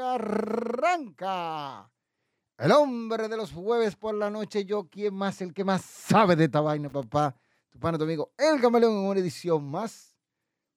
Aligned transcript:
Arranca 0.00 1.92
el 2.56 2.72
hombre 2.72 3.28
de 3.28 3.36
los 3.36 3.52
jueves 3.52 3.94
por 3.94 4.14
la 4.14 4.30
noche. 4.30 4.64
Yo, 4.64 4.88
¿quién 4.88 5.14
más? 5.14 5.42
El 5.42 5.52
que 5.52 5.64
más 5.64 5.82
sabe 5.82 6.34
de 6.34 6.44
esta 6.44 6.62
vaina, 6.62 6.88
papá. 6.88 7.36
Tu 7.68 7.78
pana, 7.78 7.98
tu 7.98 8.04
amigo, 8.04 8.32
el 8.38 8.58
camaleón 8.58 8.94
en 8.94 8.98
una 9.00 9.20
edición 9.20 9.70
más. 9.70 10.16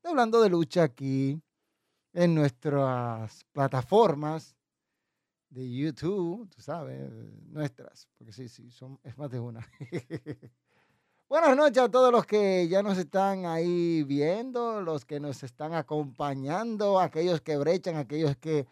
Hablando 0.04 0.42
de 0.42 0.50
lucha 0.50 0.84
aquí 0.84 1.42
en 2.12 2.36
nuestras 2.36 3.46
plataformas 3.54 4.58
de 5.50 5.74
YouTube, 5.74 6.50
tú 6.50 6.62
sabes, 6.62 7.10
nuestras, 7.48 8.06
porque 8.18 8.34
sí, 8.34 8.50
sí, 8.50 8.70
son, 8.70 9.00
es 9.04 9.18
más 9.18 9.32
de 9.32 9.40
una. 9.40 9.66
Buenas 11.32 11.56
noches 11.56 11.78
a 11.82 11.90
todos 11.90 12.12
los 12.12 12.26
que 12.26 12.68
ya 12.68 12.84
nos 12.84 12.98
están 12.98 13.46
ahí 13.46 14.04
viendo, 14.04 14.82
los 14.82 15.06
que 15.06 15.22
nos 15.22 15.44
están 15.44 15.74
acompañando, 15.74 17.00
aquellos 17.00 17.40
que 17.40 17.56
brechan, 17.56 17.96
aquellos 17.96 18.36
que 18.36 18.68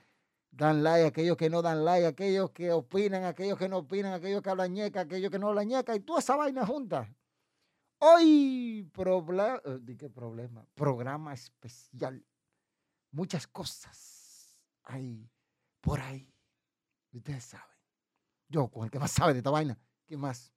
dan 0.52 0.84
like, 0.84 1.08
aquellos 1.08 1.38
que 1.38 1.50
no 1.50 1.62
dan 1.62 1.86
like, 1.86 2.06
aquellos 2.06 2.52
que 2.52 2.74
opinan, 2.74 3.24
aquellos 3.24 3.58
que 3.58 3.70
no 3.70 3.78
opinan, 3.78 4.12
aquellos 4.12 4.42
que 4.42 4.50
hablan 4.50 4.74
ñeca, 4.74 5.00
aquellos 5.00 5.32
que 5.32 5.40
no 5.40 5.48
hablan 5.48 5.70
ñeca, 5.70 5.96
y 5.96 6.02
toda 6.02 6.20
esa 6.20 6.36
vaina 6.36 6.66
junta. 6.66 7.10
Hoy, 8.00 8.92
problema, 8.92 9.62
eh, 9.64 9.96
qué 9.98 10.10
problema? 10.10 10.68
Programa 10.76 11.34
especial. 11.34 12.26
Muchas 13.12 13.48
cosas 13.48 14.60
hay 14.84 15.32
por 15.80 16.02
ahí. 16.02 16.30
Ustedes 17.14 17.46
saben. 17.46 17.78
Yo, 18.50 18.68
con 18.68 18.84
el 18.84 18.92
que 18.92 19.00
más 19.00 19.12
sabe 19.12 19.32
de 19.32 19.40
esta 19.40 19.50
vaina, 19.50 19.80
¿qué 20.06 20.18
más? 20.18 20.52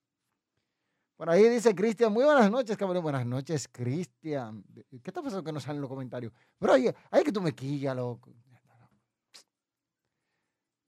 Por 1.22 1.30
ahí 1.30 1.48
dice 1.48 1.72
Cristian, 1.72 2.12
muy 2.12 2.24
buenas 2.24 2.50
noches, 2.50 2.76
cabrón. 2.76 3.00
Buenas 3.00 3.24
noches, 3.24 3.68
Cristian. 3.70 4.64
¿Qué 4.74 5.08
está 5.10 5.22
pasando 5.22 5.44
que 5.44 5.52
no 5.52 5.60
salen 5.60 5.80
los 5.80 5.88
comentarios? 5.88 6.32
Pero 6.58 6.72
oye, 6.72 6.92
hay 7.12 7.22
que 7.22 7.30
tú 7.30 7.40
me 7.40 7.54
quillas, 7.54 7.94
loco. 7.94 8.34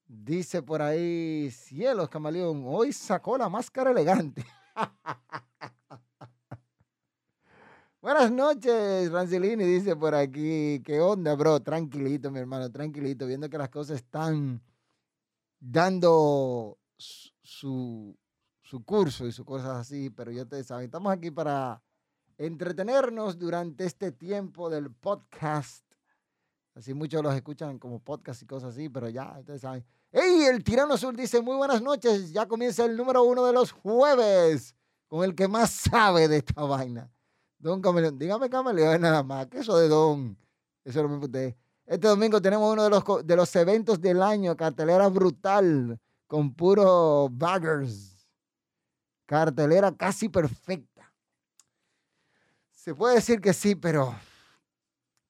Dice 0.04 0.60
por 0.60 0.82
ahí, 0.82 1.52
cielos, 1.52 2.08
camaleón, 2.08 2.64
hoy 2.66 2.92
sacó 2.92 3.38
la 3.38 3.48
máscara 3.48 3.92
elegante. 3.92 4.44
Buenas 8.02 8.32
noches, 8.32 9.12
Rancilini, 9.12 9.62
dice 9.62 9.94
por 9.94 10.16
aquí. 10.16 10.82
¿Qué 10.84 11.00
onda, 11.00 11.36
bro? 11.36 11.60
Tranquilito, 11.60 12.32
mi 12.32 12.41
hermano, 12.41 12.72
tranquilito, 12.72 13.28
viendo 13.28 13.48
que 13.48 13.58
las 13.58 13.69
cosas 13.69 13.98
están 13.98 14.60
dando 15.60 16.76
su, 16.96 18.19
su 18.64 18.82
curso 18.82 19.26
y 19.26 19.32
sus 19.32 19.44
cosas 19.44 19.76
así, 19.76 20.10
pero 20.10 20.32
ya 20.32 20.42
ustedes 20.42 20.66
saben, 20.66 20.86
estamos 20.86 21.12
aquí 21.12 21.30
para 21.30 21.82
entretenernos 22.38 23.38
durante 23.38 23.84
este 23.84 24.10
tiempo 24.10 24.70
del 24.70 24.90
podcast. 24.90 25.84
Así 26.74 26.94
muchos 26.94 27.22
los 27.22 27.34
escuchan 27.34 27.78
como 27.78 28.00
podcast 28.00 28.42
y 28.42 28.46
cosas 28.46 28.70
así, 28.70 28.88
pero 28.88 29.08
ya 29.08 29.36
ustedes 29.38 29.60
saben. 29.60 29.84
¡Ey! 30.10 30.44
El 30.44 30.64
Tirano 30.64 30.94
Azul 30.94 31.14
dice, 31.14 31.42
muy 31.42 31.56
buenas 31.56 31.82
noches, 31.82 32.32
ya 32.32 32.46
comienza 32.46 32.84
el 32.84 32.96
número 32.96 33.22
uno 33.22 33.44
de 33.44 33.52
los 33.52 33.70
jueves, 33.70 34.74
con 35.08 35.22
el 35.24 35.34
que 35.34 35.46
más 35.46 35.70
sabe 35.70 36.26
de 36.26 36.38
esta 36.38 36.62
vaina. 36.62 37.10
Don 37.58 37.82
Camaleón, 37.82 38.18
dígame 38.18 38.48
Camaleón 38.48 39.00
nada 39.00 39.22
más, 39.22 39.46
que 39.46 39.58
eso 39.58 39.76
de 39.76 39.88
Don, 39.88 40.38
eso 40.84 41.02
lo 41.02 41.18
usted. 41.18 41.54
Este 41.86 42.08
domingo 42.08 42.40
tenemos 42.40 42.72
uno 42.72 42.84
de 42.84 42.90
los, 42.90 43.04
de 43.24 43.36
los 43.36 43.54
eventos 43.56 44.00
del 44.00 44.22
año, 44.22 44.56
cartelera 44.56 45.08
brutal, 45.08 46.00
con 46.26 46.54
puro 46.54 47.28
baggers 47.30 48.13
Cartelera 49.27 49.94
casi 49.97 50.28
perfecta. 50.28 51.12
Se 52.70 52.94
puede 52.94 53.17
decir 53.17 53.41
que 53.41 53.55
sí, 53.55 53.75
pero 53.75 54.14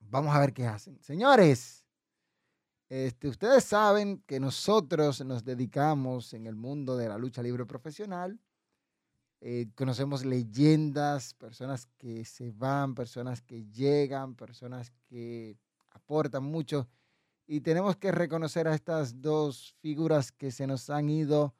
vamos 0.01 0.35
a 0.35 0.41
ver 0.41 0.53
qué 0.53 0.67
hacen. 0.67 1.01
Señores, 1.01 1.85
este, 2.89 3.29
ustedes 3.29 3.65
saben 3.65 4.23
que 4.27 4.41
nosotros 4.41 5.25
nos 5.25 5.45
dedicamos 5.45 6.35
en 6.35 6.47
el 6.47 6.55
mundo 6.55 6.97
de 6.97 7.09
la 7.09 7.19
lucha 7.19 7.43
libre 7.43 7.65
profesional. 7.65 8.39
Eh, 9.41 9.67
conocemos 9.75 10.25
leyendas, 10.25 11.35
personas 11.35 11.87
que 11.99 12.25
se 12.25 12.51
van, 12.51 12.95
personas 12.95 13.43
que 13.43 13.65
llegan, 13.67 14.35
personas 14.35 14.93
que 15.09 15.59
aportan 15.91 16.45
mucho. 16.45 16.89
Y 17.47 17.61
tenemos 17.61 17.97
que 17.97 18.11
reconocer 18.11 18.67
a 18.69 18.75
estas 18.75 19.21
dos 19.21 19.75
figuras 19.81 20.33
que 20.33 20.51
se 20.51 20.67
nos 20.67 20.89
han 20.89 21.09
ido 21.09 21.55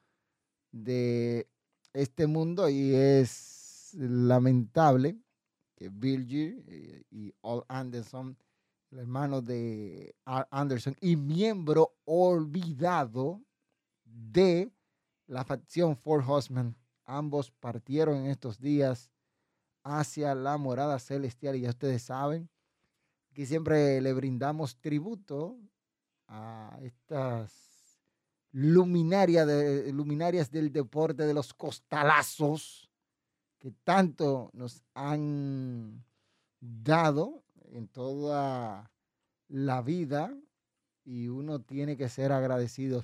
de 0.71 1.47
este 1.95 2.27
mundo 2.27 2.69
y 2.69 2.93
es 2.93 3.91
lamentable 3.93 5.17
que 5.75 5.89
Bill 5.89 6.27
eh, 6.67 7.03
y 7.09 7.33
Al 7.41 7.63
Anderson, 7.67 8.37
el 8.91 8.99
hermano 8.99 9.41
de 9.41 10.15
Al 10.25 10.45
Anderson 10.51 10.95
y 10.99 11.15
miembro 11.15 11.95
olvidado 12.05 13.41
de 14.03 14.71
la 15.27 15.43
facción 15.43 15.95
Four 15.95 16.23
Horsemen, 16.27 16.75
ambos 17.05 17.51
partieron 17.51 18.17
en 18.17 18.25
estos 18.27 18.59
días 18.59 19.09
hacia 19.83 20.35
la 20.35 20.57
morada 20.57 20.99
celestial 20.99 21.55
y 21.55 21.61
ya 21.61 21.69
ustedes 21.69 22.03
saben 22.03 22.49
que 23.33 23.45
siempre 23.45 24.01
le 24.01 24.13
brindamos 24.13 24.79
tributo 24.79 25.57
a 26.27 26.77
estas 26.81 27.74
luminaria 28.55 29.45
de, 29.45 29.91
luminarias 29.91 30.49
del 30.49 30.71
deporte 30.71 31.23
de 31.23 31.33
los 31.33 31.53
costalazos 31.53 32.89
que 33.59 33.71
tanto 33.83 34.49
nos 34.53 34.81
han 34.93 36.05
dado 36.61 37.43
en 37.73 37.89
toda 37.89 38.89
la 39.49 39.81
vida 39.81 40.33
y 41.03 41.27
uno 41.27 41.63
tiene 41.63 41.97
que 41.97 42.07
ser 42.07 42.31
agradecido. 42.31 43.03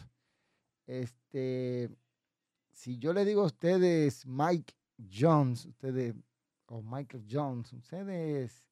Este, 0.88 1.90
si 2.72 2.97
yo 2.97 3.11
le 3.11 3.25
digo 3.25 3.41
a 3.41 3.47
ustedes 3.47 4.25
Mike 4.25 4.73
Jones, 5.13 5.66
ustedes, 5.66 6.16
o 6.67 6.81
Michael 6.81 7.25
Jones, 7.29 7.73
ustedes 7.73 8.66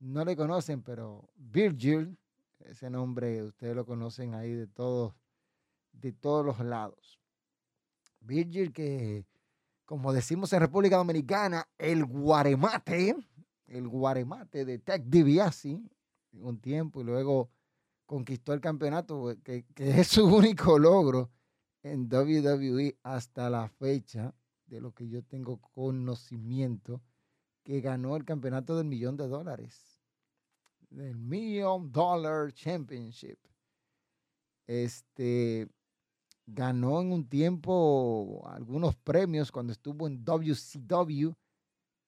no 0.00 0.22
le 0.22 0.36
conocen, 0.36 0.82
pero 0.82 1.30
Virgil, 1.34 2.18
ese 2.58 2.90
nombre 2.90 3.42
ustedes 3.42 3.74
lo 3.74 3.86
conocen 3.86 4.34
ahí 4.34 4.52
de 4.52 4.66
todos 4.66 5.14
de 5.94 6.12
todos 6.12 6.44
los 6.44 6.60
lados. 6.60 7.20
Virgil 8.20 8.72
que, 8.72 9.26
como 9.84 10.12
decimos 10.12 10.52
en 10.52 10.60
República 10.60 10.96
Dominicana, 10.96 11.68
el 11.78 12.04
guaremate, 12.04 13.16
el 13.66 13.88
guaremate 13.88 14.64
de 14.64 14.78
Tech 14.78 15.02
DiBiase, 15.04 15.80
un 16.32 16.58
tiempo 16.60 17.00
y 17.00 17.04
luego 17.04 17.50
conquistó 18.06 18.52
el 18.52 18.60
campeonato, 18.60 19.34
que, 19.42 19.64
que 19.74 20.00
es 20.00 20.08
su 20.08 20.26
único 20.26 20.78
logro 20.78 21.30
en 21.82 22.08
WWE 22.12 22.98
hasta 23.02 23.50
la 23.50 23.68
fecha, 23.68 24.34
de 24.66 24.80
lo 24.80 24.92
que 24.92 25.08
yo 25.08 25.22
tengo 25.22 25.60
conocimiento, 25.72 27.02
que 27.62 27.80
ganó 27.80 28.16
el 28.16 28.24
campeonato 28.24 28.76
del 28.76 28.86
millón 28.86 29.16
de 29.16 29.28
dólares, 29.28 30.02
del 30.90 31.16
Million 31.16 31.90
Dollar 31.92 32.52
Championship. 32.52 33.38
Este, 34.66 35.68
ganó 36.46 37.00
en 37.00 37.12
un 37.12 37.28
tiempo 37.28 38.42
algunos 38.46 38.96
premios 38.96 39.50
cuando 39.50 39.72
estuvo 39.72 40.06
en 40.06 40.24
WCW 40.24 41.32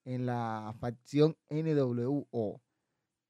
en 0.05 0.27
la 0.27 0.75
facción 0.79 1.37
NWO. 1.51 2.61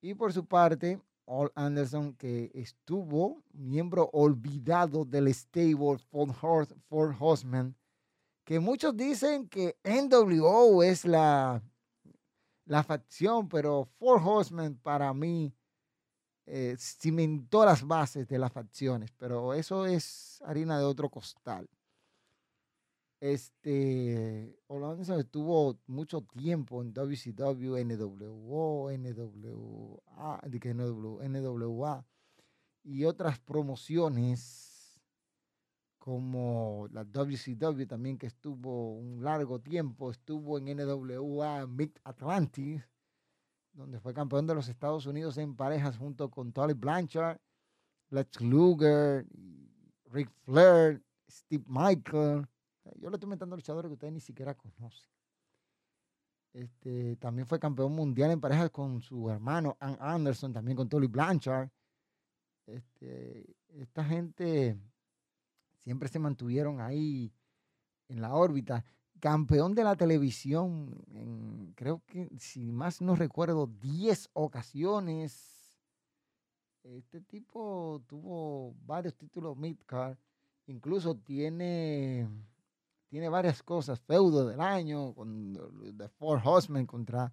Y 0.03 0.15
por 0.15 0.33
su 0.33 0.47
parte, 0.47 1.00
All 1.25 1.50
Anderson, 1.55 2.15
que 2.15 2.50
estuvo 2.55 3.43
miembro 3.53 4.11
olvidado 4.12 5.05
del 5.05 5.33
stable 5.34 5.99
for 5.99 7.17
Horsemen, 7.19 7.75
que 8.44 8.61
muchos 8.61 8.97
dicen 8.97 9.49
que 9.49 9.77
NWO 9.83 10.83
es 10.83 11.05
la, 11.05 11.62
la 12.65 12.84
facción, 12.84 13.49
pero 13.49 13.88
Four 13.99 14.21
Horsemen 14.25 14.77
para 14.77 15.12
mí 15.12 15.52
eh, 16.46 16.76
cimentó 16.78 17.64
las 17.64 17.87
bases 17.87 18.28
de 18.28 18.38
las 18.38 18.52
facciones, 18.52 19.10
pero 19.19 19.52
eso 19.54 19.87
es 19.87 20.40
harina 20.44 20.78
de 20.78 20.84
otro 20.84 21.10
costal. 21.10 21.69
Este, 23.20 24.56
Orlando 24.69 25.19
estuvo 25.19 25.78
mucho 25.87 26.20
tiempo 26.22 26.82
en 26.82 26.93
WCW, 26.93 27.76
NWO, 27.78 28.90
NWA, 28.93 30.40
NWA 31.22 32.06
y 32.84 33.04
otras 33.04 33.38
promociones 33.40 35.00
como 35.99 36.87
la 36.92 37.04
WCW 37.04 37.87
también 37.87 38.16
que 38.19 38.28
estuvo 38.28 38.92
un 38.92 39.25
largo 39.25 39.60
tiempo, 39.60 40.12
estuvo 40.12 40.58
en 40.58 40.76
NWA 40.76 41.66
Mid 41.66 41.90
Atlantic, 42.04 42.87
donde 43.76 44.00
fue 44.00 44.14
campeón 44.14 44.46
de 44.46 44.55
los 44.55 44.69
Estados 44.69 45.06
Unidos 45.06 45.37
en 45.37 45.55
parejas 45.55 45.99
junto 45.99 46.31
con 46.31 46.52
Tolly 46.52 46.73
Blanchard, 46.73 47.38
Lex 48.11 48.40
Luger, 48.40 49.26
Rick 50.06 50.31
Flair, 50.44 51.02
Steve 51.31 51.64
Michael. 51.67 52.46
Yo 52.96 53.11
le 53.11 53.17
estoy 53.17 53.28
metiendo 53.28 53.55
luchadores 53.55 53.88
que 53.88 53.94
ustedes 53.94 54.12
ni 54.14 54.20
siquiera 54.20 54.55
conocen. 54.55 55.08
Este, 56.55 57.17
también 57.17 57.46
fue 57.46 57.61
campeón 57.61 57.93
mundial 57.93 58.31
en 58.31 58.40
parejas 58.40 58.70
con 58.70 59.02
su 59.02 59.28
hermano 59.28 59.76
Ann 59.78 59.99
Anderson, 60.00 60.55
también 60.55 60.76
con 60.76 60.88
Tolly 60.88 61.06
Blanchard. 61.06 61.69
Este, 62.67 63.56
esta 63.69 64.02
gente 64.05 64.78
siempre 65.81 66.08
se 66.08 66.19
mantuvieron 66.19 66.81
ahí 66.81 67.31
en 68.08 68.23
la 68.23 68.34
órbita. 68.34 68.84
Campeón 69.20 69.74
de 69.74 69.84
la 69.84 69.96
televisión, 69.96 71.04
en, 71.12 71.72
creo 71.74 72.02
que, 72.06 72.28
si 72.38 72.70
más 72.70 73.00
no 73.00 73.16
recuerdo, 73.16 73.66
10 73.66 74.30
ocasiones. 74.34 75.78
Este 76.82 77.20
tipo 77.20 78.02
tuvo 78.06 78.74
varios 78.84 79.16
títulos 79.16 79.56
midcard. 79.56 80.16
Incluso 80.66 81.16
tiene, 81.16 82.28
tiene 83.08 83.28
varias 83.28 83.62
cosas. 83.62 84.00
Feudo 84.00 84.46
del 84.46 84.60
año, 84.60 85.14
con 85.14 85.54
The 85.96 86.08
Four 86.08 86.40
Horsemen 86.44 86.86
contra 86.86 87.32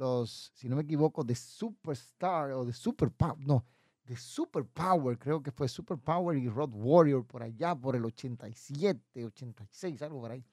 los, 0.00 0.50
si 0.54 0.68
no 0.68 0.76
me 0.76 0.82
equivoco, 0.82 1.22
de 1.22 1.34
Superstar 1.34 2.52
o 2.52 2.64
de 2.64 2.72
Super 2.72 3.12
No, 3.38 3.64
de 4.04 4.16
Superpower, 4.16 5.18
creo 5.18 5.42
que 5.42 5.52
fue 5.52 5.68
Superpower 5.68 6.36
y 6.38 6.48
Road 6.48 6.70
Warrior 6.72 7.24
por 7.26 7.42
allá, 7.42 7.74
por 7.76 7.94
el 7.94 8.04
87, 8.04 9.26
86, 9.26 10.02
algo 10.02 10.20
por 10.22 10.30
ahí. 10.32 10.44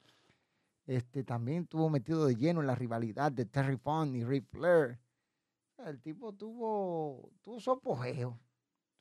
Este, 0.88 1.22
también 1.22 1.64
estuvo 1.64 1.90
metido 1.90 2.24
de 2.24 2.34
lleno 2.34 2.62
en 2.62 2.66
la 2.66 2.74
rivalidad 2.74 3.30
de 3.30 3.44
Terry 3.44 3.76
Funk 3.76 4.14
y 4.14 4.24
Ric 4.24 4.46
Flair. 4.46 4.98
El 5.76 6.00
tipo 6.00 6.32
tuvo, 6.32 7.30
tuvo 7.42 7.60
su 7.60 7.70
apogeo, 7.72 8.40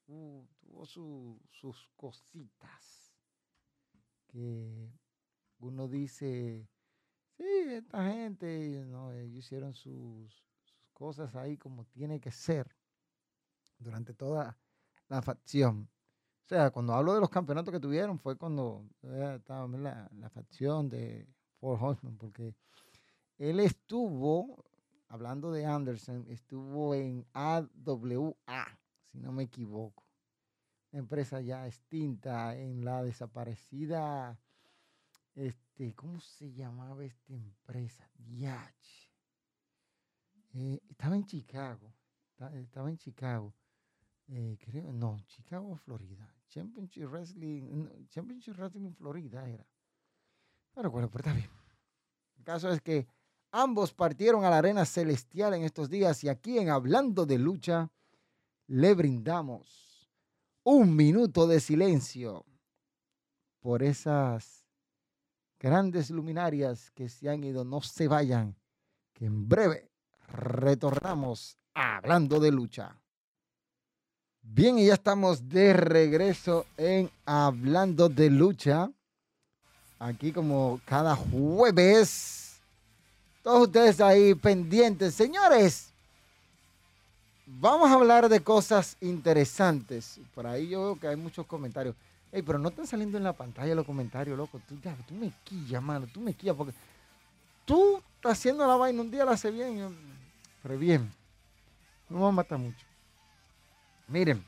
tuvo, 0.06 0.86
sus 0.86 1.90
cositas. 1.96 3.16
Que 4.28 4.92
uno 5.60 5.88
dice, 5.88 6.68
sí, 7.38 7.46
esta 7.70 8.12
gente, 8.12 8.84
¿no? 8.86 9.14
ellos 9.14 9.46
hicieron 9.46 9.74
sus 9.74 10.44
cosas 10.92 11.34
ahí 11.36 11.58
como 11.58 11.86
tiene 11.86 12.20
que 12.20 12.32
ser 12.32 12.76
durante 13.80 14.14
toda 14.14 14.60
la 15.08 15.22
facción. 15.22 15.90
O 16.44 16.48
sea, 16.50 16.70
cuando 16.70 16.94
hablo 16.94 17.14
de 17.14 17.22
los 17.22 17.30
campeonatos 17.30 17.72
que 17.72 17.80
tuvieron, 17.80 18.20
fue 18.20 18.36
cuando 18.36 18.90
estaba 19.02 19.64
en 19.66 19.84
la, 19.84 20.30
facción 20.34 20.90
de 20.90 21.30
Fort 21.60 21.82
Horsemen, 21.82 22.18
porque 22.18 22.56
él 23.38 23.60
estuvo, 23.60 24.66
hablando 25.10 25.52
de 25.52 25.66
Anderson, 25.66 26.26
estuvo 26.30 26.96
en 26.96 27.26
AWA, 27.34 28.80
si 29.12 29.20
no 29.20 29.32
me 29.32 29.44
equivoco. 29.44 30.04
empresa 30.92 31.42
ya 31.42 31.68
extinta 31.68 32.56
en 32.58 32.84
la 32.84 33.04
desaparecida, 33.04 34.40
este, 35.36 35.94
¿cómo 35.94 36.20
se 36.20 36.52
llamaba 36.54 37.04
esta 37.04 37.34
empresa? 37.34 38.10
Yach. 38.18 39.12
Eh, 40.54 40.82
estaba 40.90 41.16
en 41.16 41.26
Chicago, 41.26 41.94
estaba 42.54 42.90
en 42.90 42.98
Chicago. 42.98 43.54
Eh, 44.30 44.58
creo, 44.60 44.92
no, 44.92 45.18
Chicago, 45.28 45.76
Florida. 45.78 46.34
Championship 46.50 47.08
Wrestling, 47.10 48.08
Championship 48.10 48.56
Wrestling 48.58 48.94
Florida 48.94 49.48
era. 49.48 49.66
No 50.78 50.84
recuerdo, 50.84 51.10
pero 51.10 51.24
está 51.24 51.34
bien. 51.34 51.50
El 52.38 52.44
caso 52.44 52.70
es 52.70 52.82
que 52.82 53.08
ambos 53.52 53.96
partieron 53.96 54.46
a 54.46 54.52
la 54.52 54.60
arena 54.60 54.86
celestial 54.86 55.56
en 55.56 55.64
estos 55.64 55.90
días 55.90 56.24
y 56.24 56.30
aquí 56.30 56.60
en 56.60 56.70
Hablando 56.70 57.26
de 57.26 57.40
Lucha 57.40 57.90
le 58.68 58.94
brindamos 58.94 60.08
un 60.64 60.96
minuto 60.96 61.48
de 61.48 61.60
silencio 61.60 62.46
por 63.60 63.82
esas 63.82 64.68
grandes 65.60 66.12
luminarias 66.12 66.92
que 66.92 67.10
se 67.10 67.28
han 67.28 67.44
ido. 67.44 67.66
No 67.66 67.82
se 67.82 68.08
vayan, 68.08 68.56
que 69.14 69.26
en 69.26 69.50
breve 69.50 69.90
retornamos 70.28 71.58
a 71.74 71.98
Hablando 71.98 72.40
de 72.40 72.52
Lucha. 72.52 73.02
Bien, 74.44 74.78
y 74.78 74.86
ya 74.86 74.94
estamos 74.94 75.50
de 75.50 75.74
regreso 75.74 76.68
en 76.78 77.10
Hablando 77.26 78.10
de 78.10 78.30
Lucha. 78.30 78.92
Aquí 80.00 80.32
como 80.32 80.80
cada 80.86 81.16
jueves. 81.16 82.60
Todos 83.44 83.68
ustedes 83.68 84.00
ahí 84.02 84.36
pendientes. 84.36 85.16
Señores, 85.16 85.90
vamos 87.46 87.90
a 87.90 87.94
hablar 87.94 88.30
de 88.30 88.42
cosas 88.42 88.98
interesantes. 89.02 90.20
Por 90.36 90.46
ahí 90.46 90.70
yo 90.70 90.82
veo 90.82 91.00
que 91.00 91.08
hay 91.08 91.16
muchos 91.16 91.46
comentarios. 91.46 91.96
Ey, 92.32 92.42
pero 92.42 92.60
no 92.60 92.70
están 92.70 92.86
saliendo 92.86 93.18
en 93.18 93.24
la 93.24 93.34
pantalla 93.34 93.74
los 93.74 93.86
comentarios, 93.86 94.38
loco. 94.38 94.60
Tú, 94.68 94.76
ya, 94.84 94.96
tú 95.08 95.16
me 95.16 95.32
quillas, 95.44 95.82
mano. 95.82 96.08
Tú 96.14 96.20
me 96.20 96.34
quillas 96.34 96.56
porque 96.56 96.74
tú 97.66 98.02
estás 98.18 98.34
haciendo 98.34 98.68
la 98.68 98.76
vaina. 98.76 99.02
Un 99.02 99.10
día 99.10 99.26
la 99.26 99.32
hace 99.32 99.50
bien. 99.50 99.96
Pero 100.62 100.78
bien. 100.78 101.12
No 102.10 102.26
me 102.26 102.32
mata 102.32 102.58
mucho. 102.58 102.86
Miren, 104.08 104.44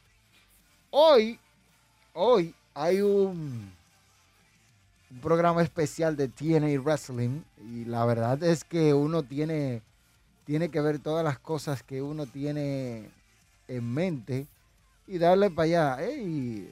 hoy, 0.90 1.38
hoy 2.14 2.56
hay 2.74 3.02
un, 3.02 3.70
programa 5.22 5.62
especial 5.62 6.16
de 6.16 6.28
TNA 6.28 6.80
Wrestling 6.82 7.42
y 7.72 7.86
la 7.86 8.06
verdad 8.06 8.42
es 8.44 8.64
que 8.64 8.94
uno 8.94 9.24
tiene, 9.24 9.82
tiene 10.46 10.70
que 10.70 10.82
ver 10.82 11.00
todas 11.00 11.24
las 11.24 11.40
cosas 11.40 11.84
que 11.84 12.02
uno 12.02 12.26
tiene 12.26 13.10
en 13.68 13.94
mente 13.94 14.48
y 15.08 15.18
darle 15.18 15.50
para 15.50 15.64
allá. 15.66 16.04
Ey, 16.04 16.72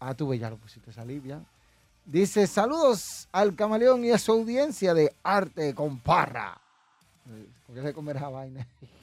ah, 0.00 0.14
tuve 0.14 0.38
ya 0.38 0.50
lo 0.50 0.56
pusiste 0.56 0.92
salir 0.92 1.22
ya. 1.22 1.40
Dice, 2.04 2.46
saludos 2.46 3.28
al 3.32 3.54
camaleón 3.54 4.04
y 4.04 4.12
a 4.12 4.18
su 4.18 4.32
audiencia 4.32 4.94
de 4.94 5.12
Arte 5.22 5.74
con 5.74 5.98
Parra. 5.98 6.58
¿Por 7.66 7.74
qué 7.74 7.82
se 7.82 7.92
comer 7.92 8.16
esa 8.16 8.28
vaina? 8.28 8.66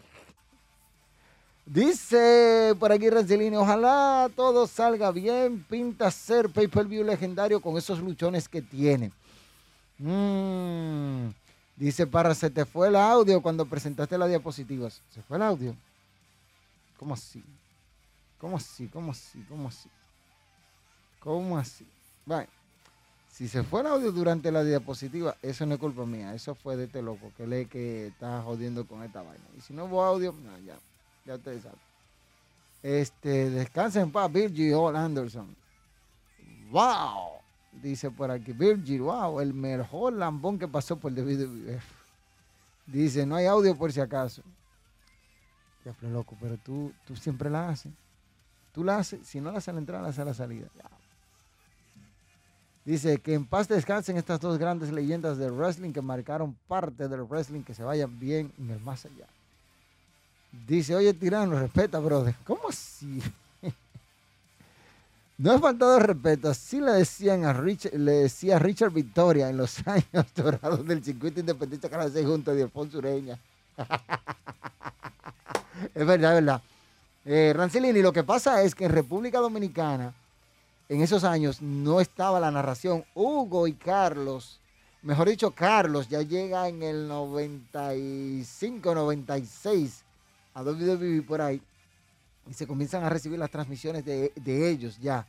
Dice 1.65 2.75
por 2.77 2.92
aquí 2.92 3.10
Rancelini, 3.10 3.56
ojalá 3.56 4.30
todo 4.36 4.68
salga 4.68 5.12
bien, 5.12 5.63
pinta 5.63 6.12
ser 6.12 6.50
pay-per-view 6.50 7.06
legendario 7.06 7.62
con 7.62 7.77
esos 7.77 8.00
luchones 8.00 8.50
que 8.50 8.62
tiene. 8.62 9.12
Mm, 9.98 11.30
dice 11.77 12.06
para, 12.06 12.36
se 12.36 12.50
te 12.50 12.65
fue 12.65 12.89
el 12.89 12.98
audio 12.98 13.42
cuando 13.42 13.65
presentaste 13.65 14.18
las 14.18 14.27
diapositivas. 14.27 15.01
¿Se 15.10 15.21
fue 15.21 15.38
el 15.38 15.44
audio? 15.44 15.75
¿Cómo 16.98 17.13
así? 17.13 17.42
¿Cómo 18.39 18.57
así? 18.57 18.88
¿Cómo 18.88 19.12
así? 19.12 19.45
¿Cómo 19.48 19.68
así? 19.69 19.89
¿Cómo 21.21 21.57
así? 21.57 21.88
Si 23.31 23.48
se 23.48 23.63
fue 23.63 23.81
el 23.81 23.88
audio 23.88 24.12
durante 24.12 24.51
la 24.51 24.65
diapositiva, 24.65 25.38
eso 25.42 25.65
no 25.65 25.75
es 25.75 25.80
culpa 25.80 26.06
mía, 26.06 26.36
eso 26.36 26.56
fue 26.56 26.75
de 26.75 26.83
este 26.86 27.01
loco 27.01 27.31
que 27.38 27.48
lee 27.48 27.65
que 27.68 28.07
está 28.07 28.42
jodiendo 28.42 28.86
con 28.86 29.01
esta 29.01 29.21
vaina. 29.21 29.45
Y 29.57 29.62
si 29.62 29.74
no 29.74 29.86
hubo 29.86 30.04
audio, 30.04 30.33
no, 30.44 30.60
ya. 30.60 30.77
Ya 31.25 31.36
ustedes 31.36 31.64
saben. 31.64 31.80
Este, 32.82 33.50
descansen 33.50 34.03
en 34.03 34.12
paz, 34.12 34.32
Virgil 34.32 34.74
Hall 34.74 34.96
Anderson. 34.96 35.56
¡Wow! 36.70 37.34
Dice 37.72 38.12
por 38.12 38.30
aquí, 38.30 38.51
Virgil, 38.51 39.01
wow, 39.01 39.39
el 39.39 39.53
mejor 39.53 40.13
lambón 40.13 40.60
que 40.60 40.68
pasó 40.68 40.98
por 40.98 41.12
WWE. 41.12 41.80
Dice, 42.86 43.25
no 43.25 43.36
hay 43.36 43.46
audio 43.46 43.75
por 43.75 43.92
si 43.92 44.01
acaso. 44.01 44.44
Ya 45.86 45.94
fue 45.94 46.10
loco, 46.10 46.38
pero 46.39 46.58
tú, 46.58 46.94
tú 47.06 47.15
siempre 47.15 47.50
la 47.50 47.70
haces. 47.70 47.92
Tú 48.74 48.84
la 48.84 48.98
haces, 48.98 49.25
si 49.25 49.39
no 49.39 49.51
la 49.51 49.58
haces 49.60 49.70
a 49.70 49.74
la 49.74 49.80
entrada, 49.80 50.03
la 50.03 50.10
haces 50.10 50.20
a 50.20 50.25
la 50.25 50.34
salida. 50.34 50.68
Dice 52.86 53.18
que 53.20 53.34
en 53.34 53.46
paz 53.46 53.68
descansen 53.70 54.18
estas 54.18 54.42
dos 54.42 54.58
grandes 54.58 54.92
leyendas 54.92 55.38
del 55.38 55.53
wrestling 55.53 55.94
que 55.94 56.01
marcaron 56.01 56.58
parte 56.68 57.08
del 57.08 57.22
wrestling, 57.24 57.62
que 57.63 57.74
se 57.74 57.84
vayan 57.84 58.20
bien 58.20 58.51
en 58.58 58.72
el 58.72 58.80
más 58.82 59.06
allá. 59.06 59.27
Dice, 60.67 60.95
oye, 60.95 61.13
tirano, 61.13 61.60
respeta, 61.60 62.00
brother. 62.00 62.36
¿Cómo 62.45 62.69
así? 62.69 63.22
no 65.39 65.53
es 65.53 65.60
faltado 65.60 66.00
respeto. 66.00 66.50
Así 66.50 66.79
le 66.79 66.91
decían 66.91 67.43
a 67.43 67.53
Richard, 67.53 67.95
le 67.95 68.12
decía 68.12 68.60
Richard 68.60 68.91
Victoria 68.91 69.50
en 69.50 69.57
los 69.57 69.86
años 69.88 70.27
dorados 70.36 70.88
del 70.88 71.03
circuito 71.03 71.39
independiente 71.39 71.89
que 71.89 72.10
se 72.12 72.24
junto 72.24 72.53
de 72.53 72.62
Alfonso 72.63 73.00
Ureña. 73.00 73.39
es 75.95 76.05
verdad, 76.05 76.38
es 76.38 76.45
verdad. 76.45 76.62
Eh, 77.25 77.53
Rancelini, 77.55 78.01
lo 78.01 78.13
que 78.13 78.24
pasa 78.24 78.62
es 78.62 78.75
que 78.75 78.86
en 78.86 78.91
República 78.91 79.39
Dominicana, 79.39 80.13
en 80.88 81.01
esos 81.01 81.24
años, 81.24 81.63
no 81.63 82.00
estaba 82.00 82.39
la 82.39 82.51
narración. 82.51 83.03
Hugo 83.15 83.67
y 83.67 83.74
Carlos, 83.74 84.60
mejor 85.01 85.29
dicho, 85.29 85.50
Carlos, 85.51 86.10
ya 86.10 86.22
llega 86.22 86.67
en 86.67 86.83
el 86.83 87.07
95, 87.07 88.93
96 88.93 90.03
a 90.53 90.63
WWE 90.63 91.22
por 91.24 91.41
ahí 91.41 91.62
y 92.48 92.53
se 92.53 92.67
comienzan 92.67 93.03
a 93.03 93.10
recibir 93.10 93.39
las 93.39 93.51
transmisiones 93.51 94.03
de, 94.05 94.69
ellos 94.69 94.98
ya. 95.00 95.25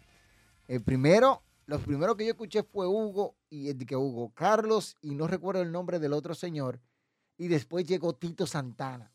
El 0.67 0.83
primero, 0.83 1.43
los 1.67 1.81
primeros 1.83 2.17
que 2.17 2.25
yo 2.25 2.33
escuché 2.33 2.63
fue 2.63 2.87
Hugo 2.87 3.35
y 3.51 3.69
el 3.69 3.87
que 3.87 3.97
Hugo 3.97 4.33
Carlos 4.35 4.97
y 5.03 5.15
no 5.15 5.27
recuerdo 5.27 5.63
el 5.63 5.73
nombre 5.73 5.99
del 5.99 6.13
otro 6.13 6.35
señor 6.35 6.81
y 7.39 7.49
después 7.49 7.87
llegó 7.87 8.15
Tito 8.15 8.47
Santana. 8.47 9.11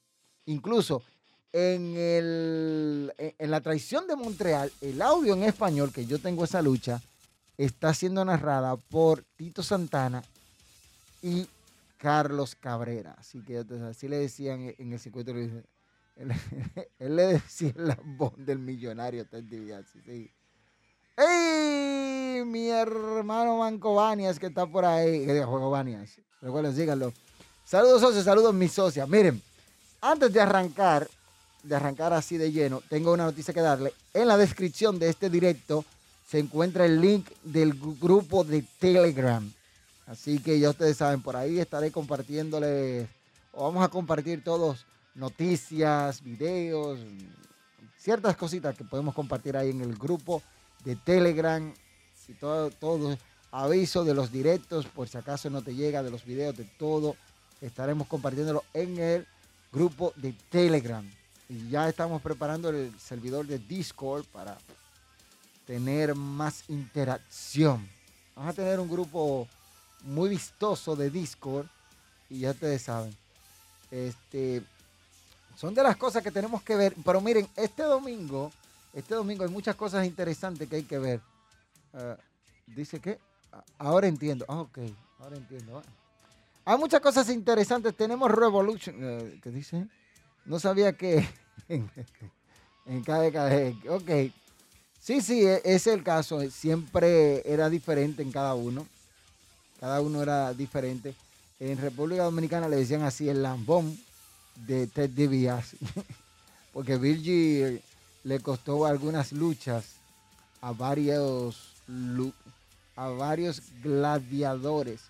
Incluso 0.46 1.04
en, 1.52 1.96
el, 1.96 3.14
en 3.18 3.52
la 3.52 3.62
traición 3.62 4.08
de 4.08 4.16
Montreal, 4.16 4.72
el 4.82 5.02
audio 5.02 5.34
en 5.34 5.44
español, 5.44 5.92
que 5.92 6.06
yo 6.06 6.20
tengo 6.20 6.44
esa 6.44 6.62
lucha, 6.62 7.02
está 7.58 7.94
siendo 7.94 8.24
narrada 8.24 8.76
por 8.78 9.24
Tito 9.36 9.64
Santana 9.64 10.24
y 11.22 11.48
Carlos 11.98 12.56
Cabrera. 12.56 13.16
Así 13.18 13.42
que 13.42 13.66
así 13.90 14.08
le 14.08 14.18
decían 14.18 14.74
en 14.78 14.94
el 14.94 15.00
circuito. 15.00 15.34
Él, 17.00 17.16
le 17.16 17.28
decía 17.28 17.72
el 17.76 17.88
lambón 17.88 18.34
del 18.38 18.60
millonario 18.60 19.26
Ted 19.26 19.44
DiBiase. 19.44 20.02
Sí. 20.06 20.32
¡Ey! 21.16 22.44
Mi 22.46 22.70
hermano 22.70 23.58
Manco 23.58 23.96
Banias 23.96 24.38
que 24.38 24.48
está 24.48 24.66
por 24.66 24.84
ahí. 24.86 25.26
Que 25.26 25.44
Juego 25.44 25.70
Banias. 25.70 26.20
Recuerden, 26.42 26.76
síganlo. 26.76 27.14
Saludos 27.64 28.02
socios, 28.02 28.26
saludos 28.26 28.54
mis 28.54 28.72
socias. 28.72 29.08
Miren, 29.08 29.42
antes 30.02 30.34
de 30.34 30.42
arrancar, 30.42 31.08
de 31.64 31.76
arrancar 31.76 32.14
así 32.14 32.38
de 32.38 32.52
lleno, 32.52 32.82
tengo 32.90 33.14
una 33.14 33.26
noticia 33.26 33.54
que 33.54 33.62
darle. 33.62 33.94
En 34.14 34.28
la 34.28 34.38
descripción 34.38 35.00
de 35.00 35.10
este 35.10 35.30
directo 35.30 35.86
se 36.28 36.40
encuentra 36.40 36.86
el 36.86 37.00
link 37.00 37.30
del 37.44 37.74
grupo 37.74 38.44
de 38.44 38.64
Telegram. 38.80 39.50
Así 40.08 40.40
que 40.40 40.60
ya 40.60 40.72
ustedes 40.72 40.98
saben, 40.98 41.22
por 41.22 41.36
ahí 41.36 41.60
estaré 41.60 41.92
compartiéndoles, 41.92 43.08
o 43.52 43.64
vamos 43.66 43.84
a 43.84 43.90
compartir 43.90 44.44
todos 44.44 44.86
noticias, 45.16 46.24
videos, 46.24 47.00
ciertas 47.98 48.36
cositas 48.38 48.76
que 48.76 48.84
podemos 48.84 49.14
compartir 49.14 49.58
ahí 49.58 49.72
en 49.72 49.82
el 49.82 49.96
grupo 49.96 50.42
de 50.84 50.96
Telegram 50.96 51.74
y 52.28 52.34
todo, 52.34 52.70
todo 52.70 53.18
aviso 53.52 54.04
de 54.04 54.14
los 54.14 54.32
directos, 54.32 54.86
por 54.86 55.08
si 55.08 55.18
acaso 55.18 55.50
no 55.50 55.62
te 55.62 55.74
llega, 55.74 56.04
de 56.04 56.12
los 56.12 56.24
videos, 56.24 56.56
de 56.56 56.64
todo, 56.64 57.16
estaremos 57.62 58.08
compartiéndolo 58.08 58.64
en 58.74 59.00
el 59.00 59.28
grupo 59.72 60.14
de 60.16 60.34
Telegram. 60.50 61.08
Y 61.50 61.70
ya 61.70 61.90
estamos 61.90 62.22
preparando 62.22 62.70
el 62.70 62.98
servidor 63.00 63.48
de 63.48 63.58
Discord 63.58 64.26
para 64.26 64.58
tener 65.66 66.14
más 66.16 66.64
interacción. 66.70 67.88
Vamos 68.36 68.52
a 68.52 68.56
tener 68.56 68.80
un 68.80 68.90
grupo 68.90 69.48
muy 70.04 70.30
vistoso 70.30 70.96
de 70.96 71.10
Discord 71.10 71.66
y 72.30 72.40
ya 72.40 72.52
ustedes 72.52 72.84
saben. 72.84 73.16
Este, 73.90 74.62
son 75.60 75.74
de 75.74 75.84
las 75.84 75.98
cosas 75.98 76.24
que 76.24 76.32
tenemos 76.32 76.64
que 76.64 76.74
ver. 76.74 76.96
Pero 77.04 77.20
miren, 77.20 77.46
este 77.58 77.84
domingo, 77.84 78.50
este 78.94 79.14
domingo 79.14 79.44
hay 79.44 79.50
muchas 79.50 79.76
cosas 79.76 80.06
interesantes 80.06 80.70
que 80.70 80.78
hay 80.78 80.84
que 80.84 80.98
ver. 80.98 81.20
Ah, 81.94 82.16
dice 82.66 83.02
que, 83.02 83.20
ah, 83.52 83.62
ahora 83.78 84.08
entiendo. 84.08 84.46
Ah, 84.48 84.62
ok, 84.62 84.80
ahora 85.20 85.36
entiendo. 85.36 85.84
Hay 86.64 86.78
muchas 86.78 87.02
cosas 87.02 87.30
interesantes. 87.30 87.94
Tenemos 87.94 88.32
Revolution, 88.32 88.96
eh, 89.02 89.40
¿qué 89.44 89.52
dice? 89.52 89.86
No 90.46 90.62
sabía 90.62 90.94
que 90.94 91.28
en, 91.68 91.92
en 92.86 93.04
KDKD. 93.04 93.90
Ok. 93.90 94.32
Sí, 94.98 95.20
sí, 95.20 95.46
e, 95.46 95.62
es 95.66 95.88
el 95.88 96.04
caso. 96.04 96.40
Siempre 96.50 97.42
era 97.44 97.70
diferente 97.70 98.24
en 98.24 98.32
cada 98.32 98.54
uno. 98.54 98.88
Cada 99.82 100.00
uno 100.00 100.24
era 100.24 100.54
diferente. 100.54 101.16
En 101.60 101.78
República 101.78 102.24
Dominicana 102.24 102.70
le 102.70 102.78
decían 102.78 103.02
así 103.02 103.28
el 103.28 103.44
lambón 103.44 104.00
de 104.66 104.88
Ted 104.88 105.10
DiBiase. 105.12 105.78
Porque 106.74 106.98
Virgil 106.98 107.82
le 108.24 108.40
costó 108.40 108.86
algunas 108.86 109.32
luchas 109.32 109.86
a 110.62 110.72
varios, 110.72 111.74
a 112.96 113.08
varios 113.08 113.62
gladiadores. 113.82 115.02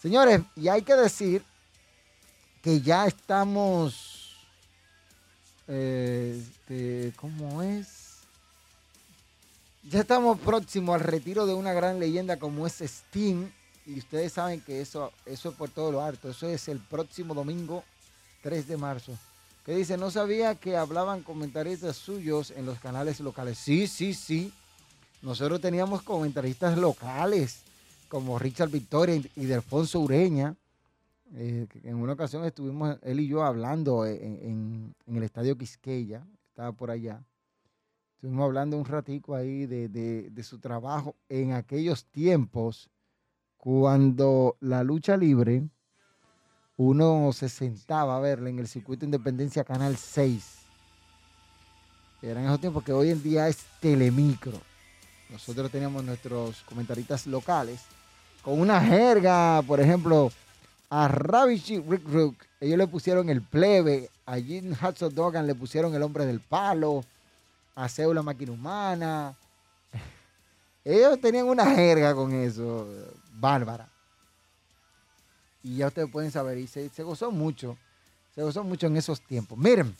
Señores, 0.00 0.40
y 0.56 0.68
hay 0.68 0.82
que 0.82 0.94
decir 0.94 1.42
que 2.62 2.80
ya 2.80 3.06
estamos, 3.06 4.36
este, 5.66 7.12
¿cómo 7.16 7.62
es? 7.62 8.18
Ya 9.84 10.00
estamos 10.00 10.38
próximos 10.38 10.94
al 10.94 11.00
retiro 11.00 11.46
de 11.46 11.54
una 11.54 11.72
gran 11.72 11.98
leyenda 11.98 12.38
como 12.38 12.66
es 12.66 12.80
Sting 12.80 13.48
y 13.84 13.98
ustedes 13.98 14.32
saben 14.32 14.60
que 14.60 14.80
eso, 14.80 15.12
eso 15.26 15.50
es 15.50 15.54
por 15.56 15.70
todo 15.70 15.90
lo 15.90 16.02
alto. 16.02 16.30
Eso 16.30 16.48
es 16.48 16.68
el 16.68 16.78
próximo 16.78 17.34
domingo 17.34 17.82
3 18.42 18.68
de 18.68 18.76
marzo. 18.76 19.12
Que 19.64 19.74
dice, 19.74 19.96
no 19.96 20.10
sabía 20.10 20.56
que 20.56 20.76
hablaban 20.76 21.22
comentaristas 21.22 21.96
suyos 21.96 22.50
en 22.50 22.66
los 22.66 22.78
canales 22.80 23.20
locales. 23.20 23.58
Sí, 23.58 23.86
sí, 23.86 24.12
sí. 24.12 24.52
Nosotros 25.22 25.60
teníamos 25.60 26.02
comentaristas 26.02 26.76
locales 26.76 27.62
como 28.08 28.38
Richard 28.38 28.70
Victoria 28.70 29.22
y 29.36 29.44
Delfonso 29.44 30.00
Ureña. 30.00 30.56
Eh, 31.34 31.66
en 31.84 31.94
una 31.94 32.12
ocasión 32.12 32.44
estuvimos 32.44 32.98
él 33.02 33.20
y 33.20 33.28
yo 33.28 33.44
hablando 33.44 34.04
en, 34.04 34.94
el 35.06 35.22
estadio 35.22 35.56
Quisqueya, 35.56 36.26
estaba 36.48 36.72
por 36.72 36.90
allá. 36.90 37.22
Estuvimos 38.16 38.44
hablando 38.44 38.76
un 38.76 38.84
ratico 38.84 39.34
ahí 39.34 39.66
de, 39.66 39.88
de 39.88 40.42
su 40.42 40.58
trabajo 40.58 41.14
en 41.28 41.52
aquellos 41.52 42.04
tiempos 42.06 42.90
cuando 43.56 44.56
la 44.58 44.82
lucha 44.82 45.16
libre, 45.16 45.68
uno 46.84 47.32
se 47.32 47.48
sentaba 47.48 48.16
a 48.16 48.20
verla 48.20 48.50
en 48.50 48.58
el 48.58 48.66
circuito 48.66 49.04
Independencia 49.04 49.62
Canal 49.62 49.96
6. 49.96 50.44
Eran 52.22 52.44
esos 52.44 52.60
tiempos 52.60 52.82
que 52.82 52.92
hoy 52.92 53.10
en 53.10 53.22
día 53.22 53.48
es 53.48 53.64
Telemicro. 53.80 54.60
Nosotros 55.30 55.70
teníamos 55.70 56.02
nuestros 56.02 56.62
comentaristas 56.62 57.26
locales 57.26 57.82
con 58.42 58.60
una 58.60 58.80
jerga, 58.80 59.62
por 59.62 59.80
ejemplo, 59.80 60.32
a 60.90 61.06
Ravichi 61.06 61.78
Rick 61.78 62.06
Rook, 62.08 62.34
ellos 62.60 62.76
le 62.76 62.86
pusieron 62.88 63.28
el 63.30 63.42
plebe, 63.42 64.10
a 64.26 64.36
Jim 64.36 64.72
Hudson 64.72 65.14
Dogan 65.14 65.46
le 65.46 65.54
pusieron 65.54 65.94
el 65.94 66.02
hombre 66.02 66.26
del 66.26 66.40
palo, 66.40 67.04
a 67.76 67.88
Zeus 67.88 68.14
la 68.14 68.22
máquina 68.22 68.52
humana. 68.52 69.34
Ellos 70.84 71.20
tenían 71.20 71.46
una 71.46 71.64
jerga 71.64 72.14
con 72.14 72.32
eso 72.32 72.86
bárbara. 73.34 73.91
Y 75.62 75.76
ya 75.76 75.88
ustedes 75.88 76.10
pueden 76.10 76.30
saber, 76.30 76.58
y 76.58 76.66
se, 76.66 76.88
gozó 77.02 77.30
mucho, 77.30 77.76
se 78.34 78.42
gozó 78.42 78.64
mucho 78.64 78.88
en 78.88 78.96
esos 78.96 79.20
tiempos. 79.20 79.56
Miren, 79.58 79.94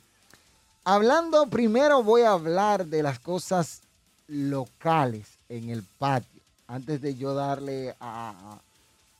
hablando 0.85 1.49
primero 1.49 2.02
voy 2.02 2.23
a 2.23 2.33
hablar 2.33 2.87
de 2.87 3.02
las 3.02 3.19
cosas 3.19 3.83
locales 4.26 5.38
en 5.49 5.71
el 5.71 5.83
patio, 5.99 6.40
antes 6.66 7.00
de 7.00 7.14
yo 7.14 7.35
darle 7.35 7.95
a, 8.00 8.59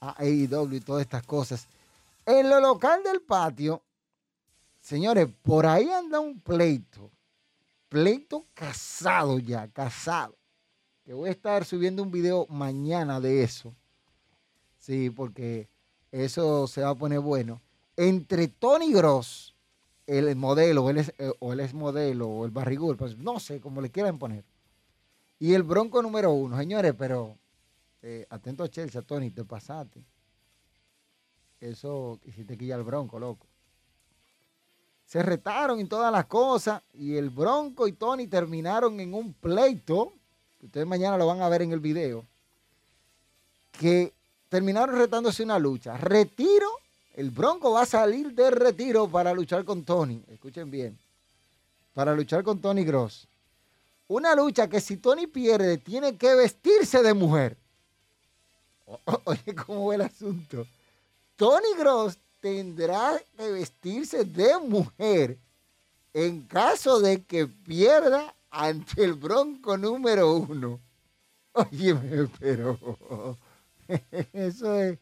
a 0.01 0.15
AEW 0.19 0.75
y 0.75 0.81
todas 0.81 1.03
estas 1.03 1.23
cosas. 1.23 1.67
En 2.27 2.49
lo 2.49 2.61
local 2.61 3.03
del 3.05 3.21
patio, 3.21 3.83
señores, 4.81 5.29
por 5.43 5.67
ahí 5.67 5.89
anda 5.91 6.19
un 6.19 6.41
pleito, 6.41 7.11
pleito 7.89 8.47
casado 8.55 9.39
ya, 9.39 9.69
casado, 9.69 10.35
que 11.05 11.13
voy 11.13 11.29
a 11.29 11.33
estar 11.33 11.65
subiendo 11.65 12.03
un 12.03 12.11
video 12.11 12.47
mañana 12.49 13.21
de 13.21 13.43
eso 13.43 13.75
Sí, 14.83 15.11
porque 15.11 15.69
eso 16.13 16.67
se 16.67 16.83
va 16.83 16.91
a 16.91 16.95
poner 16.95 17.21
bueno. 17.21 17.61
Entre 17.97 18.49
Tony 18.49 18.93
Gross, 18.93 19.55
el 20.07 20.37
modelo, 20.37 20.89
el 20.91 20.99
eh, 20.99 21.33
o 21.41 21.53
el 21.53 21.61
es 21.61 21.75
modelo, 21.75 22.29
o 22.29 22.45
el 22.45 22.51
barrigul, 22.51 22.97
pues 22.97 23.17
no 23.17 23.41
sé, 23.41 23.61
como 23.61 23.81
le 23.81 23.91
quieran 23.91 24.19
poner. 24.19 24.45
Y 25.39 25.55
el 25.55 25.63
bronco 25.63 26.03
número 26.03 26.31
uno, 26.33 26.57
señores, 26.57 26.95
pero 26.97 27.37
eh, 28.03 28.27
atento 28.31 28.63
a 28.63 28.69
Chelsea, 28.69 29.03
Tony, 29.03 29.31
te 29.31 29.45
pasaste. 29.45 30.05
Eso 31.61 32.21
hiciste 32.25 32.59
que 32.59 32.67
ya 32.67 32.77
el 32.77 32.83
bronco, 32.83 33.19
loco. 33.19 33.47
Se 35.07 35.23
retaron 35.23 35.81
en 35.81 35.89
todas 35.89 36.13
las 36.13 36.27
cosas 36.27 36.83
y 36.93 37.17
el 37.17 37.31
bronco 37.31 37.87
y 37.87 37.93
Tony 37.93 38.27
terminaron 38.27 39.01
en 39.01 39.15
un 39.15 39.33
pleito, 39.33 40.15
ustedes 40.61 40.87
mañana 40.87 41.17
lo 41.17 41.27
van 41.27 41.43
a 41.43 41.49
ver 41.49 41.63
en 41.63 41.73
el 41.73 41.81
video, 41.81 42.27
que 43.73 44.13
terminaron 44.53 44.97
retándose 44.97 45.43
una 45.43 45.59
lucha. 45.59 45.97
Retiro, 45.97 46.69
el 47.15 47.31
Bronco 47.31 47.73
va 47.73 47.85
a 47.85 47.87
salir 47.87 48.35
de 48.35 48.51
retiro 48.51 49.09
para 49.09 49.33
luchar 49.33 49.65
con 49.65 49.83
Tony. 49.83 50.23
Escuchen 50.31 50.71
bien. 50.71 50.99
Para 51.95 52.15
luchar 52.15 52.45
con 52.45 52.61
Tony 52.61 52.85
Gross. 52.85 53.27
Una 54.09 54.35
lucha 54.35 54.69
que 54.69 54.83
si 54.83 54.99
Tony 54.99 55.27
pierde, 55.27 55.79
tiene 55.79 56.19
que 56.19 56.35
vestirse 56.35 57.03
de 57.03 57.15
mujer. 57.15 57.57
Oye, 59.25 59.55
¿cómo 59.55 59.87
va 59.87 59.95
el 59.95 60.03
asunto? 60.03 60.67
Tony 61.37 61.75
Gross 61.79 62.19
tendrá 62.39 63.19
que 63.35 63.53
vestirse 63.53 64.23
de 64.27 64.59
mujer 64.59 65.39
en 66.13 66.43
caso 66.43 67.01
de 67.01 67.23
que 67.23 67.47
pierda 67.47 68.35
ante 68.51 69.03
el 69.03 69.15
Bronco 69.15 69.79
número 69.79 70.31
uno. 70.37 70.79
Oye, 71.55 72.29
pero 72.39 72.79
eso 74.33 74.81
es, 74.81 74.99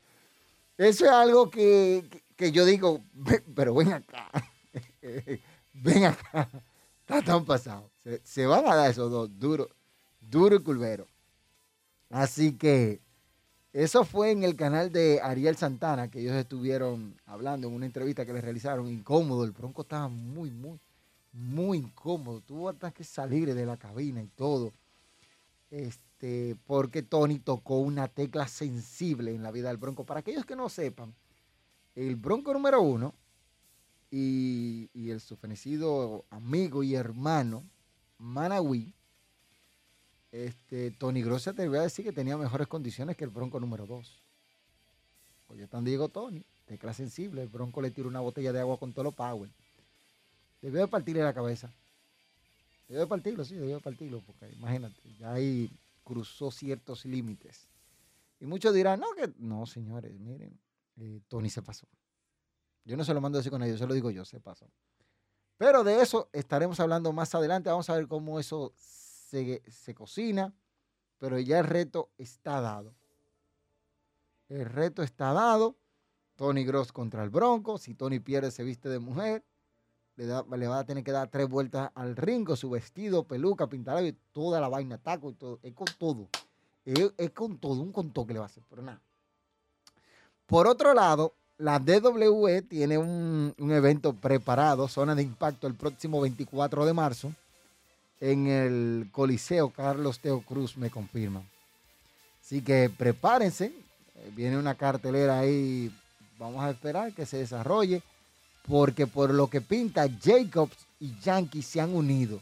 eso 0.76 1.04
es 1.04 1.10
algo 1.10 1.50
que, 1.50 2.04
yo 2.52 2.64
digo, 2.64 3.00
pero 3.54 3.74
ven 3.74 3.92
acá, 3.92 4.30
ven 5.72 6.04
acá, 6.04 6.48
está 7.00 7.22
tan 7.22 7.44
pasado. 7.44 7.90
Se, 8.24 8.46
van 8.46 8.66
a 8.66 8.74
dar 8.74 8.90
esos 8.90 9.10
dos, 9.10 9.30
duro, 9.38 9.68
duro 10.20 10.56
y 10.56 10.62
culvero. 10.62 11.06
Así 12.08 12.56
que 12.56 13.00
eso 13.72 14.04
fue 14.04 14.32
en 14.32 14.42
el 14.42 14.56
canal 14.56 14.90
de 14.90 15.20
Ariel 15.22 15.56
Santana, 15.56 16.10
que 16.10 16.20
ellos 16.20 16.34
estuvieron 16.34 17.14
hablando 17.26 17.68
en 17.68 17.74
una 17.74 17.86
entrevista 17.86 18.26
que 18.26 18.32
les 18.32 18.42
realizaron, 18.42 18.88
incómodo, 18.88 19.44
el 19.44 19.52
bronco 19.52 19.82
estaba 19.82 20.08
muy, 20.08 20.50
muy, 20.50 20.80
muy 21.32 21.78
incómodo, 21.78 22.40
tuvo 22.40 22.68
hasta 22.68 22.90
que 22.90 23.04
salir 23.04 23.54
de 23.54 23.66
la 23.66 23.76
cabina 23.76 24.22
y 24.22 24.26
todo. 24.28 24.72
Este, 25.70 26.09
este, 26.20 26.54
porque 26.66 27.02
Tony 27.02 27.38
tocó 27.38 27.78
una 27.78 28.06
tecla 28.06 28.46
sensible 28.46 29.34
en 29.34 29.42
la 29.42 29.50
vida 29.50 29.68
del 29.68 29.78
Bronco. 29.78 30.04
Para 30.04 30.20
aquellos 30.20 30.44
que 30.44 30.54
no 30.54 30.68
sepan, 30.68 31.14
el 31.94 32.16
Bronco 32.16 32.52
número 32.52 32.82
uno 32.82 33.14
y, 34.10 34.90
el 34.94 35.20
su 35.20 35.36
fenecido 35.36 36.26
amigo 36.28 36.82
y 36.82 36.94
hermano, 36.94 37.64
Manawi, 38.18 38.92
este, 40.30 40.90
Tony 40.90 41.22
Grossa 41.22 41.54
te 41.54 41.66
voy 41.66 41.78
a 41.78 41.82
decir 41.82 42.04
que 42.04 42.12
tenía 42.12 42.36
mejores 42.36 42.68
condiciones 42.68 43.16
que 43.16 43.24
el 43.24 43.30
Bronco 43.30 43.58
número 43.58 43.86
2. 43.86 44.22
Oye, 45.48 45.62
están 45.62 45.84
Diego 45.84 46.10
Tony, 46.10 46.44
tecla 46.66 46.92
sensible, 46.92 47.42
el 47.42 47.48
Bronco 47.48 47.80
le 47.80 47.90
tiró 47.90 48.08
una 48.08 48.20
botella 48.20 48.52
de 48.52 48.60
agua 48.60 48.78
con 48.78 48.92
todo 48.92 49.04
lo 49.04 49.12
power. 49.12 49.48
Debió 50.60 50.82
de 50.82 50.88
partirle 50.88 51.22
la 51.22 51.32
cabeza. 51.32 51.72
Debió 52.88 53.00
de 53.00 53.06
partirlo, 53.06 53.42
sí, 53.42 53.54
debió 53.54 53.76
de 53.76 53.80
partirlo, 53.80 54.20
porque 54.20 54.54
imagínate, 54.54 55.00
ya 55.18 55.32
ahí 55.32 55.70
cruzó 56.10 56.50
ciertos 56.50 57.04
límites. 57.04 57.68
Y 58.40 58.46
muchos 58.46 58.74
dirán, 58.74 58.98
no, 58.98 59.12
que 59.12 59.32
no, 59.38 59.64
señores, 59.64 60.18
miren, 60.18 60.58
eh, 60.96 61.20
Tony 61.28 61.50
se 61.50 61.62
pasó. 61.62 61.86
Yo 62.84 62.96
no 62.96 63.04
se 63.04 63.14
lo 63.14 63.20
mando 63.20 63.38
a 63.38 63.40
decir 63.40 63.52
con 63.52 63.62
ellos, 63.62 63.78
se 63.78 63.86
lo 63.86 63.94
digo 63.94 64.10
yo, 64.10 64.24
se 64.24 64.40
pasó. 64.40 64.68
Pero 65.56 65.84
de 65.84 66.00
eso 66.00 66.28
estaremos 66.32 66.80
hablando 66.80 67.12
más 67.12 67.32
adelante. 67.34 67.70
Vamos 67.70 67.88
a 67.90 67.94
ver 67.94 68.08
cómo 68.08 68.40
eso 68.40 68.72
se, 68.74 69.62
se 69.70 69.94
cocina. 69.94 70.52
Pero 71.18 71.38
ya 71.38 71.60
el 71.60 71.66
reto 71.66 72.10
está 72.18 72.60
dado. 72.60 72.96
El 74.48 74.64
reto 74.64 75.04
está 75.04 75.32
dado. 75.32 75.76
Tony 76.34 76.64
Gross 76.64 76.90
contra 76.90 77.22
el 77.22 77.30
Bronco. 77.30 77.78
Si 77.78 77.94
Tony 77.94 78.18
pierde, 78.18 78.50
se 78.50 78.64
viste 78.64 78.88
de 78.88 78.98
mujer. 78.98 79.44
Le, 80.20 80.68
va 80.68 80.80
a 80.80 80.84
tener 80.84 81.02
que 81.02 81.12
dar 81.12 81.28
tres 81.28 81.48
vueltas 81.48 81.90
al 81.94 82.14
ringo, 82.14 82.54
su 82.54 82.68
vestido, 82.68 83.24
peluca, 83.24 83.66
y 83.72 84.12
toda 84.32 84.60
la 84.60 84.68
vaina, 84.68 84.98
taco 84.98 85.30
y 85.30 85.34
todo. 85.34 85.58
Es 85.62 85.72
con 85.72 85.86
todo. 85.98 86.28
Es, 86.84 87.30
con 87.30 87.56
todo, 87.56 87.80
un 87.80 87.90
con 87.90 88.12
que 88.12 88.34
le 88.34 88.38
va 88.38 88.44
a 88.44 88.48
hacer. 88.48 88.62
Pero 88.68 88.82
nada. 88.82 89.00
Por 90.44 90.66
otro 90.66 90.92
lado, 90.92 91.32
la 91.56 91.78
DWE 91.78 92.60
tiene 92.60 92.98
un, 92.98 93.54
evento 93.58 94.12
preparado, 94.12 94.88
zona 94.88 95.14
de 95.14 95.22
impacto, 95.22 95.66
el 95.66 95.74
próximo 95.74 96.20
24 96.20 96.84
de 96.84 96.92
marzo, 96.92 97.32
en 98.20 98.46
el 98.46 99.08
Coliseo 99.12 99.70
Carlos 99.70 100.18
Teo 100.18 100.42
Cruz, 100.42 100.76
me 100.76 100.90
confirman. 100.90 101.48
Así 102.42 102.60
que 102.60 102.90
prepárense, 102.90 103.66
eh, 104.16 104.32
viene 104.36 104.58
una 104.58 104.74
cartelera 104.74 105.38
ahí, 105.38 105.90
vamos 106.38 106.62
a 106.62 106.70
esperar 106.70 107.14
que 107.14 107.24
se 107.24 107.38
desarrolle, 107.38 108.02
porque 108.68 109.06
por 109.06 109.32
lo 109.32 109.48
que 109.48 109.60
pinta, 109.60 110.08
Jacobs 110.22 110.76
y 111.00 111.18
Yankees 111.20 111.66
se 111.66 111.80
han 111.80 111.94
unido. 111.94 112.40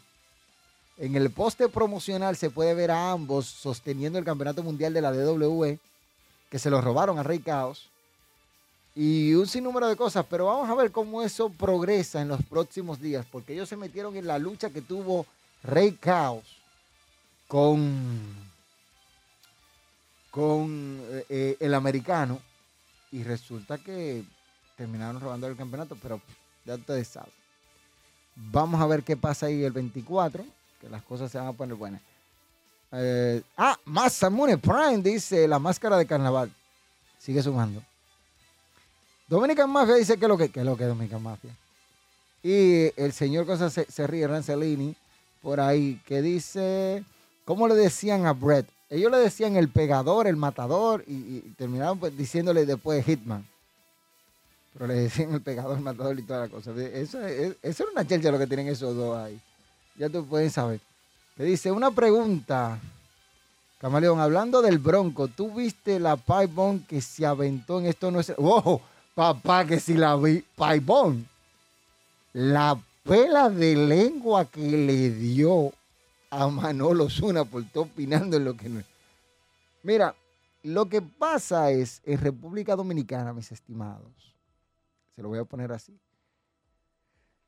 En 0.96 1.14
el 1.14 1.30
poste 1.30 1.68
promocional 1.68 2.36
se 2.36 2.50
puede 2.50 2.74
ver 2.74 2.90
a 2.90 3.12
ambos 3.12 3.46
sosteniendo 3.46 4.18
el 4.18 4.24
campeonato 4.24 4.62
mundial 4.62 4.92
de 4.92 5.00
la 5.00 5.12
DWE, 5.12 5.78
que 6.50 6.58
se 6.58 6.70
lo 6.70 6.80
robaron 6.80 7.18
a 7.18 7.22
Rey 7.22 7.38
Caos 7.38 7.88
y 9.00 9.32
un 9.34 9.46
sinnúmero 9.46 9.86
de 9.86 9.94
cosas, 9.94 10.26
pero 10.28 10.46
vamos 10.46 10.68
a 10.68 10.74
ver 10.74 10.90
cómo 10.90 11.22
eso 11.22 11.50
progresa 11.50 12.20
en 12.20 12.26
los 12.26 12.42
próximos 12.42 13.00
días, 13.00 13.24
porque 13.30 13.52
ellos 13.52 13.68
se 13.68 13.76
metieron 13.76 14.16
en 14.16 14.26
la 14.26 14.40
lucha 14.40 14.70
que 14.70 14.82
tuvo 14.82 15.24
Rey 15.62 15.92
Caos 15.92 16.42
con, 17.46 18.34
con 20.32 21.00
eh, 21.10 21.24
eh, 21.28 21.56
el 21.60 21.74
americano 21.74 22.40
y 23.12 23.22
resulta 23.22 23.78
que 23.78 24.24
terminaron 24.78 25.20
robando 25.20 25.48
el 25.48 25.56
campeonato, 25.56 25.96
pero 26.00 26.22
ya 26.64 26.76
ustedes 26.76 27.08
saben. 27.08 27.32
Vamos 28.36 28.80
a 28.80 28.86
ver 28.86 29.02
qué 29.02 29.16
pasa 29.16 29.46
ahí 29.46 29.64
el 29.64 29.72
24, 29.72 30.46
que 30.80 30.88
las 30.88 31.02
cosas 31.02 31.30
se 31.30 31.36
van 31.36 31.48
a 31.48 31.52
poner 31.52 31.74
buenas. 31.74 32.00
Eh, 32.92 33.42
ah, 33.56 33.76
Masamune 33.84 34.56
Prime 34.56 34.98
dice 34.98 35.46
la 35.48 35.58
máscara 35.58 35.98
de 35.98 36.06
carnaval. 36.06 36.50
Sigue 37.18 37.42
sumando. 37.42 37.82
Dominican 39.26 39.68
Mafia 39.68 39.96
dice 39.96 40.16
que 40.16 40.24
es 40.24 40.28
lo 40.28 40.38
que, 40.38 40.44
es 40.44 40.64
lo 40.64 40.76
que 40.76 40.84
es 40.84 40.88
Dominican 40.88 41.22
Mafia. 41.22 41.50
Y 42.42 42.92
el 42.96 43.12
señor 43.12 43.44
Cosa 43.44 43.68
se, 43.68 44.06
ríe, 44.06 44.26
Rancelini, 44.26 44.94
por 45.42 45.60
ahí, 45.60 46.00
que 46.06 46.22
dice, 46.22 47.04
¿cómo 47.44 47.66
le 47.66 47.74
decían 47.74 48.24
a 48.26 48.32
Brett? 48.32 48.66
Ellos 48.88 49.10
le 49.10 49.18
decían 49.18 49.56
el 49.56 49.68
pegador, 49.68 50.28
el 50.28 50.36
matador, 50.36 51.04
y, 51.06 51.40
terminaron 51.58 51.98
pues, 51.98 52.16
diciéndole 52.16 52.64
después 52.64 53.04
Hitman. 53.04 53.44
Pero 54.78 54.94
le 54.94 55.00
decían 55.00 55.34
el 55.34 55.42
pegador, 55.42 55.76
el 55.76 55.82
matador 55.82 56.18
y 56.18 56.22
toda 56.22 56.40
la 56.40 56.48
cosa. 56.48 56.72
Eso, 56.72 57.20
es, 57.26 57.56
era 57.62 57.90
una 57.90 58.06
chelcha 58.06 58.30
lo 58.30 58.38
que 58.38 58.46
tienen 58.46 58.68
esos 58.68 58.94
dos 58.94 59.16
ahí. 59.18 59.40
Ya 59.96 60.08
tú 60.08 60.24
puedes 60.24 60.52
saber. 60.52 60.80
Le 61.36 61.44
dice, 61.44 61.72
una 61.72 61.90
pregunta. 61.90 62.78
Camaleón, 63.80 64.20
hablando 64.20 64.62
del 64.62 64.78
Bronco, 64.78 65.28
¿tú 65.28 65.52
viste 65.52 66.00
la 66.00 66.16
pipe 66.16 66.46
bomb 66.46 66.86
que 66.86 67.00
se 67.00 67.26
aventó 67.26 67.80
en 67.80 67.86
esto? 67.86 68.10
No 68.10 68.20
es... 68.20 68.34
¡Wow! 68.36 68.80
Papá, 69.14 69.64
que 69.66 69.80
si 69.80 69.94
la 69.94 70.14
vi, 70.16 70.44
Paibón, 70.54 71.28
la 72.32 72.80
pela 73.02 73.50
de 73.50 73.74
lengua 73.74 74.44
que 74.44 74.60
le 74.60 75.10
dio 75.10 75.72
a 76.30 76.46
Manolo 76.46 77.10
Zuna 77.10 77.44
por 77.44 77.62
estar 77.62 77.82
opinando 77.82 78.36
en 78.36 78.44
lo 78.44 78.56
que 78.56 78.68
no 78.68 78.78
es. 78.78 78.86
Mira, 79.82 80.14
lo 80.62 80.88
que 80.88 81.02
pasa 81.02 81.70
es, 81.72 82.00
en 82.04 82.20
República 82.20 82.76
Dominicana, 82.76 83.32
mis 83.32 83.50
estimados, 83.50 84.28
se 85.18 85.22
lo 85.24 85.30
voy 85.30 85.40
a 85.40 85.44
poner 85.44 85.72
así, 85.72 85.98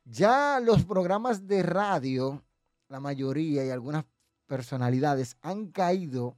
ya 0.05 0.59
los 0.59 0.85
programas 0.85 1.47
de 1.47 1.63
radio, 1.63 2.43
la 2.89 2.99
mayoría 2.99 3.65
y 3.65 3.71
algunas 3.71 4.07
personalidades 4.49 5.37
han 5.41 5.69
caído 5.69 6.37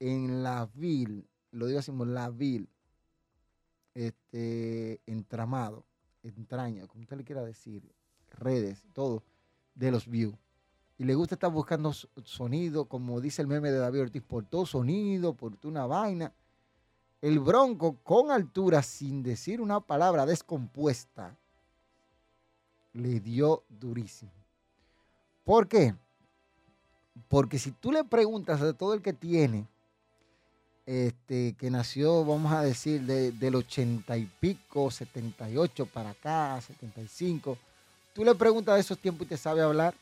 en 0.00 0.42
la 0.42 0.70
vil, 0.72 1.28
lo 1.50 1.66
digo 1.66 1.80
así, 1.80 1.92
la 1.92 2.30
vil, 2.30 2.70
este, 3.92 5.02
entramado, 5.04 5.84
entraña, 6.22 6.86
como 6.86 7.02
usted 7.02 7.18
le 7.18 7.24
quiera 7.24 7.44
decir, 7.44 7.82
redes, 8.30 8.86
todo, 8.94 9.22
de 9.74 9.90
los 9.90 10.08
views. 10.08 10.34
Y 10.96 11.04
le 11.04 11.14
gusta 11.14 11.34
estar 11.34 11.52
buscando 11.52 11.92
sonido, 11.92 12.86
como 12.86 13.20
dice 13.20 13.42
el 13.42 13.48
meme 13.48 13.70
de 13.70 13.80
David 13.80 14.00
Ortiz, 14.00 14.22
por 14.22 14.46
todo 14.46 14.64
sonido, 14.64 15.34
por 15.36 15.58
una 15.64 15.84
vaina. 15.84 16.32
El 17.24 17.38
bronco 17.38 17.96
con 18.02 18.30
altura, 18.30 18.82
sin 18.82 19.22
decir 19.22 19.62
una 19.62 19.80
palabra 19.80 20.26
descompuesta, 20.26 21.34
le 22.92 23.18
dio 23.18 23.62
durísimo. 23.70 24.30
¿Por 25.42 25.66
qué? 25.66 25.94
Porque 27.28 27.58
si 27.58 27.70
tú 27.70 27.92
le 27.92 28.04
preguntas 28.04 28.60
a 28.60 28.74
todo 28.74 28.92
el 28.92 29.00
que 29.00 29.14
tiene 29.14 29.66
este, 30.84 31.54
que 31.58 31.70
nació, 31.70 32.26
vamos 32.26 32.52
a 32.52 32.60
decir, 32.60 33.00
del 33.00 33.54
ochenta 33.54 34.18
y 34.18 34.26
pico, 34.26 34.90
78 34.90 35.86
para 35.86 36.10
acá, 36.10 36.60
75, 36.60 37.56
tú 38.12 38.22
le 38.22 38.34
preguntas 38.34 38.74
de 38.74 38.82
esos 38.82 38.98
tiempos 38.98 39.24
y 39.24 39.30
te 39.30 39.38
sabe 39.38 39.62
hablar 39.62 39.94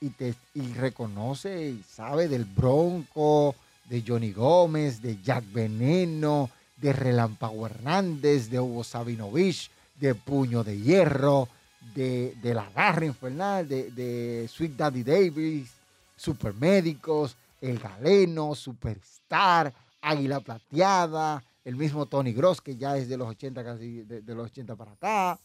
y 0.00 0.10
te 0.10 0.36
y 0.54 0.74
reconoce 0.74 1.70
y 1.70 1.82
sabe 1.82 2.28
del 2.28 2.44
Bronco, 2.44 3.56
de 3.88 4.02
Johnny 4.06 4.32
Gómez, 4.32 5.00
de 5.00 5.20
Jack 5.22 5.44
Veneno, 5.52 6.50
de 6.76 6.92
Relámpago 6.92 7.66
Hernández, 7.66 8.50
de 8.50 8.60
Hugo 8.60 8.84
Sabinovich, 8.84 9.70
de 9.98 10.14
Puño 10.14 10.64
de 10.64 10.80
Hierro, 10.80 11.48
de, 11.94 12.36
de 12.42 12.54
La 12.54 12.68
Garra 12.70 13.06
Infernal, 13.06 13.68
de, 13.68 13.90
de 13.92 14.48
Sweet 14.48 14.76
Daddy 14.76 15.02
Davis, 15.02 15.70
Supermédicos, 16.16 17.36
El 17.60 17.78
Galeno, 17.78 18.54
Superstar, 18.54 19.72
Águila 20.00 20.40
Plateada, 20.40 21.42
el 21.64 21.76
mismo 21.76 22.06
Tony 22.06 22.32
Gross, 22.32 22.60
que 22.60 22.76
ya 22.76 22.96
es 22.96 23.08
de 23.08 23.16
los 23.16 23.28
80, 23.28 23.64
casi 23.64 24.02
de, 24.02 24.34
los 24.34 24.46
80 24.46 24.76
para 24.76 24.92
acá. 24.92 25.38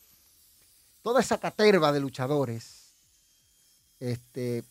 Toda 1.02 1.20
esa 1.20 1.40
caterva 1.40 1.92
de 1.92 2.00
luchadores, 2.00 2.94
este, 4.00 4.64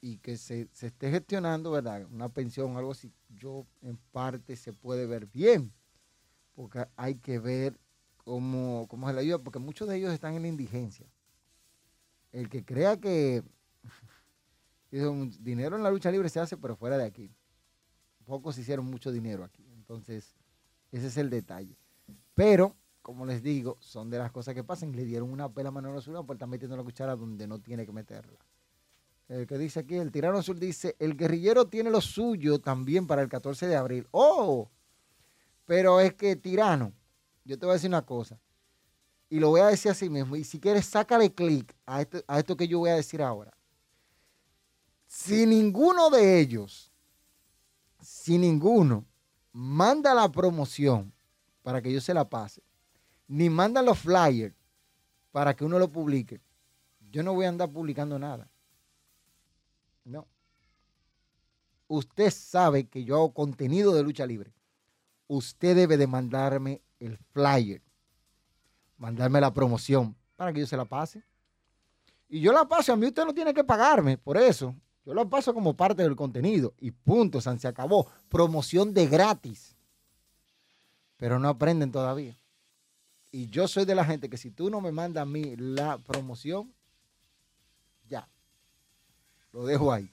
y 0.00 0.18
que 0.18 0.36
se, 0.36 0.68
esté 0.80 1.10
gestionando, 1.10 1.70
¿verdad? 1.70 2.06
Una 2.10 2.28
pensión 2.28 2.76
algo 2.76 2.92
así, 2.92 3.12
yo 3.28 3.66
en 3.82 3.96
parte 4.12 4.56
se 4.56 4.72
puede 4.72 5.06
ver 5.06 5.26
bien, 5.26 5.72
porque 6.54 6.86
hay 6.96 7.16
que 7.16 7.38
ver 7.38 7.78
cómo, 8.18 8.86
cómo 8.88 9.08
se 9.08 9.14
le 9.14 9.20
ayuda, 9.20 9.38
porque 9.38 9.58
muchos 9.58 9.88
de 9.88 9.96
ellos 9.96 10.12
están 10.12 10.34
en 10.34 10.42
la 10.42 10.48
indigencia. 10.48 11.06
El 12.32 12.48
que 12.48 12.64
crea 12.64 12.98
que 12.98 13.42
dinero 15.40 15.76
en 15.76 15.82
la 15.82 15.90
lucha 15.90 16.10
libre 16.10 16.28
se 16.28 16.40
hace, 16.40 16.56
pero 16.56 16.76
fuera 16.76 16.98
de 16.98 17.04
aquí 17.04 17.30
pocos 18.26 18.58
hicieron 18.58 18.84
mucho 18.84 19.10
dinero 19.10 19.44
aquí. 19.44 19.64
Entonces, 19.72 20.34
ese 20.92 21.06
es 21.06 21.16
el 21.16 21.30
detalle. 21.30 21.78
Pero, 22.34 22.76
como 23.00 23.24
les 23.24 23.42
digo, 23.42 23.78
son 23.80 24.10
de 24.10 24.18
las 24.18 24.32
cosas 24.32 24.54
que 24.54 24.64
pasan. 24.64 24.92
Le 24.92 25.04
dieron 25.04 25.32
una 25.32 25.48
pela 25.48 25.70
a 25.70 25.72
Manolo 25.72 25.98
Azul 25.98 26.14
por 26.26 26.36
estar 26.36 26.48
metiendo 26.48 26.76
la 26.76 26.82
cuchara 26.82 27.16
donde 27.16 27.46
no 27.46 27.60
tiene 27.60 27.86
que 27.86 27.92
meterla. 27.92 28.38
El 29.28 29.46
que 29.46 29.58
dice 29.58 29.80
aquí, 29.80 29.96
el 29.96 30.12
tirano 30.12 30.38
azul 30.38 30.58
dice, 30.58 30.94
el 30.98 31.16
guerrillero 31.16 31.66
tiene 31.66 31.90
lo 31.90 32.00
suyo 32.00 32.60
también 32.60 33.06
para 33.06 33.22
el 33.22 33.28
14 33.28 33.66
de 33.66 33.76
abril. 33.76 34.06
¡Oh! 34.12 34.70
Pero 35.64 36.00
es 36.00 36.14
que 36.14 36.36
tirano, 36.36 36.92
yo 37.44 37.58
te 37.58 37.66
voy 37.66 37.72
a 37.72 37.74
decir 37.74 37.90
una 37.90 38.06
cosa. 38.06 38.38
Y 39.28 39.40
lo 39.40 39.50
voy 39.50 39.60
a 39.60 39.66
decir 39.66 39.90
así 39.90 40.08
mismo. 40.08 40.36
Y 40.36 40.44
si 40.44 40.60
quieres, 40.60 40.86
sácale 40.86 41.34
clic 41.34 41.74
a 41.84 42.02
esto, 42.02 42.22
a 42.28 42.38
esto 42.38 42.56
que 42.56 42.68
yo 42.68 42.78
voy 42.78 42.90
a 42.90 42.94
decir 42.94 43.20
ahora. 43.20 43.52
Si 45.06 45.44
ninguno 45.44 46.10
de 46.10 46.38
ellos 46.38 46.92
si 48.06 48.38
ninguno 48.38 49.04
manda 49.52 50.14
la 50.14 50.30
promoción 50.30 51.12
para 51.62 51.82
que 51.82 51.92
yo 51.92 52.00
se 52.00 52.14
la 52.14 52.28
pase, 52.28 52.62
ni 53.26 53.50
mandan 53.50 53.84
los 53.84 53.98
flyers 53.98 54.54
para 55.32 55.54
que 55.56 55.64
uno 55.64 55.78
lo 55.78 55.90
publique, 55.90 56.40
yo 57.10 57.24
no 57.24 57.34
voy 57.34 57.46
a 57.46 57.48
andar 57.48 57.70
publicando 57.70 58.16
nada. 58.16 58.48
No. 60.06 60.26
Usted 61.88 62.30
sabe 62.30 62.86
que 62.88 63.04
yo 63.04 63.16
hago 63.16 63.34
contenido 63.34 63.92
de 63.92 64.02
lucha 64.02 64.24
libre. 64.24 64.52
Usted 65.26 65.74
debe 65.74 65.96
de 65.96 66.06
mandarme 66.06 66.80
el 67.00 67.18
flyer, 67.32 67.82
mandarme 68.96 69.40
la 69.40 69.52
promoción 69.52 70.16
para 70.36 70.52
que 70.52 70.60
yo 70.60 70.66
se 70.66 70.76
la 70.76 70.84
pase. 70.84 71.24
Y 72.28 72.40
yo 72.40 72.52
la 72.52 72.66
paso, 72.66 72.92
a 72.92 72.96
mí 72.96 73.06
usted 73.06 73.24
no 73.24 73.34
tiene 73.34 73.52
que 73.52 73.64
pagarme 73.64 74.16
por 74.16 74.36
eso. 74.36 74.74
Yo 75.04 75.12
la 75.12 75.24
paso 75.24 75.52
como 75.52 75.76
parte 75.76 76.02
del 76.02 76.16
contenido 76.16 76.74
y 76.78 76.90
punto, 76.92 77.40
San 77.40 77.58
se 77.58 77.68
acabó. 77.68 78.08
Promoción 78.28 78.94
de 78.94 79.06
gratis. 79.06 79.76
Pero 81.16 81.38
no 81.38 81.48
aprenden 81.48 81.90
todavía. 81.90 82.38
Y 83.32 83.48
yo 83.48 83.68
soy 83.68 83.84
de 83.84 83.94
la 83.94 84.04
gente 84.04 84.30
que 84.30 84.36
si 84.36 84.50
tú 84.50 84.70
no 84.70 84.80
me 84.80 84.92
mandas 84.92 85.22
a 85.22 85.26
mí 85.26 85.56
la 85.56 85.98
promoción, 85.98 86.72
ya. 88.08 88.28
Lo 89.56 89.64
dejo 89.64 89.90
ahí. 89.90 90.12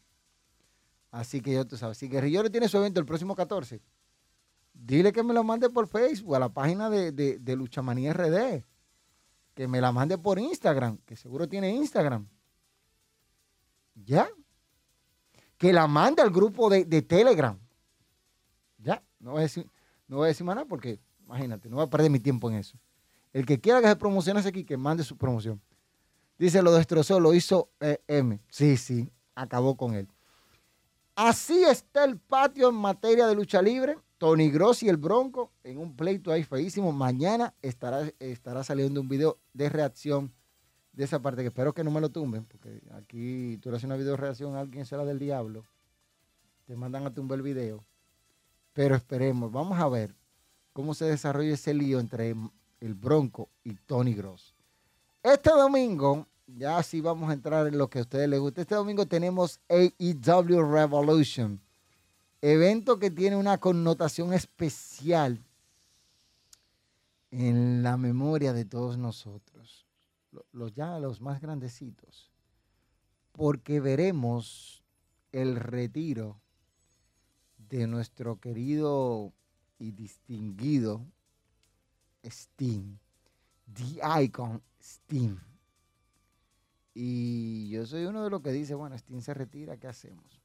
Así 1.12 1.42
que 1.42 1.52
yo 1.52 1.68
tú 1.68 1.76
sabes. 1.76 1.98
Si 1.98 2.08
Guerrillero 2.08 2.50
tiene 2.50 2.70
su 2.70 2.78
evento 2.78 3.02
el 3.02 3.06
próximo 3.06 3.36
14, 3.36 3.82
dile 4.74 5.12
que 5.12 5.22
me 5.22 5.34
lo 5.34 5.44
mande 5.44 5.70
por 5.70 5.86
Facebook, 5.86 6.38
a 6.38 6.40
la 6.40 6.48
página 6.48 6.90
de, 6.90 7.12
de, 7.12 7.40
de 7.40 7.56
Luchamanía 7.58 8.14
RD. 8.14 8.64
Que 9.54 9.68
me 9.68 9.82
la 9.82 9.92
mande 9.92 10.18
por 10.18 10.40
Instagram, 10.40 10.98
que 11.06 11.18
seguro 11.18 11.50
tiene 11.50 11.76
Instagram. 11.76 12.26
Ya. 13.96 14.30
Que 15.58 15.74
la 15.74 15.88
mande 15.88 16.22
al 16.22 16.32
grupo 16.32 16.70
de, 16.70 16.86
de 16.86 17.02
Telegram. 17.02 17.60
Ya. 18.78 19.04
No 19.20 19.32
voy, 19.32 19.40
a 19.40 19.44
decir, 19.44 19.70
no 20.08 20.18
voy 20.18 20.26
a 20.26 20.28
decir 20.30 20.46
más 20.46 20.56
nada 20.56 20.68
porque, 20.70 21.02
imagínate, 21.26 21.68
no 21.68 21.76
voy 21.76 21.86
a 21.86 21.90
perder 21.90 22.10
mi 22.10 22.22
tiempo 22.22 22.50
en 22.50 22.56
eso. 22.56 22.78
El 23.34 23.46
que 23.46 23.60
quiera 23.60 23.82
que 23.82 23.90
se 23.90 23.96
promocione 23.98 24.40
aquí, 24.40 24.64
que 24.64 24.78
mande 24.78 25.04
su 25.04 25.18
promoción. 25.18 25.62
Dice, 26.40 26.62
lo 26.62 26.72
destrozó, 26.72 27.20
lo 27.20 27.34
hizo 27.34 27.70
eh, 27.82 28.02
M. 28.08 28.40
Sí, 28.50 28.78
sí, 28.78 29.12
acabó 29.36 29.76
con 29.78 29.94
él. 29.94 30.08
Así 31.16 31.64
está 31.64 32.06
el 32.06 32.18
patio 32.18 32.70
en 32.70 32.76
materia 32.76 33.28
de 33.28 33.36
lucha 33.36 33.62
libre. 33.62 33.98
Tony 34.18 34.50
Grossi, 34.50 34.88
el 34.88 34.98
Bronco, 34.98 35.52
en 35.64 35.78
un 35.78 35.96
pleito 35.96 36.32
ahí 36.32 36.44
feísimo. 36.44 36.92
Mañana 36.92 37.54
estará, 37.62 38.10
estará 38.20 38.64
saliendo 38.64 39.02
un 39.02 39.10
video 39.10 39.38
de 39.54 39.70
reacción 39.70 40.34
de 40.94 41.04
esa 41.04 41.22
parte, 41.22 41.42
que 41.42 41.48
espero 41.48 41.74
que 41.74 41.84
no 41.84 41.92
me 41.92 42.00
lo 42.00 42.10
tumben, 42.10 42.46
porque 42.46 42.82
aquí 42.94 43.58
tú 43.58 43.70
le 43.70 43.78
haces 43.78 43.86
una 43.86 43.98
video 43.98 44.12
de 44.12 44.18
reacción 44.18 44.56
a 44.56 44.62
alguien 44.62 44.86
será 44.86 45.04
del 45.04 45.20
diablo. 45.20 45.66
Te 46.66 46.76
mandan 46.76 47.06
a 47.06 47.14
tumbar 47.14 47.38
el 47.40 47.44
video. 47.44 47.84
Pero 48.74 48.96
esperemos, 48.96 49.52
vamos 49.52 49.80
a 49.80 49.90
ver 49.90 50.16
cómo 50.72 50.94
se 50.94 51.06
desarrolla 51.06 51.54
ese 51.54 51.74
lío 51.74 52.00
entre 52.00 52.36
el 52.80 52.94
Bronco 52.94 53.50
y 53.64 53.76
Tony 53.76 54.14
Gross. 54.14 54.56
Este 55.22 55.50
domingo, 55.52 56.28
ya 56.48 56.82
sí 56.84 57.02
vamos 57.02 57.30
a 57.30 57.34
entrar 57.34 57.68
en 57.68 57.78
lo 57.78 57.90
que 57.90 58.00
a 58.00 58.02
ustedes 58.04 58.30
les 58.30 58.40
gusta. 58.40 58.62
Este 58.62 58.76
domingo 58.76 59.06
tenemos 59.06 59.60
AEW 59.70 60.64
Revolution, 60.64 61.60
evento 62.42 63.00
que 63.00 63.12
tiene 63.12 63.36
una 63.36 63.58
connotación 63.60 64.34
especial 64.34 65.44
en 67.32 67.82
la 67.82 67.98
memoria 67.98 68.54
de 68.54 68.66
todos 68.66 68.98
nosotros, 68.98 69.88
los 70.52 70.74
ya 70.74 71.00
los 71.00 71.22
más 71.22 71.42
grandecitos, 71.42 72.32
porque 73.32 73.80
veremos 73.80 74.84
el 75.32 75.56
retiro 75.56 76.40
de 77.70 77.88
nuestro 77.88 78.40
querido 78.40 79.34
y 79.80 79.92
distinguido 79.92 81.04
Steam, 82.24 83.00
The 83.74 84.24
Icon 84.24 84.62
Steam. 84.82 85.53
Y 86.94 87.70
yo 87.70 87.86
soy 87.86 88.06
uno 88.06 88.24
de 88.24 88.30
los 88.30 88.42
que 88.42 88.52
dice, 88.52 88.76
bueno, 88.76 88.98
Steam 88.98 89.22
se 89.22 89.34
retira, 89.34 89.78
¿qué 89.78 89.88
hacemos? 89.88 90.40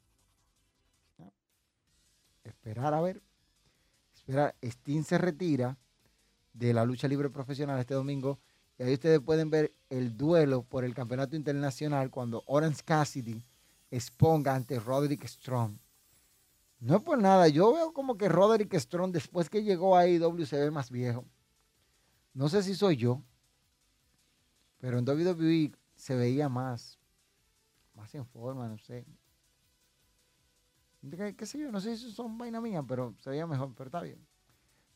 Esperar 2.42 2.94
a 2.94 3.00
ver. 3.00 3.22
Esperar, 4.14 4.56
Steam 4.64 5.04
se 5.04 5.18
retira 5.18 5.76
de 6.54 6.72
la 6.72 6.84
lucha 6.84 7.06
libre 7.06 7.28
profesional 7.30 7.78
este 7.78 7.94
domingo. 7.94 8.38
Y 8.78 8.82
ahí 8.82 8.94
ustedes 8.94 9.20
pueden 9.20 9.50
ver 9.50 9.74
el 9.90 10.16
duelo 10.16 10.62
por 10.62 10.84
el 10.84 10.94
campeonato 10.94 11.36
internacional 11.36 12.10
cuando 12.10 12.42
Orange 12.46 12.82
Cassidy 12.84 13.44
exponga 13.90 14.54
ante 14.54 14.78
Roderick 14.78 15.26
Strong. 15.26 15.78
No 16.80 16.96
es 16.96 17.02
por 17.02 17.18
nada, 17.20 17.48
yo 17.48 17.72
veo 17.72 17.92
como 17.92 18.16
que 18.16 18.28
Roderick 18.28 18.74
Strong 18.74 19.12
después 19.12 19.50
que 19.50 19.64
llegó 19.64 19.96
a 19.96 20.02
AEW 20.02 20.46
se 20.46 20.58
ve 20.58 20.70
más 20.70 20.90
viejo. 20.90 21.24
No 22.34 22.48
sé 22.48 22.62
si 22.62 22.74
soy 22.74 22.96
yo, 22.96 23.20
pero 24.78 24.98
en 24.98 25.08
WWE 25.08 25.72
se 25.98 26.14
veía 26.14 26.48
más, 26.48 26.98
más 27.94 28.14
en 28.14 28.24
forma, 28.24 28.68
no 28.68 28.78
sé. 28.78 29.04
¿Qué, 31.36 31.44
sé 31.44 31.58
yo? 31.58 31.70
No 31.70 31.80
sé 31.80 31.96
si 31.96 32.10
son 32.12 32.38
vaina 32.38 32.60
mía, 32.60 32.82
pero 32.82 33.14
se 33.18 33.30
veía 33.30 33.46
mejor, 33.46 33.74
pero 33.76 33.88
está 33.88 34.00
bien. 34.00 34.24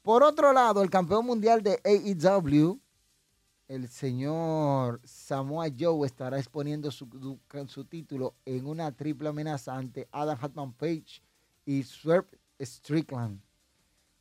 Por 0.03 0.23
otro 0.23 0.53
lado, 0.53 0.83
el 0.83 0.91
campeón 0.91 1.27
mundial 1.27 1.63
de 1.63 1.81
AEW, 1.85 2.81
el 3.69 3.89
señor 3.89 5.01
Samoa 5.05 5.67
Joe, 5.77 6.07
estará 6.07 6.39
exponiendo 6.39 6.91
su, 6.91 7.09
su 7.67 7.85
título 7.85 8.35
en 8.45 8.67
una 8.67 8.93
triple 8.93 9.29
amenaza 9.29 9.77
ante 9.77 10.09
Adam 10.13 10.39
Hatman 10.41 10.73
Page 10.73 11.23
y 11.65 11.83
Swerve 11.83 12.29
Strickland. 12.61 13.41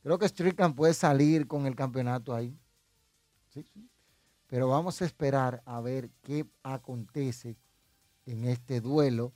Creo 0.01 0.17
que 0.17 0.27
Strickland 0.27 0.75
puede 0.75 0.93
salir 0.93 1.47
con 1.47 1.67
el 1.67 1.75
campeonato 1.75 2.33
ahí. 2.33 2.57
Pero 4.51 4.67
vamos 4.67 5.01
a 5.01 5.05
esperar 5.05 5.63
a 5.65 5.79
ver 5.79 6.09
qué 6.21 6.45
acontece 6.61 7.55
en 8.25 8.43
este 8.43 8.81
duelo, 8.81 9.31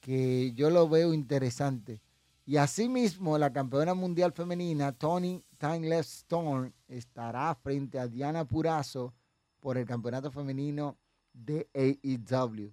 que 0.00 0.54
yo 0.54 0.70
lo 0.70 0.88
veo 0.88 1.12
interesante. 1.12 2.00
Y 2.46 2.56
asimismo, 2.56 3.36
la 3.36 3.52
campeona 3.52 3.92
mundial 3.92 4.32
femenina, 4.32 4.92
Tony 4.92 5.44
Timeless 5.58 6.20
Storm, 6.20 6.72
estará 6.86 7.54
frente 7.56 7.98
a 7.98 8.08
Diana 8.08 8.46
Purazo 8.46 9.12
por 9.60 9.76
el 9.76 9.84
campeonato 9.84 10.30
femenino 10.30 10.96
de 11.34 11.68
AEW. 11.74 12.72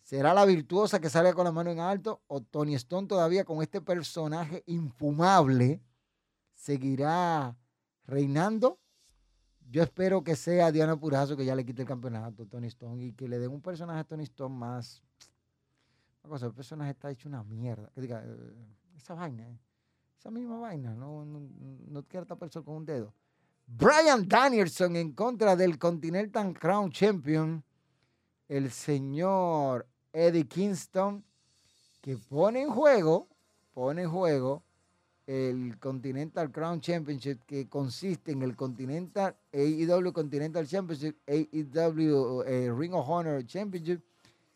¿Será 0.00 0.32
la 0.32 0.46
virtuosa 0.46 1.00
que 1.00 1.10
sale 1.10 1.34
con 1.34 1.44
la 1.44 1.52
mano 1.52 1.70
en 1.70 1.80
alto 1.80 2.22
o 2.28 2.40
Tony 2.40 2.74
Stone 2.76 3.08
todavía 3.08 3.44
con 3.44 3.60
este 3.60 3.82
personaje 3.82 4.62
infumable 4.64 5.82
seguirá 6.54 7.58
reinando? 8.06 8.78
Yo 9.70 9.82
espero 9.82 10.24
que 10.24 10.34
sea 10.34 10.72
Diana 10.72 10.96
Purazo 10.96 11.36
que 11.36 11.44
ya 11.44 11.54
le 11.54 11.64
quite 11.64 11.82
el 11.82 11.88
campeonato 11.88 12.44
a 12.44 12.46
Tony 12.46 12.68
Stone 12.68 13.04
y 13.04 13.12
que 13.12 13.28
le 13.28 13.38
den 13.38 13.50
un 13.50 13.60
personaje 13.60 14.00
a 14.00 14.04
Tony 14.04 14.24
Stone 14.24 14.54
más. 14.54 15.02
Una 16.22 16.30
cosa, 16.30 16.46
el 16.46 16.54
personaje 16.54 16.92
está 16.92 17.10
hecho 17.10 17.28
una 17.28 17.42
mierda. 17.44 17.90
Eh, 17.96 18.54
esa 18.96 19.12
vaina, 19.14 19.46
eh, 19.46 19.58
esa 20.18 20.30
misma 20.30 20.58
vaina, 20.58 20.94
no, 20.94 21.24
no, 21.24 21.40
no 21.86 22.02
quiere 22.04 22.24
taparse 22.24 22.62
con 22.62 22.76
un 22.76 22.86
dedo. 22.86 23.12
Brian 23.66 24.26
Danielson 24.26 24.96
en 24.96 25.12
contra 25.12 25.54
del 25.54 25.78
Continental 25.78 26.58
Crown 26.58 26.90
Champion, 26.90 27.62
el 28.48 28.70
señor 28.70 29.86
Eddie 30.14 30.48
Kingston, 30.48 31.22
que 32.00 32.16
pone 32.16 32.62
en 32.62 32.70
juego, 32.70 33.28
pone 33.74 34.02
en 34.02 34.10
juego 34.10 34.62
el 35.28 35.78
Continental 35.78 36.50
Crown 36.50 36.80
Championship, 36.80 37.44
que 37.46 37.68
consiste 37.68 38.32
en 38.32 38.40
el 38.42 38.56
Continental 38.56 39.36
AEW 39.52 40.10
Continental 40.10 40.66
Championship, 40.66 41.16
AEW 41.26 42.44
eh, 42.46 42.72
Ring 42.74 42.94
of 42.94 43.06
Honor 43.06 43.44
Championship 43.44 44.00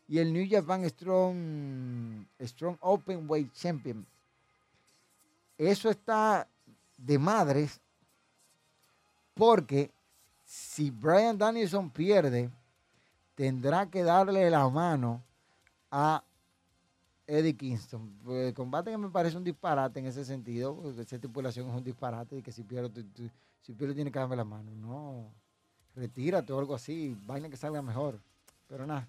y 0.07 0.17
el 0.17 0.33
New 0.33 0.47
Japan 0.49 0.83
Strong, 0.89 2.25
Strong 2.41 2.77
Open 2.79 3.29
Weight 3.29 3.53
Champion. 3.53 4.03
Eso 5.59 5.91
está 5.91 6.47
de 6.97 7.19
madres 7.19 7.79
porque 9.35 9.91
si 10.43 10.89
Brian 10.89 11.37
Danielson 11.37 11.91
pierde, 11.91 12.49
tendrá 13.35 13.85
que 13.85 14.01
darle 14.01 14.49
la 14.49 14.67
mano 14.69 15.21
a 15.91 16.23
Eddie 17.27 17.55
Kingston. 17.55 18.17
Pues, 18.23 18.47
el 18.47 18.53
combate 18.53 18.91
que 18.91 18.97
me 18.97 19.09
parece 19.09 19.37
un 19.37 19.43
disparate 19.43 19.99
en 19.99 20.07
ese 20.07 20.25
sentido, 20.25 20.75
porque 20.75 21.01
esa 21.01 21.15
estipulación 21.15 21.69
es 21.69 21.75
un 21.75 21.83
disparate 21.83 22.37
y 22.37 22.41
que 22.41 22.51
si 22.51 22.63
pierdo, 22.63 22.91
si 23.61 23.73
pierdo 23.73 23.95
tiene 23.95 24.11
que 24.11 24.19
darme 24.19 24.35
la 24.35 24.43
mano. 24.43 24.71
No, 24.75 25.31
retírate 25.95 26.51
o 26.53 26.59
algo 26.59 26.75
así, 26.75 27.17
vaina 27.25 27.49
que 27.49 27.57
salga 27.57 27.81
mejor. 27.81 28.19
Pero 28.67 28.85
nada. 28.85 29.07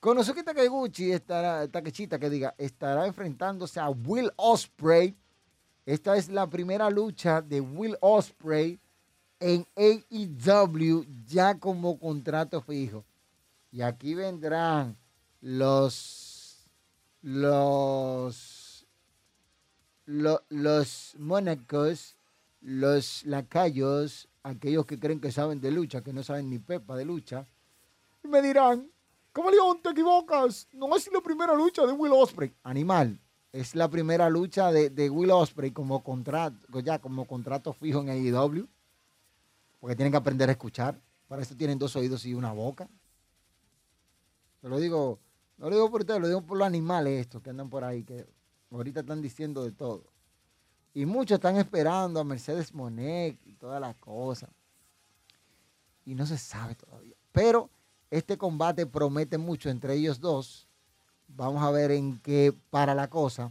Konosuke 0.00 0.42
Takeguchi 0.42 1.12
estará, 1.12 1.68
Takechita 1.68 2.18
que 2.18 2.28
diga, 2.28 2.54
estará 2.58 3.06
enfrentándose 3.06 3.78
a 3.78 3.88
Will 3.88 4.30
Osprey. 4.36 5.14
Esta 5.86 6.16
es 6.16 6.28
la 6.28 6.48
primera 6.48 6.90
lucha 6.90 7.40
de 7.40 7.60
Will 7.60 7.96
Osprey 8.00 8.80
en 9.38 9.66
AEW 9.76 11.04
ya 11.26 11.58
como 11.58 11.98
contrato 11.98 12.60
fijo. 12.60 13.04
Y 13.70 13.82
aquí 13.82 14.14
vendrán 14.14 14.96
los 15.40 16.31
los, 17.22 18.86
los 20.06 21.14
mónacos, 21.18 22.16
los 22.60 23.24
lacayos, 23.24 24.28
aquellos 24.42 24.86
que 24.86 24.98
creen 24.98 25.20
que 25.20 25.32
saben 25.32 25.60
de 25.60 25.70
lucha, 25.70 26.02
que 26.02 26.12
no 26.12 26.22
saben 26.22 26.50
ni 26.50 26.58
pepa 26.58 26.96
de 26.96 27.04
lucha, 27.04 27.46
me 28.24 28.42
dirán, 28.42 28.88
León, 29.34 29.80
te 29.82 29.90
equivocas, 29.90 30.68
no 30.72 30.94
es 30.96 31.10
la 31.12 31.20
primera 31.20 31.54
lucha 31.54 31.86
de 31.86 31.92
Will 31.92 32.12
Osprey. 32.12 32.52
Animal, 32.62 33.18
es 33.52 33.74
la 33.74 33.88
primera 33.88 34.28
lucha 34.30 34.70
de, 34.72 35.10
Will 35.10 35.30
Osprey 35.30 35.70
como 35.70 36.02
contrato, 36.02 36.80
ya 36.80 36.98
como 36.98 37.26
contrato 37.26 37.72
fijo 37.72 38.00
en 38.00 38.10
AEW, 38.10 38.66
porque 39.80 39.96
tienen 39.96 40.12
que 40.12 40.18
aprender 40.18 40.48
a 40.48 40.52
escuchar. 40.52 41.00
Para 41.28 41.42
eso 41.42 41.56
tienen 41.56 41.78
dos 41.78 41.96
oídos 41.96 42.24
y 42.26 42.34
una 42.34 42.52
boca. 42.52 42.88
Te 44.60 44.68
lo 44.68 44.78
digo, 44.78 45.18
no 45.58 45.68
lo 45.68 45.76
digo 45.76 45.90
por 45.90 46.00
ustedes, 46.00 46.20
lo 46.20 46.28
digo 46.28 46.42
por 46.42 46.58
los 46.58 46.66
animales 46.66 47.20
estos 47.20 47.42
que 47.42 47.50
andan 47.50 47.70
por 47.70 47.84
ahí, 47.84 48.02
que 48.02 48.26
ahorita 48.70 49.00
están 49.00 49.22
diciendo 49.22 49.64
de 49.64 49.72
todo. 49.72 50.04
Y 50.94 51.06
muchos 51.06 51.36
están 51.36 51.56
esperando 51.56 52.20
a 52.20 52.24
Mercedes 52.24 52.74
Monet 52.74 53.38
y 53.46 53.54
todas 53.54 53.80
las 53.80 53.96
cosas. 53.96 54.50
Y 56.04 56.14
no 56.14 56.26
se 56.26 56.36
sabe 56.36 56.74
todavía. 56.74 57.14
Pero 57.32 57.70
este 58.10 58.36
combate 58.36 58.86
promete 58.86 59.38
mucho 59.38 59.70
entre 59.70 59.94
ellos 59.94 60.20
dos. 60.20 60.66
Vamos 61.28 61.62
a 61.62 61.70
ver 61.70 61.92
en 61.92 62.18
qué 62.18 62.52
para 62.70 62.94
la 62.94 63.08
cosa 63.08 63.50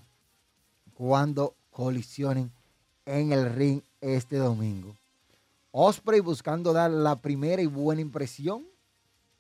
cuando 0.94 1.56
colisionen 1.72 2.52
en 3.06 3.32
el 3.32 3.52
ring 3.54 3.82
este 4.02 4.38
domingo. 4.38 4.96
Osprey 5.72 6.20
buscando 6.20 6.74
dar 6.74 6.92
la 6.92 7.16
primera 7.16 7.62
y 7.62 7.66
buena 7.66 8.02
impresión. 8.02 8.68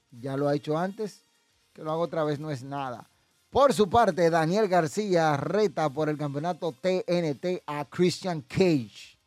Ya 0.09 0.37
lo 0.37 0.47
ha 0.47 0.55
hecho 0.55 0.77
antes. 0.77 1.23
Que 1.73 1.83
lo 1.83 1.91
haga 1.91 2.01
otra 2.01 2.23
vez 2.23 2.39
no 2.39 2.51
es 2.51 2.63
nada. 2.63 3.07
Por 3.51 3.73
su 3.73 3.89
parte, 3.89 4.29
Daniel 4.29 4.69
García 4.69 5.35
reta 5.35 5.89
por 5.89 6.07
el 6.07 6.17
campeonato 6.17 6.71
TNT 6.71 7.63
a 7.65 7.83
Christian 7.83 8.41
Cage. 8.41 9.17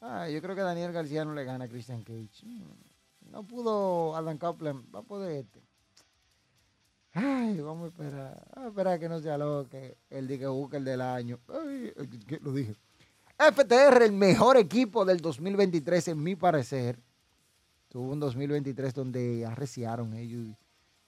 Ah, 0.00 0.28
yo 0.28 0.40
creo 0.40 0.54
que 0.54 0.60
Daniel 0.60 0.92
García 0.92 1.24
no 1.24 1.34
le 1.34 1.44
gana 1.44 1.64
a 1.64 1.68
Christian 1.68 2.04
Cage. 2.04 2.44
Mm, 2.44 3.32
no 3.32 3.42
pudo 3.42 4.14
Adam 4.14 4.38
Copeland, 4.38 4.94
va 4.94 5.00
a 5.00 5.02
poder 5.02 5.44
este. 5.44 5.60
Ay, 7.14 7.60
vamos 7.60 7.86
a 7.86 7.88
esperar. 7.88 8.46
Vamos 8.54 8.66
a 8.66 8.68
esperar 8.68 9.00
que 9.00 9.08
no 9.08 9.18
sea 9.18 9.38
lo 9.38 9.66
que 9.68 9.96
el 10.10 10.48
busca 10.48 10.76
el 10.76 10.84
del 10.84 11.00
año. 11.00 11.40
Ay, 11.48 11.92
lo 12.42 12.52
dije. 12.52 12.76
FTR, 13.38 14.04
el 14.04 14.12
mejor 14.12 14.56
equipo 14.56 15.04
del 15.04 15.20
2023, 15.20 16.08
en 16.08 16.22
mi 16.22 16.36
parecer. 16.36 16.96
Tuvo 17.88 18.12
un 18.12 18.20
2023 18.20 18.94
donde 18.94 19.44
arreciaron 19.46 20.14
ellos 20.14 20.56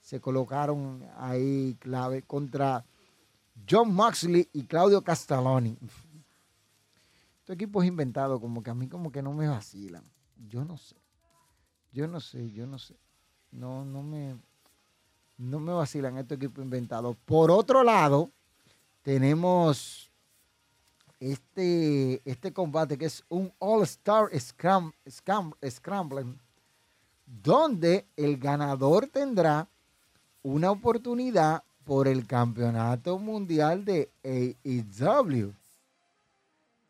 se 0.06 0.20
colocaron 0.20 1.04
ahí 1.16 1.76
clave 1.80 2.22
contra 2.22 2.84
John 3.68 3.92
Moxley 3.92 4.48
y 4.52 4.62
Claudio 4.62 5.02
Castelloni. 5.02 5.76
Este 7.40 7.54
equipo 7.54 7.82
es 7.82 7.88
inventado, 7.88 8.40
como 8.40 8.62
que 8.62 8.70
a 8.70 8.74
mí 8.74 8.86
como 8.86 9.10
que 9.10 9.20
no 9.20 9.32
me 9.32 9.48
vacilan. 9.48 10.04
Yo 10.48 10.64
no 10.64 10.76
sé. 10.76 10.94
Yo 11.90 12.06
no 12.06 12.20
sé, 12.20 12.52
yo 12.52 12.68
no 12.68 12.78
sé. 12.78 12.94
No, 13.50 13.84
no 13.84 14.00
me, 14.04 14.36
no 15.38 15.58
me 15.58 15.72
vacilan 15.72 16.18
estos 16.18 16.36
equipos 16.36 16.64
inventados. 16.64 17.16
Por 17.24 17.50
otro 17.50 17.82
lado, 17.82 18.30
tenemos 19.02 20.12
este, 21.18 22.22
este 22.24 22.52
combate 22.52 22.96
que 22.96 23.06
es 23.06 23.24
un 23.28 23.52
All-Star 23.58 24.30
Scramble, 25.68 26.36
donde 27.26 28.06
el 28.14 28.36
ganador 28.36 29.08
tendrá 29.08 29.68
una 30.46 30.70
oportunidad 30.70 31.64
por 31.84 32.06
el 32.06 32.24
campeonato 32.24 33.18
mundial 33.18 33.84
de 33.84 34.08
AEW. 34.22 35.52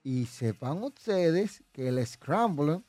Y 0.04 0.26
sepan 0.26 0.82
ustedes 0.82 1.62
que 1.72 1.88
el 1.88 2.06
Scramble 2.06 2.82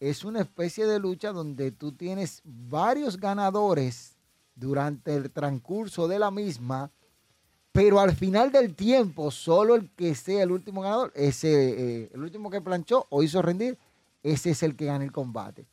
es 0.00 0.24
una 0.24 0.40
especie 0.40 0.86
de 0.86 0.98
lucha 0.98 1.32
donde 1.32 1.70
tú 1.70 1.92
tienes 1.92 2.40
varios 2.44 3.18
ganadores 3.18 4.14
durante 4.54 5.14
el 5.14 5.30
transcurso 5.30 6.08
de 6.08 6.18
la 6.18 6.30
misma, 6.30 6.90
pero 7.70 8.00
al 8.00 8.16
final 8.16 8.50
del 8.50 8.74
tiempo, 8.74 9.30
solo 9.30 9.74
el 9.74 9.90
que 9.90 10.14
sea 10.14 10.44
el 10.44 10.50
último 10.50 10.80
ganador, 10.80 11.12
ese, 11.14 11.50
eh, 12.04 12.10
el 12.14 12.22
último 12.22 12.48
que 12.48 12.62
planchó 12.62 13.06
o 13.10 13.22
hizo 13.22 13.42
rendir, 13.42 13.76
ese 14.22 14.52
es 14.52 14.62
el 14.62 14.76
que 14.76 14.86
gana 14.86 15.04
el 15.04 15.12
combate. 15.12 15.66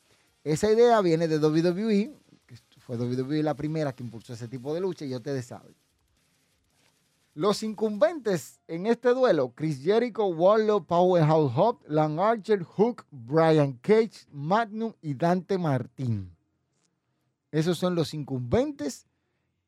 Esa 0.43 0.69
idea 0.69 0.99
viene 0.99 1.29
de 1.29 1.37
WWE, 1.37 2.22
fue 2.85 2.97
WWE 2.97 3.43
la 3.43 3.55
primera 3.55 3.93
que 3.93 4.03
impulsó 4.03 4.33
ese 4.33 4.47
tipo 4.47 4.73
de 4.73 4.81
lucha 4.81 5.05
y 5.05 5.15
ustedes 5.15 5.45
saben. 5.45 5.73
Los 7.33 7.63
incumbentes 7.63 8.59
en 8.67 8.85
este 8.85 9.09
duelo, 9.09 9.53
Chris 9.55 9.81
Jericho, 9.81 10.27
Warlow, 10.27 10.85
Powerhouse 10.85 11.51
Hope, 11.55 11.85
Lang 11.87 12.19
Archer, 12.19 12.61
Hook, 12.61 13.05
Brian 13.09 13.73
Cage, 13.81 14.27
Magnum 14.31 14.93
y 15.01 15.15
Dante 15.15 15.57
Martín. 15.57 16.35
Esos 17.51 17.77
son 17.77 17.95
los 17.95 18.13
incumbentes 18.13 19.07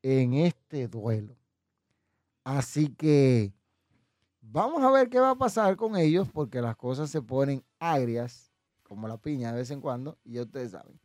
en 0.03 0.35
este 0.35 0.87
duelo. 0.87 1.35
Así 2.43 2.89
que 2.89 3.51
vamos 4.41 4.83
a 4.83 4.91
ver 4.91 5.09
qué 5.09 5.19
va 5.19 5.31
a 5.31 5.37
pasar 5.37 5.75
con 5.75 5.95
ellos 5.95 6.27
porque 6.31 6.61
las 6.61 6.75
cosas 6.75 7.09
se 7.09 7.21
ponen 7.21 7.63
agrias, 7.79 8.51
como 8.83 9.07
la 9.07 9.17
piña 9.17 9.51
de 9.51 9.57
vez 9.57 9.71
en 9.71 9.81
cuando, 9.81 10.19
y 10.23 10.39
ustedes 10.39 10.71
saben. 10.71 10.99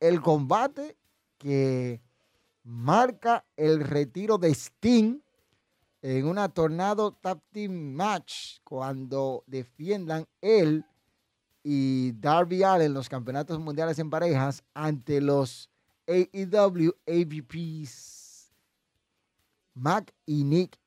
El 0.00 0.20
combate 0.20 0.96
que 1.38 2.00
marca 2.62 3.44
el 3.56 3.80
retiro 3.80 4.38
de 4.38 4.50
Sting 4.50 5.20
en 6.02 6.26
una 6.26 6.48
Tornado 6.48 7.12
Tag 7.12 7.40
Team 7.50 7.72
Match 7.72 8.58
cuando 8.64 9.44
defiendan 9.46 10.26
él 10.40 10.84
y 11.62 12.12
Darby 12.12 12.62
Allen 12.62 12.94
los 12.94 13.08
campeonatos 13.08 13.58
mundiales 13.58 13.98
en 13.98 14.10
parejas 14.10 14.62
ante 14.74 15.20
los 15.20 15.70
AEW 16.06 16.92
AVPs 17.06 18.52
Mac 19.74 20.14
y 20.24 20.44
Nick 20.44 20.78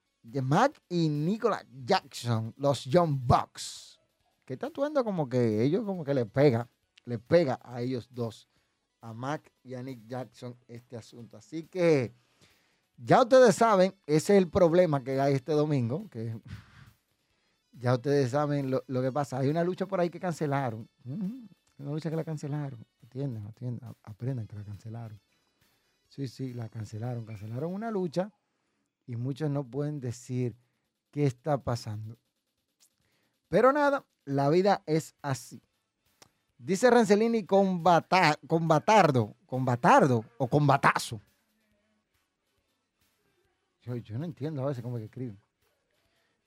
y 0.89 1.10
Nicolas 1.10 1.65
Jackson, 1.86 2.54
los 2.58 2.86
Young 2.86 3.17
Bucks, 3.22 4.00
que 4.45 4.54
está 4.54 4.67
actuando 4.67 5.04
como 5.04 5.28
que 5.28 5.63
ellos 5.63 5.86
como 5.86 6.04
que 6.04 6.13
le 6.13 6.26
pega, 6.26 6.69
le 7.06 7.17
pega 7.17 7.60
a 7.63 7.82
ellos 7.82 8.08
dos 8.12 8.48
a 9.02 9.14
Mac 9.14 9.52
y 9.64 9.76
a 9.76 9.84
Nick 9.84 10.06
Jackson 10.06 10.56
este 10.68 10.98
asunto. 10.98 11.38
Así 11.38 11.64
que 11.64 12.14
ya 12.98 13.22
ustedes 13.22 13.56
saben, 13.56 13.96
ese 14.06 14.36
es 14.36 14.42
el 14.42 14.50
problema 14.50 15.04
que 15.04 15.20
hay 15.20 15.34
este 15.34 15.54
domingo, 15.54 16.10
que 16.10 16.40
ya 17.72 17.96
ustedes 17.96 18.32
saben 18.32 18.72
lo, 18.72 19.02
que 19.02 19.12
pasa. 19.12 19.40
Hay 19.40 19.50
una 19.50 19.64
lucha 19.64 19.88
por 19.88 20.00
ahí 20.00 20.10
que 20.10 20.20
cancelaron. 20.20 20.90
Una 21.06 21.92
lucha 21.92 22.10
que 22.10 22.16
la 22.16 22.24
cancelaron. 22.24 22.86
Atiendan, 23.04 23.48
atiendan, 23.48 23.96
aprendan 24.04 24.48
que 24.48 24.56
la 24.56 24.64
cancelaron. 24.64 25.20
Sí, 26.10 26.28
sí, 26.28 26.54
la 26.54 26.70
cancelaron. 26.70 27.26
Cancelaron 27.26 27.74
una 27.74 27.90
lucha 27.90 28.32
y 29.06 29.16
muchos 29.16 29.50
no 29.50 29.64
pueden 29.64 30.00
decir 30.00 30.56
qué 31.10 31.26
está 31.26 31.58
pasando. 31.64 32.18
Pero 33.48 33.72
nada, 33.74 34.06
la 34.26 34.50
vida 34.50 34.84
es 34.86 35.16
así. 35.22 35.62
Dice 36.60 36.89
Rancelini 36.89 37.45
con, 37.45 37.82
batardo, 37.82 38.38
con 38.45 38.67
batardo 39.65 40.26
o 40.38 40.48
con 40.48 40.67
batazo. 40.67 41.22
Yo, 43.82 44.19
no 44.19 44.26
entiendo 44.26 44.62
a 44.62 44.65
veces 44.67 44.84
cómo 44.84 44.98
que 44.98 45.06
escriben. 45.06 45.39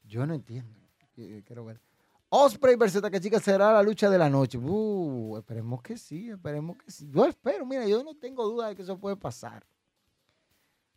Yo 0.04 0.26
no 0.26 0.34
entiendo. 0.34 0.78
Quiero 1.14 1.64
ver. 1.64 1.80
Osprey 2.28 2.76
versus 2.76 3.02
Takachika 3.02 3.40
será 3.40 3.72
la 3.72 3.82
lucha 3.82 4.08
de 4.10 4.18
la 4.18 4.28
noche. 4.28 4.58
Uh, 4.58 5.38
esperemos 5.38 5.82
que 5.82 5.96
sí, 5.96 6.30
esperemos 6.30 6.76
que 6.76 6.90
sí. 6.90 7.10
Yo 7.10 7.24
espero, 7.24 7.64
mira, 7.66 7.86
yo 7.86 8.04
no 8.04 8.14
tengo 8.14 8.46
duda 8.46 8.68
de 8.68 8.76
que 8.76 8.82
eso 8.82 8.98
puede 8.98 9.16
pasar. 9.16 9.66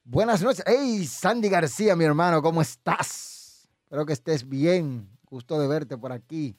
Buenas 0.04 0.42
noches. 0.42 0.64
Hey, 0.68 1.06
Sandy 1.06 1.50
García, 1.50 1.96
mi 1.96 2.04
hermano, 2.04 2.42
¿cómo 2.42 2.62
estás? 2.62 3.68
Espero 3.84 4.06
que 4.06 4.14
estés 4.14 4.48
bien. 4.48 5.10
Gusto 5.26 5.58
de 5.58 5.68
verte 5.68 5.98
por 5.98 6.12
aquí. 6.12 6.56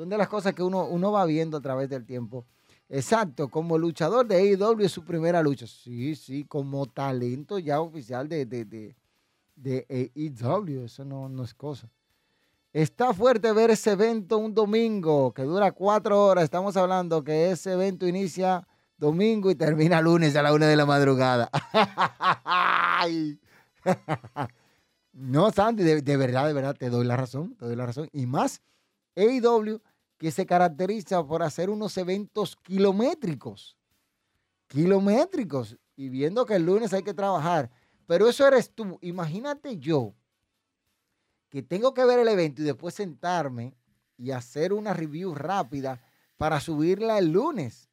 Son 0.00 0.08
de 0.08 0.16
las 0.16 0.28
cosas 0.28 0.54
que 0.54 0.62
uno, 0.62 0.86
uno 0.86 1.12
va 1.12 1.26
viendo 1.26 1.58
a 1.58 1.60
través 1.60 1.90
del 1.90 2.06
tiempo. 2.06 2.46
Exacto, 2.88 3.50
como 3.50 3.76
luchador 3.76 4.26
de 4.26 4.36
AEW 4.36 4.80
es 4.80 4.92
su 4.92 5.04
primera 5.04 5.42
lucha. 5.42 5.66
Sí, 5.66 6.16
sí, 6.16 6.46
como 6.46 6.86
talento 6.86 7.58
ya 7.58 7.82
oficial 7.82 8.26
de, 8.26 8.46
de, 8.46 8.96
de, 9.56 10.14
AEW, 10.16 10.86
eso 10.86 11.04
no, 11.04 11.28
no 11.28 11.44
es 11.44 11.52
cosa. 11.52 11.90
Está 12.72 13.12
fuerte 13.12 13.52
ver 13.52 13.68
ese 13.68 13.90
evento 13.90 14.38
un 14.38 14.54
domingo 14.54 15.34
que 15.34 15.42
dura 15.42 15.70
cuatro 15.70 16.24
horas. 16.24 16.44
Estamos 16.44 16.78
hablando 16.78 17.22
que 17.22 17.50
ese 17.50 17.74
evento 17.74 18.08
inicia 18.08 18.66
domingo 18.96 19.50
y 19.50 19.54
termina 19.54 20.00
lunes 20.00 20.34
a 20.34 20.42
la 20.42 20.54
una 20.54 20.66
de 20.66 20.76
la 20.76 20.86
madrugada. 20.86 21.50
no, 25.12 25.50
Sandy, 25.50 25.84
de, 25.84 26.00
de, 26.00 26.16
verdad, 26.16 26.46
de 26.46 26.54
verdad, 26.54 26.74
te 26.74 26.88
doy 26.88 27.04
la 27.04 27.18
razón, 27.18 27.54
te 27.56 27.66
doy 27.66 27.76
la 27.76 27.84
razón. 27.84 28.08
Y 28.12 28.24
más 28.24 28.62
AEW 29.14 29.82
que 30.20 30.30
se 30.30 30.44
caracteriza 30.44 31.26
por 31.26 31.42
hacer 31.42 31.70
unos 31.70 31.96
eventos 31.96 32.54
kilométricos. 32.54 33.78
Kilométricos. 34.66 35.78
Y 35.96 36.10
viendo 36.10 36.44
que 36.44 36.56
el 36.56 36.66
lunes 36.66 36.92
hay 36.92 37.02
que 37.02 37.14
trabajar. 37.14 37.70
Pero 38.06 38.28
eso 38.28 38.46
eres 38.46 38.70
tú. 38.70 38.98
Imagínate 39.00 39.78
yo 39.78 40.14
que 41.48 41.62
tengo 41.62 41.94
que 41.94 42.04
ver 42.04 42.18
el 42.18 42.28
evento 42.28 42.60
y 42.60 42.66
después 42.66 42.94
sentarme 42.94 43.74
y 44.18 44.32
hacer 44.32 44.74
una 44.74 44.92
review 44.92 45.34
rápida 45.34 46.02
para 46.36 46.60
subirla 46.60 47.16
el 47.16 47.32
lunes. 47.32 47.88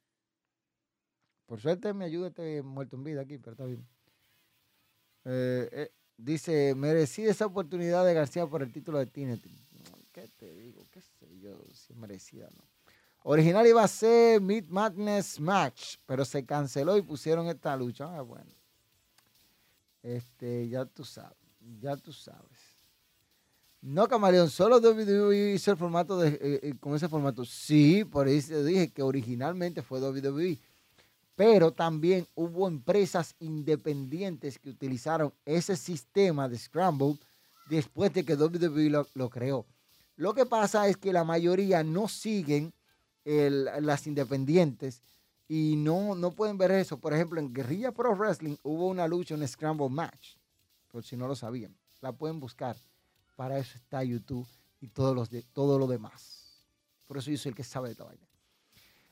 Por 1.46 1.62
suerte 1.62 1.94
me 1.94 2.04
ayuda 2.04 2.28
este 2.28 2.60
muerto 2.60 2.96
en 2.96 3.04
vida 3.04 3.22
aquí, 3.22 3.38
pero 3.38 3.52
está 3.52 3.64
bien. 3.64 3.88
Eh, 5.24 5.68
eh, 5.72 5.92
dice, 6.18 6.74
merecí 6.74 7.24
esa 7.24 7.46
oportunidad 7.46 8.04
de 8.04 8.12
García 8.12 8.46
por 8.46 8.62
el 8.62 8.70
título 8.70 8.98
de 8.98 9.06
Trinity. 9.06 9.50
¿Qué 10.20 10.28
te 10.36 10.52
digo? 10.52 10.84
¿Qué 10.90 11.00
sé 11.00 11.38
yo? 11.38 11.56
Si 11.72 11.92
es 11.92 11.96
merecida 11.98 12.48
no. 12.56 12.64
Original 13.22 13.66
iba 13.66 13.84
a 13.84 13.88
ser 13.88 14.40
Mid 14.40 14.66
Madness 14.66 15.38
Match, 15.38 15.96
pero 16.06 16.24
se 16.24 16.44
canceló 16.44 16.96
y 16.96 17.02
pusieron 17.02 17.46
esta 17.46 17.76
lucha. 17.76 18.16
Ah, 18.16 18.22
bueno. 18.22 18.50
Este, 20.02 20.68
ya 20.68 20.84
tú 20.86 21.04
sabes, 21.04 21.36
ya 21.80 21.96
tú 21.96 22.12
sabes. 22.12 22.78
No, 23.80 24.08
Camaleón, 24.08 24.50
solo 24.50 24.78
WWE 24.78 25.52
hizo 25.54 25.70
el 25.70 25.76
formato 25.76 26.18
de, 26.18 26.30
eh, 26.30 26.60
eh, 26.62 26.74
con 26.80 26.96
ese 26.96 27.08
formato. 27.08 27.44
Sí, 27.44 28.04
por 28.04 28.26
eso 28.26 28.64
dije 28.64 28.90
que 28.90 29.02
originalmente 29.02 29.82
fue 29.82 30.00
WWE. 30.00 30.58
Pero 31.36 31.72
también 31.72 32.26
hubo 32.34 32.66
empresas 32.66 33.36
independientes 33.38 34.58
que 34.58 34.70
utilizaron 34.70 35.32
ese 35.44 35.76
sistema 35.76 36.48
de 36.48 36.58
Scramble 36.58 37.18
después 37.68 38.12
de 38.12 38.24
que 38.24 38.34
WWE 38.34 39.04
lo, 39.14 39.30
creó. 39.30 39.64
Lo 40.18 40.34
que 40.34 40.46
pasa 40.46 40.88
es 40.88 40.96
que 40.96 41.12
la 41.12 41.22
mayoría 41.22 41.84
no 41.84 42.08
siguen 42.08 42.74
las 43.24 44.04
independientes 44.08 45.00
y 45.46 45.76
no, 45.76 46.16
no 46.16 46.32
pueden 46.32 46.58
ver 46.58 46.72
eso. 46.72 46.98
Por 46.98 47.14
ejemplo, 47.14 47.38
en 47.38 47.54
Guerrilla 47.54 47.92
Pro 47.92 48.16
Wrestling 48.16 48.56
hubo 48.64 48.88
una 48.88 49.06
lucha, 49.06 49.36
un 49.36 49.46
Scramble 49.46 49.88
Match, 49.88 50.34
por 50.88 51.04
si 51.04 51.16
no 51.16 51.28
lo 51.28 51.36
sabían. 51.36 51.72
La 52.00 52.10
pueden 52.10 52.40
buscar. 52.40 52.76
Para 53.36 53.60
eso 53.60 53.76
está 53.76 54.02
YouTube 54.02 54.48
y 54.80 54.88
todos 54.88 55.14
los 55.14 55.30
de, 55.30 55.42
todo 55.52 55.78
lo 55.78 55.86
demás. 55.86 56.64
Por 57.06 57.18
eso 57.18 57.30
yo 57.30 57.38
soy 57.38 57.50
el 57.50 57.54
que 57.54 57.62
sabe 57.62 57.86
de 57.86 57.92
esta 57.92 58.02
vaina. 58.02 58.26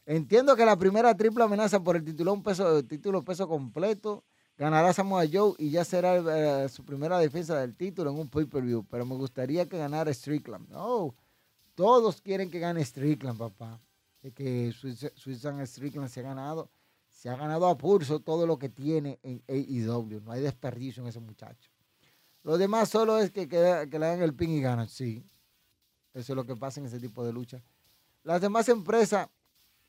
Entiendo 0.07 0.57
que 0.57 0.64
la 0.64 0.77
primera 0.77 1.16
triple 1.16 1.45
amenaza 1.45 1.79
por 1.79 1.95
el 1.95 2.05
título, 2.05 2.42
peso, 2.42 2.85
título 2.85 3.23
peso 3.23 3.47
completo 3.47 4.25
ganará 4.57 4.92
Samoa 4.92 5.25
Joe 5.31 5.55
y 5.59 5.71
ya 5.71 5.85
será 5.85 6.16
eh, 6.64 6.69
su 6.69 6.85
primera 6.85 7.19
defensa 7.19 7.59
del 7.61 7.77
título 7.77 8.11
en 8.11 8.19
un 8.19 8.29
pay-per-view. 8.29 8.87
Pero 8.90 9.05
me 9.05 9.14
gustaría 9.14 9.69
que 9.69 9.79
ganara 9.79 10.12
Strickland. 10.12 10.69
No, 10.71 11.14
todos 11.75 12.21
quieren 12.21 12.51
que 12.51 12.59
gane 12.59 12.85
Strickland, 12.85 13.38
papá. 13.38 13.81
De 14.23 14.33
que 14.33 14.73
Susan 14.73 15.64
Strickland 15.66 16.09
se 16.09 16.21
ha 16.21 16.25
ganado, 16.25 16.71
se 17.09 17.29
ha 17.29 17.37
ganado 17.37 17.69
a 17.69 17.79
pulso 17.79 18.21
todo 18.21 18.47
lo 18.47 18.59
que 18.59 18.69
tiene 18.69 19.21
en 19.23 19.42
AEW. 19.47 20.21
No 20.21 20.33
hay 20.33 20.42
desperdicio 20.42 21.03
en 21.03 21.09
ese 21.09 21.21
muchacho. 21.21 21.71
Lo 22.42 22.59
demás 22.59 22.88
solo 22.88 23.19
es 23.19 23.31
que, 23.31 23.49
que, 23.49 23.59
le 23.59 24.07
hagan 24.07 24.23
el 24.23 24.35
pin 24.35 24.51
y 24.51 24.61
ganan. 24.61 24.88
Sí, 24.88 25.25
eso 26.14 26.33
es 26.33 26.37
lo 26.37 26.45
que 26.45 26.57
pasa 26.57 26.81
en 26.81 26.87
ese 26.87 26.99
tipo 26.99 27.25
de 27.25 27.33
lucha. 27.33 27.62
Las 28.23 28.40
demás 28.40 28.69
empresas, 28.69 29.29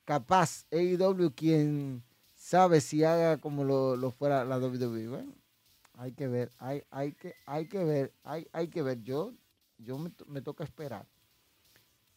capaz, 0.06 0.66
AEW, 0.72 1.34
quien 1.34 2.04
sabe 2.48 2.80
si 2.80 3.04
haga 3.04 3.38
como 3.38 3.66
lo, 3.66 4.12
fuera 4.12 4.46
la 4.46 4.58
WWE. 4.58 5.10
Bueno, 5.10 5.34
hay 5.96 6.14
que 6.14 6.30
ver, 6.30 6.50
hay, 6.60 6.82
hay, 6.92 7.12
que, 7.12 7.36
hay 7.46 7.68
que 7.68 7.84
ver, 7.84 8.14
hay, 8.24 8.48
hay 8.54 8.70
que 8.70 8.82
ver. 8.82 9.04
Yo, 9.04 9.34
yo 9.78 9.98
me, 9.98 10.42
toca 10.42 10.64
esperar. 10.64 11.06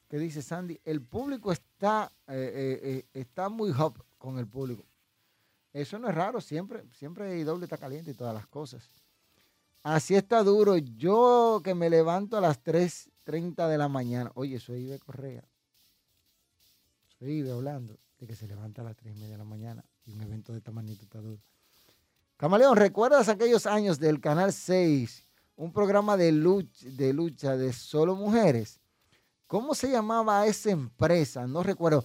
¿Qué 0.08 0.18
dice 0.18 0.40
Sandy? 0.40 0.80
El 0.84 1.02
público 1.02 1.50
está, 1.50 2.12
eh, 2.28 2.34
eh, 2.34 2.80
eh, 2.82 3.06
está 3.12 3.48
muy 3.48 3.72
hot 3.72 3.98
con 4.18 4.38
el 4.38 4.46
público. 4.46 4.84
Eso 5.72 5.98
no 5.98 6.08
es 6.08 6.14
raro, 6.14 6.40
siempre, 6.40 6.84
siempre 6.92 7.24
AEW 7.32 7.64
está 7.64 7.76
caliente 7.76 8.12
y 8.12 8.14
todas 8.14 8.34
las 8.34 8.46
cosas. 8.46 8.88
Así 9.82 10.14
está 10.14 10.44
duro. 10.44 10.76
Yo 10.76 11.60
que 11.64 11.74
me 11.74 11.90
levanto 11.90 12.36
a 12.36 12.40
las 12.40 12.62
3.30 12.62 13.68
de 13.68 13.78
la 13.78 13.88
mañana. 13.88 14.30
Oye, 14.34 14.60
soy 14.60 14.82
Ibe 14.82 14.98
Correa. 15.00 15.44
Soy 17.18 17.38
Ibe 17.38 17.50
hablando 17.50 17.98
de 18.18 18.26
que 18.28 18.36
se 18.36 18.46
levanta 18.46 18.82
a 18.82 18.84
las 18.84 18.96
3.30 18.96 19.28
de 19.28 19.38
la 19.38 19.44
mañana 19.44 19.84
y 20.04 20.12
un 20.12 20.22
evento 20.22 20.52
de 20.52 20.58
esta 20.58 20.72
magnitud. 20.72 21.06
Camaleón, 22.36 22.76
¿recuerdas 22.76 23.28
aquellos 23.28 23.66
años 23.66 23.98
del 23.98 24.20
Canal 24.20 24.52
6? 24.52 25.26
Un 25.56 25.72
programa 25.72 26.16
de 26.16 26.32
lucha, 26.32 26.86
de 26.88 27.12
lucha 27.12 27.56
de 27.56 27.72
solo 27.72 28.14
mujeres. 28.14 28.80
¿Cómo 29.46 29.74
se 29.74 29.90
llamaba 29.90 30.46
esa 30.46 30.70
empresa? 30.70 31.46
No 31.46 31.62
recuerdo. 31.62 32.04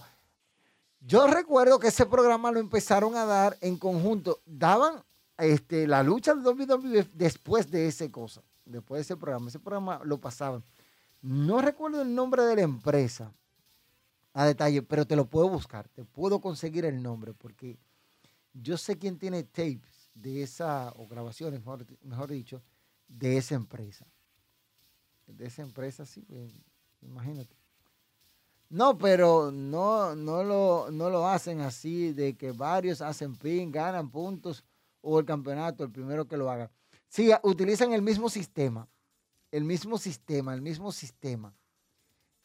Yo 1.00 1.26
recuerdo 1.26 1.78
que 1.78 1.88
ese 1.88 2.04
programa 2.04 2.50
lo 2.50 2.58
empezaron 2.58 3.16
a 3.16 3.24
dar 3.24 3.56
en 3.60 3.76
conjunto. 3.76 4.40
Daban 4.44 5.04
este, 5.38 5.86
la 5.86 6.02
lucha 6.02 6.34
de 6.34 6.48
WWE 6.48 7.08
después 7.12 7.70
de 7.70 7.86
esa 7.86 8.10
cosa, 8.10 8.42
después 8.64 8.98
de 8.98 9.02
ese 9.02 9.16
programa. 9.16 9.48
Ese 9.48 9.60
programa 9.60 10.00
lo 10.04 10.20
pasaban. 10.20 10.64
No 11.22 11.60
recuerdo 11.60 12.02
el 12.02 12.14
nombre 12.14 12.42
de 12.42 12.56
la 12.56 12.62
empresa 12.62 13.32
a 14.36 14.44
detalle, 14.44 14.82
pero 14.82 15.06
te 15.06 15.16
lo 15.16 15.30
puedo 15.30 15.48
buscar, 15.48 15.88
te 15.88 16.04
puedo 16.04 16.42
conseguir 16.42 16.84
el 16.84 17.02
nombre, 17.02 17.32
porque 17.32 17.78
yo 18.52 18.76
sé 18.76 18.98
quién 18.98 19.18
tiene 19.18 19.44
tapes 19.44 20.10
de 20.12 20.42
esa, 20.42 20.92
o 20.96 21.08
grabaciones, 21.08 21.62
mejor, 22.02 22.28
dicho, 22.28 22.62
de 23.08 23.38
esa 23.38 23.54
empresa. 23.54 24.06
De 25.26 25.46
esa 25.46 25.62
empresa, 25.62 26.04
sí, 26.04 26.20
pues, 26.20 26.52
imagínate. 27.00 27.56
No, 28.68 28.98
pero 28.98 29.50
no, 29.50 30.14
no, 30.14 30.44
lo, 30.44 30.90
no 30.90 31.08
lo 31.08 31.26
hacen 31.26 31.62
así, 31.62 32.12
de 32.12 32.36
que 32.36 32.52
varios 32.52 33.00
hacen 33.00 33.36
pin, 33.36 33.72
ganan 33.72 34.10
puntos 34.10 34.62
o 35.00 35.18
el 35.18 35.24
campeonato, 35.24 35.82
el 35.82 35.90
primero 35.90 36.28
que 36.28 36.36
lo 36.36 36.50
haga. 36.50 36.70
Sí, 37.08 37.30
utilizan 37.42 37.94
el 37.94 38.02
mismo 38.02 38.28
sistema, 38.28 38.86
el 39.50 39.64
mismo 39.64 39.96
sistema, 39.96 40.52
el 40.52 40.60
mismo 40.60 40.92
sistema. 40.92 41.54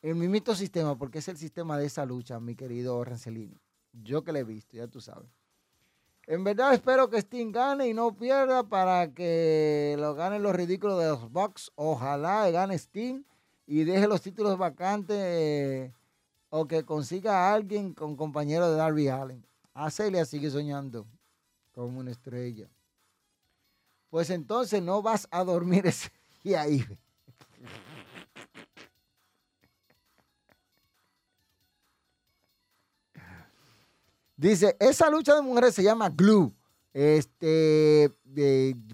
El 0.01 0.15
mismo 0.15 0.55
sistema, 0.55 0.97
porque 0.97 1.19
es 1.19 1.27
el 1.27 1.37
sistema 1.37 1.77
de 1.77 1.85
esa 1.85 2.05
lucha, 2.05 2.39
mi 2.39 2.55
querido 2.55 3.03
Rancelini. 3.03 3.61
Yo 3.93 4.23
que 4.23 4.31
le 4.31 4.39
he 4.39 4.43
visto, 4.43 4.75
ya 4.75 4.87
tú 4.87 4.99
sabes. 4.99 5.29
En 6.27 6.43
verdad 6.43 6.73
espero 6.73 7.09
que 7.09 7.21
Steam 7.21 7.51
gane 7.51 7.87
y 7.87 7.93
no 7.93 8.15
pierda 8.15 8.63
para 8.63 9.13
que 9.13 9.95
lo 9.99 10.15
ganen 10.15 10.43
los 10.43 10.55
ridículos 10.55 10.99
de 10.99 11.09
los 11.09 11.31
Bucks. 11.31 11.71
Ojalá 11.75 12.49
gane 12.51 12.77
Steam 12.77 13.25
y 13.67 13.83
deje 13.83 14.07
los 14.07 14.21
títulos 14.21 14.57
vacantes 14.57 15.17
eh, 15.19 15.93
o 16.49 16.67
que 16.67 16.83
consiga 16.83 17.49
a 17.49 17.53
alguien 17.53 17.93
con 17.93 18.15
compañero 18.15 18.71
de 18.71 18.77
Darby 18.77 19.07
Allen. 19.07 19.45
A 19.73 19.89
Celia 19.89 20.25
sigue 20.25 20.49
soñando 20.49 21.05
como 21.73 21.99
una 21.99 22.11
estrella. 22.11 22.69
Pues 24.09 24.29
entonces 24.29 24.81
no 24.81 25.01
vas 25.01 25.27
a 25.31 25.43
dormir 25.43 25.85
ese 25.87 26.11
día 26.43 26.61
ahí. 26.61 26.85
Dice, 34.41 34.75
esa 34.79 35.07
lucha 35.11 35.35
de 35.35 35.43
mujeres 35.43 35.75
se 35.75 35.83
llama 35.83 36.09
Glue. 36.09 36.51
Este, 36.91 38.11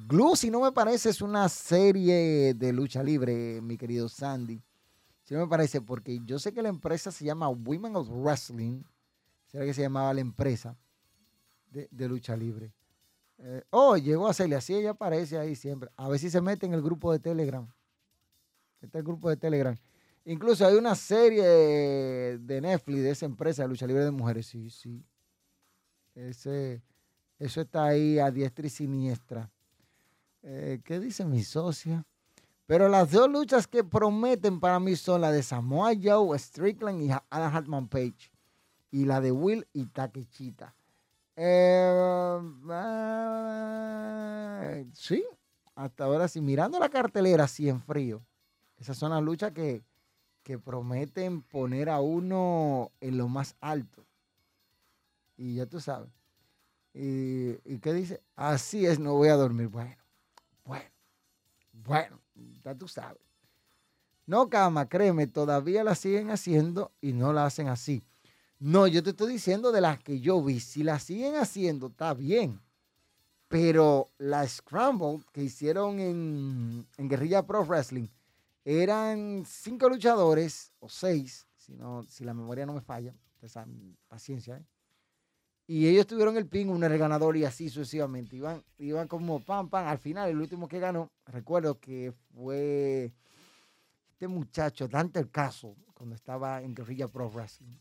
Glue, 0.05 0.35
si 0.35 0.51
no 0.51 0.59
me 0.59 0.73
parece, 0.73 1.09
es 1.09 1.21
una 1.21 1.47
serie 1.47 2.53
de 2.53 2.73
lucha 2.73 3.01
libre, 3.01 3.61
mi 3.61 3.77
querido 3.77 4.09
Sandy. 4.09 4.61
Si 5.23 5.33
no 5.33 5.39
me 5.39 5.47
parece, 5.47 5.79
porque 5.79 6.19
yo 6.25 6.37
sé 6.37 6.53
que 6.53 6.61
la 6.61 6.67
empresa 6.67 7.13
se 7.13 7.23
llama 7.23 7.47
Women 7.47 7.95
of 7.95 8.09
Wrestling. 8.09 8.83
Será 9.45 9.63
que 9.63 9.73
se 9.73 9.83
llamaba 9.83 10.13
la 10.13 10.19
empresa 10.19 10.77
de, 11.71 12.09
lucha 12.09 12.35
libre. 12.35 12.73
Eh, 13.37 13.63
oh, 13.69 13.95
llegó 13.95 14.27
a 14.27 14.33
Celia, 14.33 14.59
sí, 14.59 14.75
ella 14.75 14.91
aparece 14.91 15.37
ahí 15.37 15.55
siempre. 15.55 15.89
A 15.95 16.09
ver 16.09 16.19
si 16.19 16.29
se 16.29 16.41
mete 16.41 16.65
en 16.65 16.73
el 16.73 16.81
grupo 16.81 17.13
de 17.13 17.19
Telegram. 17.19 17.65
Está 18.81 18.97
el 18.97 19.05
grupo 19.05 19.29
de 19.29 19.37
Telegram. 19.37 19.77
Incluso 20.25 20.67
hay 20.67 20.75
una 20.75 20.93
serie 20.93 21.45
de 21.45 22.59
Netflix 22.59 23.01
de 23.01 23.11
esa 23.11 23.25
empresa 23.25 23.61
de 23.61 23.69
lucha 23.69 23.87
libre 23.87 24.03
de 24.03 24.11
mujeres. 24.11 24.45
Sí, 24.47 24.69
sí. 24.69 25.05
Ese, 26.17 26.81
eso 27.37 27.61
está 27.61 27.85
ahí 27.85 28.17
a 28.17 28.31
diestra 28.31 28.65
y 28.65 28.69
siniestra. 28.69 29.51
Eh, 30.41 30.81
¿Qué 30.83 30.99
dice 30.99 31.25
mi 31.25 31.43
socia? 31.43 32.05
Pero 32.65 32.89
las 32.89 33.11
dos 33.11 33.29
luchas 33.29 33.67
que 33.67 33.83
prometen 33.83 34.59
para 34.59 34.79
mí 34.79 34.95
son 34.95 35.21
la 35.21 35.31
de 35.31 35.43
Samoa 35.43 35.91
Joe, 36.01 36.37
Strickland 36.37 37.01
y 37.01 37.11
Adam 37.29 37.55
Hartman 37.55 37.87
Page. 37.87 38.31
Y 38.91 39.05
la 39.05 39.21
de 39.21 39.31
Will 39.31 39.67
y 39.73 39.85
Takechita. 39.85 40.75
Eh, 41.35 42.41
sí, 44.93 45.23
hasta 45.75 46.05
ahora 46.05 46.27
sí, 46.27 46.41
mirando 46.41 46.79
la 46.79 46.89
cartelera 46.89 47.43
así 47.43 47.69
en 47.69 47.79
frío, 47.79 48.25
esas 48.79 48.97
son 48.97 49.11
las 49.11 49.21
luchas 49.21 49.51
que, 49.51 49.83
prometen 50.63 51.41
poner 51.41 51.89
a 51.89 51.99
uno 51.99 52.91
en 53.01 53.17
lo 53.17 53.27
más 53.27 53.55
alto. 53.59 54.06
Y 55.37 55.55
ya 55.55 55.65
tú 55.65 55.79
sabes. 55.79 56.09
Y, 56.93 57.77
qué 57.79 57.93
dice? 57.93 58.23
Así 58.35 58.85
es, 58.85 58.99
no 58.99 59.13
voy 59.13 59.29
a 59.29 59.35
dormir. 59.35 59.67
Bueno, 59.67 59.95
bueno, 60.65 60.89
bueno, 61.71 62.19
ya 62.63 62.73
tú 62.73 62.87
sabes. 62.87 63.21
No, 64.25 64.49
cama, 64.49 64.89
créeme, 64.89 65.27
todavía 65.27 65.83
la 65.83 65.95
siguen 65.95 66.31
haciendo 66.31 66.91
y 66.99 67.13
no 67.13 67.33
la 67.33 67.45
hacen 67.45 67.67
así. 67.67 68.03
No, 68.59 68.87
yo 68.87 69.03
te 69.03 69.11
estoy 69.11 69.31
diciendo 69.31 69.71
de 69.71 69.81
las 69.81 69.99
que 69.99 70.19
yo 70.19 70.43
vi. 70.43 70.59
Si 70.59 70.83
las 70.83 71.03
siguen 71.03 71.35
haciendo, 71.35 71.87
está 71.87 72.13
bien. 72.15 72.59
Pero 73.47 74.11
la 74.17 74.45
Scramble 74.47 75.23
que 75.31 75.43
hicieron 75.43 75.99
en, 75.99 76.87
en 76.97 77.07
Guerrilla 77.07 77.45
Pro 77.45 77.63
Wrestling 77.63 78.07
eran 78.65 79.45
cinco 79.45 79.87
luchadores, 79.87 80.73
o 80.79 80.89
seis, 80.89 81.47
si, 81.55 81.77
si 82.09 82.25
la 82.25 82.33
memoria 82.33 82.65
no 82.65 82.73
me 82.73 82.81
falla. 82.81 83.15
paciencia, 84.09 84.57
¿eh? 84.57 84.65
Y 85.69 85.85
ellos 85.85 86.07
tuvieron 86.07 86.37
el 86.37 86.47
pin, 86.47 86.69
uno 86.69 86.85
era 86.85 87.19
y 87.35 87.43
así 87.43 87.69
sucesivamente. 87.69 88.37
Iban, 88.37 88.63
iban 88.77 89.07
como 89.09 89.43
pam, 89.43 89.69
pam. 89.69 89.85
Al 89.85 89.97
final, 89.97 90.29
el 90.29 90.39
último 90.39 90.65
que 90.65 90.79
ganó, 90.79 91.11
recuerdo 91.25 91.77
que 91.77 92.13
fue 92.33 93.11
este 94.11 94.29
muchacho, 94.29 94.87
Dante 94.87 95.19
el 95.19 95.29
Caso, 95.29 95.75
cuando 95.93 96.15
estaba 96.15 96.61
en 96.61 96.73
Guerrilla 96.73 97.09
Pro 97.09 97.29
Wrestling. 97.29 97.77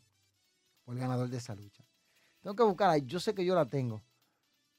Fue 0.84 0.94
el 0.94 1.00
ganador 1.00 1.28
de 1.28 1.36
esa 1.36 1.54
lucha. 1.54 1.84
Tengo 2.42 2.56
que 2.56 2.64
buscarla. 2.64 2.98
Yo 2.98 3.20
sé 3.20 3.34
que 3.34 3.44
yo 3.44 3.54
la 3.54 3.66
tengo. 3.66 4.02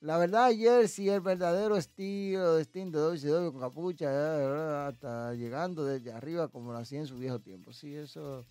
La 0.01 0.17
verdad, 0.17 0.45
ayer 0.45 0.87
sí 0.89 1.09
el 1.09 1.21
verdadero 1.21 1.77
estilo 1.77 2.55
de 2.55 2.63
Steam 2.65 2.91
de 2.91 2.99
WCW 2.99 3.51
con 3.51 3.61
capucha, 3.61 4.87
hasta 4.87 5.33
llegando 5.33 5.85
desde 5.85 6.11
arriba 6.11 6.49
como 6.49 6.71
lo 6.73 6.77
hacía 6.77 6.99
en 6.99 7.07
su 7.07 7.17
viejo 7.17 7.39
tiempo. 7.39 7.73
Sí, 7.73 7.95
eso, 7.95 8.45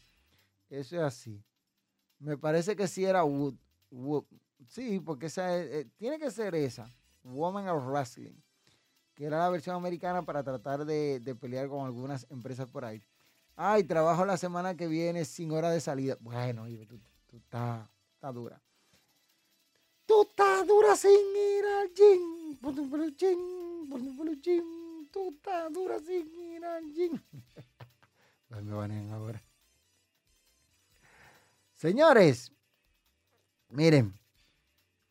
eso 0.70 0.96
es 0.96 1.02
así. 1.02 1.44
Me 2.18 2.36
parece 2.36 2.74
que 2.74 2.88
sí 2.88 3.04
era 3.04 3.22
Wood. 3.22 3.54
Sí, 4.68 5.00
porque 5.00 5.26
esa, 5.26 5.58
eh, 5.58 5.86
tiene 5.96 6.18
que 6.18 6.30
ser 6.30 6.54
esa, 6.54 6.90
Woman 7.22 7.68
of 7.68 7.86
Wrestling, 7.86 8.34
que 9.14 9.24
era 9.24 9.38
la 9.38 9.48
versión 9.48 9.76
americana 9.76 10.24
para 10.24 10.42
tratar 10.42 10.84
de, 10.84 11.36
pelear 11.40 11.68
con 11.68 11.84
algunas 11.86 12.26
empresas 12.30 12.66
por 12.68 12.84
ahí. 12.84 13.02
Ay, 13.56 13.84
trabajo 13.84 14.24
la 14.26 14.36
semana 14.36 14.76
que 14.76 14.86
viene 14.86 15.24
sin 15.24 15.50
hora 15.50 15.70
de 15.70 15.80
salida. 15.80 16.16
Bueno, 16.20 16.66
tú, 16.86 17.00
tú 17.26 17.36
estás 17.38 17.88
está 18.16 18.32
dura. 18.32 18.60
Tú 20.06 20.22
estás 20.22 20.66
dura 20.66 20.96
sin 20.96 21.10
ir 21.10 21.64
al 21.64 21.92
gym. 21.94 22.56
Tú 25.12 25.28
estás 25.30 25.72
dura 25.72 25.98
sin 26.00 26.28
ir 26.34 26.64
al 26.64 26.92
gym. 26.92 27.20
Me 28.48 28.72
van 28.72 29.10
ahora. 29.12 29.42
Señores, 31.74 32.50
miren, 33.68 34.18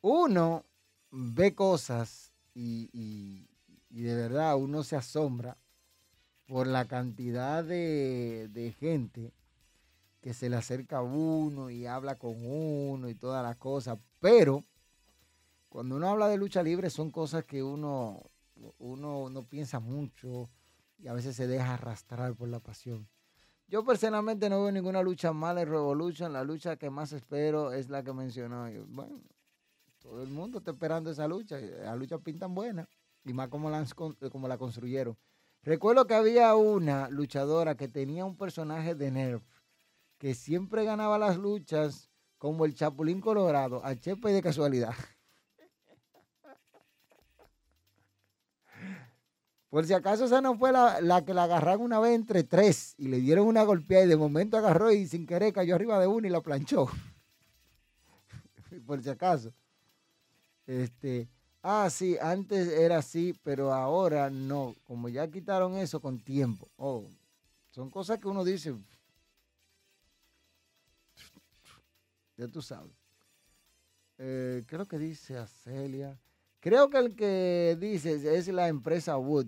uno 0.08 0.64
ve 1.10 1.56
cosas 1.56 2.32
y, 2.54 3.48
de 3.90 4.16
verdad 4.16 4.56
uno 4.56 4.84
se 4.84 4.96
asombra 4.96 5.58
por 6.46 6.68
la 6.68 6.86
cantidad 6.86 7.64
de, 7.64 8.48
de 8.52 8.72
gente 8.74 9.34
que 10.22 10.36
se 10.36 10.48
le 10.48 10.58
acerca 10.58 10.98
a 10.98 11.02
uno 11.02 11.72
y 11.72 11.88
habla 11.88 12.16
con 12.16 12.36
uno 12.46 13.10
y 13.10 13.16
todas 13.16 13.44
las 13.44 13.58
cosas, 13.58 13.98
pero 14.20 14.64
cuando 15.70 15.96
uno 15.96 16.08
habla 16.08 16.28
de 16.28 16.38
lucha 16.38 16.62
libre 16.62 16.92
son 16.92 17.10
cosas 17.10 17.44
que 17.44 17.64
uno, 17.64 18.22
uno 18.78 19.30
no 19.32 19.42
piensa 19.42 19.80
mucho 19.80 20.52
y 21.00 21.08
a 21.08 21.14
veces 21.14 21.36
se 21.36 21.48
deja 21.48 21.74
arrastrar 21.74 22.36
por 22.36 22.48
la 22.50 22.60
pasión. 22.60 23.08
Yo 23.68 23.84
personalmente 23.84 24.52
no 24.52 24.62
veo 24.62 24.72
ninguna 24.72 25.02
lucha 25.02 25.34
mala 25.34 25.64
en 25.64 25.70
Revolution. 25.70 26.32
La 26.32 26.44
lucha 26.44 26.76
que 26.76 26.92
más 26.92 27.12
espero 27.12 27.74
es 27.74 27.90
la 27.90 28.04
que 28.04 28.14
mencionó. 28.14 28.70
Bueno, 28.88 29.20
todo 30.06 30.22
el 30.22 30.30
mundo 30.30 30.60
está 30.60 30.72
esperando 30.72 31.10
esa 31.10 31.28
lucha. 31.28 31.60
La 31.60 31.96
lucha 31.96 32.20
pintan 32.20 32.54
buena 32.54 32.88
y 33.24 33.34
más 33.34 33.50
como 33.50 33.72
la, 33.72 33.84
como 34.32 34.48
la 34.48 34.58
construyeron. 34.58 35.18
Recuerdo 35.64 36.06
que 36.06 36.14
había 36.14 36.54
una 36.54 37.10
luchadora 37.10 37.76
que 37.76 37.88
tenía 37.88 38.24
un 38.24 38.38
personaje 38.38 38.94
de 38.94 39.10
Nerf 39.10 39.42
que 40.20 40.36
siempre 40.36 40.86
ganaba 40.86 41.18
las 41.18 41.38
luchas 41.38 42.12
como 42.38 42.66
el 42.66 42.76
Chapulín 42.76 43.20
Colorado, 43.20 43.84
a 43.84 43.96
chepe 43.96 44.32
de 44.32 44.44
casualidad. 44.44 44.94
Por 49.72 49.88
si 49.88 49.94
acaso 49.94 50.26
esa 50.26 50.40
no 50.40 50.56
fue 50.56 50.72
la, 50.72 51.24
que 51.26 51.34
la 51.34 51.46
agarraron 51.46 51.82
una 51.82 52.00
vez 52.00 52.14
entre 52.14 52.44
tres 52.44 52.94
y 53.00 53.08
le 53.08 53.18
dieron 53.18 53.48
una 53.48 53.64
golpeada 53.64 54.06
y 54.06 54.08
de 54.08 54.18
momento 54.18 54.56
agarró 54.56 54.92
y 54.92 55.08
sin 55.08 55.26
querer 55.26 55.52
cayó 55.52 55.74
arriba 55.74 56.00
de 56.00 56.06
uno 56.06 56.28
y 56.28 56.30
la 56.30 56.42
planchó. 56.42 56.88
Por 58.86 59.02
si 59.02 59.10
acaso. 59.10 59.52
Este, 60.66 61.30
ah, 61.62 61.90
sí, 61.90 62.18
antes 62.22 62.68
era 62.68 62.98
así, 62.98 63.34
pero 63.44 63.74
ahora 63.74 64.30
no. 64.30 64.76
Como 64.84 65.10
ya 65.10 65.30
quitaron 65.30 65.76
eso 65.76 66.00
con 66.00 66.20
tiempo. 66.20 66.70
Oh, 66.78 67.08
son 67.72 67.90
cosas 67.90 68.20
que 68.20 68.28
uno 68.28 68.44
dice. 68.44 68.76
Ya 72.38 72.48
tú 72.48 72.62
sabes. 72.62 72.92
Eh, 74.18 74.64
¿Qué 74.68 74.76
es 74.76 74.80
lo 74.80 74.86
que 74.88 74.98
dice 74.98 75.38
Acelia? 75.38 76.20
Creo 76.60 76.90
que 76.90 76.98
el 76.98 77.16
que 77.16 77.78
dice 77.80 78.38
es 78.38 78.48
la 78.48 78.68
empresa 78.68 79.18
Wood 79.18 79.48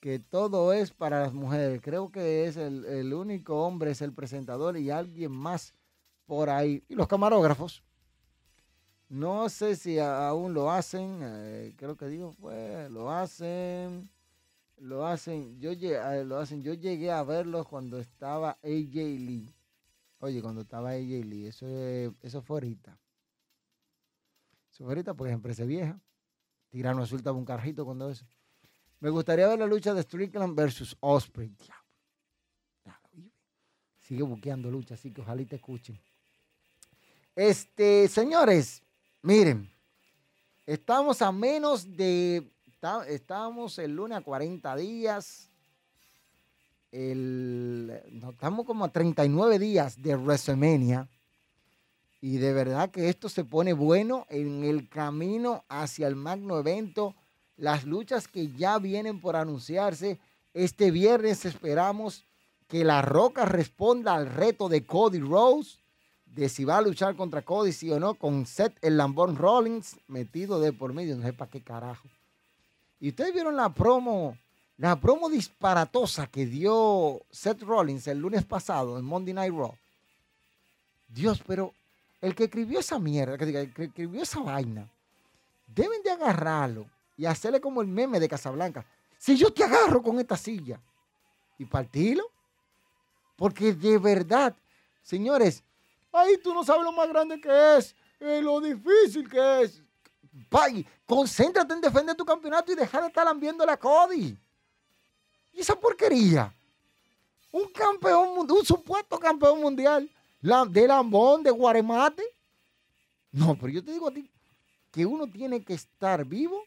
que 0.00 0.18
todo 0.18 0.74
es 0.74 0.90
para 0.90 1.20
las 1.20 1.32
mujeres. 1.32 1.80
Creo 1.80 2.10
que 2.10 2.44
es 2.44 2.58
el, 2.58 3.14
único 3.14 3.64
hombre, 3.64 3.92
es 3.92 4.02
el 4.02 4.12
presentador 4.12 4.76
y 4.76 4.90
alguien 4.90 5.32
más 5.32 5.72
por 6.26 6.50
ahí. 6.50 6.84
Y 6.90 6.94
los 6.96 7.06
camarógrafos. 7.08 7.83
No 9.14 9.48
sé 9.48 9.76
si 9.76 10.00
aún 10.00 10.54
lo 10.54 10.72
hacen, 10.72 11.20
eh, 11.22 11.72
creo 11.76 11.96
que 11.96 12.08
digo, 12.08 12.34
pues 12.40 12.90
lo 12.90 13.12
hacen, 13.12 14.10
lo 14.78 15.06
hacen, 15.06 15.60
yo, 15.60 15.70
eh, 15.70 16.24
lo 16.24 16.38
hacen, 16.38 16.64
yo 16.64 16.74
llegué 16.74 17.12
a 17.12 17.22
verlos 17.22 17.68
cuando 17.68 18.00
estaba 18.00 18.58
AJ 18.64 18.94
Lee. 18.96 19.54
Oye, 20.18 20.42
cuando 20.42 20.62
estaba 20.62 20.90
AJ 20.90 21.24
Lee, 21.26 21.46
eso, 21.46 21.64
eso 22.22 22.42
fue 22.42 22.56
ahorita. 22.56 22.98
Eso 24.72 24.82
fue 24.82 24.88
ahorita 24.88 25.14
porque 25.14 25.30
es 25.30 25.34
empresa 25.36 25.62
vieja. 25.62 25.96
Tirano 26.70 27.06
suelta 27.06 27.30
un 27.30 27.44
carrito 27.44 27.84
cuando 27.84 28.10
eso. 28.10 28.26
Me 28.98 29.10
gustaría 29.10 29.46
ver 29.46 29.60
la 29.60 29.66
lucha 29.66 29.94
de 29.94 30.02
Strickland 30.02 30.56
versus 30.56 30.96
Osprey. 30.98 31.56
Sigue 34.00 34.24
buqueando 34.24 34.72
lucha, 34.72 34.94
así 34.94 35.12
que 35.12 35.20
ojalá 35.20 35.44
te 35.44 35.54
escuchen. 35.54 36.00
Este, 37.36 38.08
señores, 38.08 38.82
miren, 39.24 39.70
estamos 40.66 41.22
a 41.22 41.32
menos 41.32 41.96
de, 41.96 42.46
estamos 43.08 43.78
el 43.78 43.96
lunes 43.96 44.18
a 44.18 44.20
40 44.20 44.76
días. 44.76 45.48
El, 46.92 48.00
estamos 48.30 48.66
como 48.66 48.84
a 48.84 48.88
39 48.90 49.58
días 49.58 50.00
de 50.00 50.14
WrestleMania. 50.14 51.08
Y 52.20 52.36
de 52.36 52.52
verdad 52.52 52.90
que 52.90 53.08
esto 53.08 53.28
se 53.28 53.44
pone 53.44 53.72
bueno 53.72 54.26
en 54.28 54.64
el 54.64 54.88
camino 54.88 55.64
hacia 55.68 56.06
el 56.06 56.16
magno 56.16 56.58
evento 56.58 57.14
las 57.56 57.84
luchas 57.84 58.28
que 58.28 58.48
ya 58.52 58.78
vienen 58.78 59.20
por 59.20 59.36
anunciarse. 59.36 60.18
Este 60.52 60.90
viernes 60.90 61.44
esperamos 61.44 62.24
que 62.68 62.84
La 62.84 63.02
Roca 63.02 63.44
responda 63.44 64.14
al 64.14 64.26
reto 64.26 64.68
de 64.68 64.84
Cody 64.84 65.20
Rose, 65.20 65.78
de 66.34 66.48
si 66.48 66.64
va 66.64 66.78
a 66.78 66.82
luchar 66.82 67.14
contra 67.14 67.42
Cody, 67.42 67.72
sí 67.72 67.90
o 67.90 68.00
no, 68.00 68.14
con 68.14 68.44
Seth 68.46 68.76
el 68.82 68.96
Lambón 68.96 69.36
Rollins 69.36 69.96
metido 70.08 70.60
de 70.60 70.72
por 70.72 70.92
medio, 70.92 71.16
no 71.16 71.22
sé 71.22 71.32
para 71.32 71.50
qué 71.50 71.62
carajo. 71.62 72.08
Y 73.00 73.10
ustedes 73.10 73.32
vieron 73.32 73.56
la 73.56 73.72
promo, 73.72 74.36
la 74.78 75.00
promo 75.00 75.28
disparatosa 75.28 76.26
que 76.26 76.46
dio 76.46 77.22
Seth 77.30 77.62
Rollins 77.62 78.08
el 78.08 78.18
lunes 78.18 78.44
pasado 78.44 78.98
en 78.98 79.04
Monday 79.04 79.32
Night 79.32 79.54
Raw. 79.54 79.74
Dios, 81.08 81.40
pero 81.46 81.72
el 82.20 82.34
que 82.34 82.44
escribió 82.44 82.80
esa 82.80 82.98
mierda, 82.98 83.38
que, 83.38 83.70
que 83.72 83.84
escribió 83.84 84.22
esa 84.22 84.40
vaina, 84.40 84.90
deben 85.68 86.02
de 86.02 86.10
agarrarlo 86.10 86.86
y 87.16 87.26
hacerle 87.26 87.60
como 87.60 87.80
el 87.80 87.86
meme 87.86 88.18
de 88.18 88.28
Casablanca. 88.28 88.84
Si 89.18 89.36
yo 89.36 89.52
te 89.52 89.62
agarro 89.62 90.02
con 90.02 90.18
esta 90.18 90.36
silla 90.36 90.80
y 91.58 91.64
partilo, 91.64 92.24
porque 93.36 93.72
de 93.72 93.98
verdad, 93.98 94.56
señores, 95.02 95.62
ahí 96.14 96.38
tú 96.42 96.54
no 96.54 96.64
sabes 96.64 96.84
lo 96.84 96.92
más 96.92 97.08
grande 97.08 97.40
que 97.40 97.76
es, 97.76 97.94
eh, 98.20 98.40
lo 98.42 98.60
difícil 98.60 99.28
que 99.28 99.62
es. 99.62 99.82
Vaya, 100.50 100.84
concéntrate 101.06 101.74
en 101.74 101.80
defender 101.80 102.16
tu 102.16 102.24
campeonato 102.24 102.72
y 102.72 102.74
dejar 102.74 103.02
de 103.02 103.08
estar 103.08 103.36
viendo 103.36 103.64
la 103.64 103.76
Cody. 103.76 104.36
Y 105.52 105.60
esa 105.60 105.74
porquería. 105.76 106.52
Un 107.52 107.68
campeón, 107.68 108.50
un 108.50 108.64
supuesto 108.64 109.18
campeón 109.18 109.60
mundial 109.60 110.10
de 110.68 110.88
Lambón, 110.88 111.42
de 111.42 111.50
Guaremate. 111.50 112.24
No, 113.32 113.54
pero 113.54 113.68
yo 113.68 113.84
te 113.84 113.92
digo 113.92 114.08
a 114.08 114.12
ti 114.12 114.28
que 114.90 115.06
uno 115.06 115.26
tiene 115.26 115.64
que 115.64 115.74
estar 115.74 116.24
vivo 116.24 116.64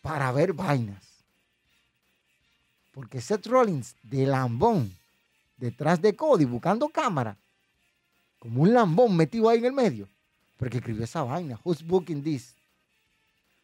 para 0.00 0.32
ver 0.32 0.52
vainas. 0.52 1.04
Porque 2.92 3.20
Seth 3.20 3.46
Rollins 3.46 3.94
de 4.02 4.26
lambón, 4.26 4.94
detrás 5.56 6.02
de 6.02 6.14
Cody, 6.14 6.44
buscando 6.44 6.88
cámara, 6.88 7.36
como 8.42 8.62
un 8.62 8.74
lambón 8.74 9.16
metido 9.16 9.48
ahí 9.48 9.58
en 9.58 9.66
el 9.66 9.72
medio, 9.72 10.08
porque 10.56 10.78
escribió 10.78 11.04
esa 11.04 11.22
vaina. 11.22 11.60
Who's 11.62 11.80
booking 11.80 12.24
this? 12.24 12.56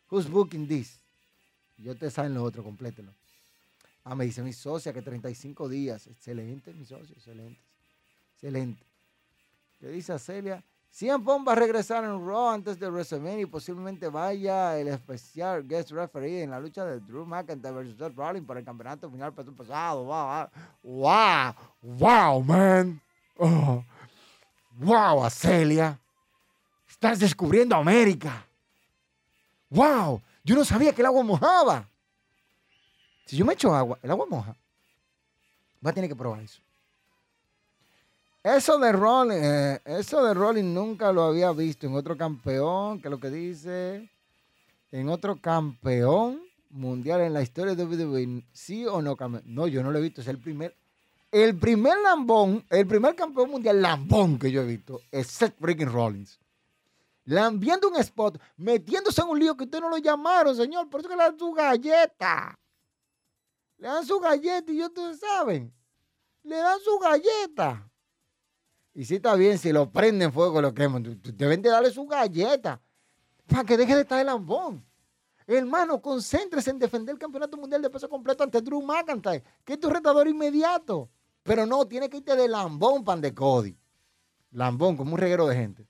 Who's 0.09 0.31
booking 0.31 0.69
this? 0.69 1.01
Yo 1.79 1.97
te 1.97 2.09
saben 2.13 2.33
lo 2.33 2.45
otro, 2.45 2.63
complételo. 2.63 3.13
Ah, 4.05 4.15
me 4.15 4.25
dice 4.25 4.41
mi 4.41 4.53
socia 4.53 4.93
que 4.93 5.03
35 5.03 5.69
días. 5.69 6.07
Excelente, 6.07 6.73
mi 6.75 6.85
socio, 6.85 7.13
excelente. 7.13 7.61
Excelente. 8.35 8.87
¿Qué 9.81 9.89
dice 9.89 10.17
Celia? 10.17 10.63
CM 10.93 11.25
Punk 11.25 11.49
va 11.49 11.53
a 11.55 11.57
regresar 11.57 12.05
en 12.05 12.25
Raw 12.25 12.51
antes 12.51 12.79
de 12.79 12.89
WrestleMania 12.89 13.41
y 13.41 13.47
posiblemente 13.47 14.07
vaya 14.07 14.79
el 14.79 14.87
especial 14.87 15.67
guest 15.67 15.91
referee 15.91 16.45
en 16.45 16.51
la 16.51 16.61
lucha 16.61 16.85
de 16.85 17.01
Drew 17.01 17.27
McIntyre 17.27 17.75
versus 17.75 17.99
Seth 17.99 18.15
Rollins 18.15 18.47
por 18.47 18.57
el 18.57 18.65
campeonato 18.65 19.11
final 19.11 19.35
peso 19.35 19.53
pesado. 19.53 20.05
Wow, 20.05 20.49
wow, 20.85 21.55
wow, 21.83 22.43
man. 22.45 23.03
Oh. 23.37 23.83
¡Wow, 24.79 25.25
Acelia! 25.25 25.99
Estás 26.89 27.19
descubriendo 27.19 27.75
América. 27.75 28.47
¡Wow! 29.71 30.23
Yo 30.45 30.55
no 30.55 30.65
sabía 30.65 30.93
que 30.93 31.03
el 31.03 31.07
agua 31.07 31.23
mojaba. 31.23 31.89
Si 33.27 33.37
yo 33.37 33.45
me 33.45 33.55
echo 33.55 33.75
agua, 33.75 33.99
el 34.03 34.11
agua 34.11 34.27
moja. 34.27 34.57
Va 35.85 35.91
a 35.91 35.93
tener 35.93 36.09
que 36.09 36.17
probar 36.17 36.41
eso. 36.41 36.63
Eso 38.43 38.79
de 38.79 38.93
Rolling, 38.93 39.43
eh, 39.43 39.81
eso 39.85 40.25
de 40.25 40.33
Rolling 40.33 40.73
nunca 40.73 41.13
lo 41.13 41.25
había 41.25 41.51
visto 41.53 41.87
en 41.87 41.95
otro 41.95 42.17
campeón, 42.17 43.03
que 43.03 43.11
lo 43.11 43.19
que 43.19 43.29
dice, 43.31 44.09
en 44.93 45.09
otro 45.09 45.41
campeón 45.41 46.41
mundial 46.71 47.21
en 47.21 47.35
la 47.35 47.43
historia 47.43 47.75
de 47.75 47.85
WWE, 47.85 48.45
sí 48.53 48.87
o 48.87 49.03
no, 49.03 49.17
no, 49.45 49.67
yo 49.67 49.83
no 49.83 49.91
lo 49.91 49.99
he 49.99 50.03
visto, 50.03 50.21
es 50.21 50.29
el 50.29 50.39
primer, 50.39 50.75
el 51.31 51.59
primer 51.59 51.99
lambón, 51.99 52.65
el 52.71 52.87
primer 52.87 53.15
campeón 53.15 53.51
mundial 53.51 53.83
lambón 53.83 54.39
que 54.39 54.51
yo 54.51 54.63
he 54.63 54.67
visto 54.67 55.01
es 55.11 55.27
Seth 55.27 55.59
Freaking 55.59 55.93
Rollins. 55.93 56.39
Viendo 57.25 57.89
un 57.89 57.97
spot, 57.97 58.41
metiéndose 58.57 59.21
en 59.21 59.29
un 59.29 59.39
lío 59.39 59.55
que 59.55 59.65
ustedes 59.65 59.83
no 59.83 59.91
lo 59.91 59.99
llamaron, 59.99 60.57
señor, 60.57 60.89
por 60.89 61.01
eso 61.01 61.11
que 61.11 61.17
le 61.17 61.25
dan 61.25 61.39
su 61.39 61.53
galleta. 61.53 62.59
Le 63.77 63.87
dan 63.87 64.07
su 64.07 64.19
galleta 64.19 64.73
y 64.73 64.83
ustedes 64.83 65.21
saben, 65.21 65.73
le 66.43 66.57
dan 66.57 66.81
su 66.81 66.99
galleta. 66.99 67.87
Y 68.95 69.05
si 69.05 69.17
está 69.17 69.35
bien, 69.35 69.59
si 69.59 69.71
lo 69.73 69.91
prenden 69.91 70.33
fuego, 70.33 70.63
lo 70.63 70.73
queman. 70.73 71.21
Deben 71.23 71.61
de 71.61 71.69
darle 71.69 71.91
su 71.91 72.07
galleta 72.07 72.81
para 73.47 73.65
que 73.65 73.77
deje 73.77 73.95
de 73.95 74.01
estar 74.01 74.19
el 74.19 74.27
lambón. 74.27 74.85
Hermano, 75.47 76.01
concéntrese 76.01 76.71
en 76.71 76.79
defender 76.79 77.13
el 77.13 77.19
campeonato 77.19 77.57
mundial 77.57 77.83
de 77.83 77.91
peso 77.91 78.09
completo 78.09 78.43
ante 78.43 78.61
Drew 78.61 78.83
McIntyre, 78.83 79.45
que 79.65 79.75
es 79.75 79.81
tu 79.81 79.89
retador 79.91 80.27
inmediato. 80.27 81.11
Pero 81.49 81.65
no, 81.65 81.87
tiene 81.87 82.11
que 82.11 82.19
irte 82.19 82.37
de 82.37 82.47
lambón 82.47 83.03
pan 83.03 83.23
de 83.23 83.35
Cody. 83.35 83.75
Lambón, 84.51 84.99
como 84.99 85.15
un 85.15 85.19
reguero 85.19 85.47
de 85.47 85.57
gente. 85.57 85.89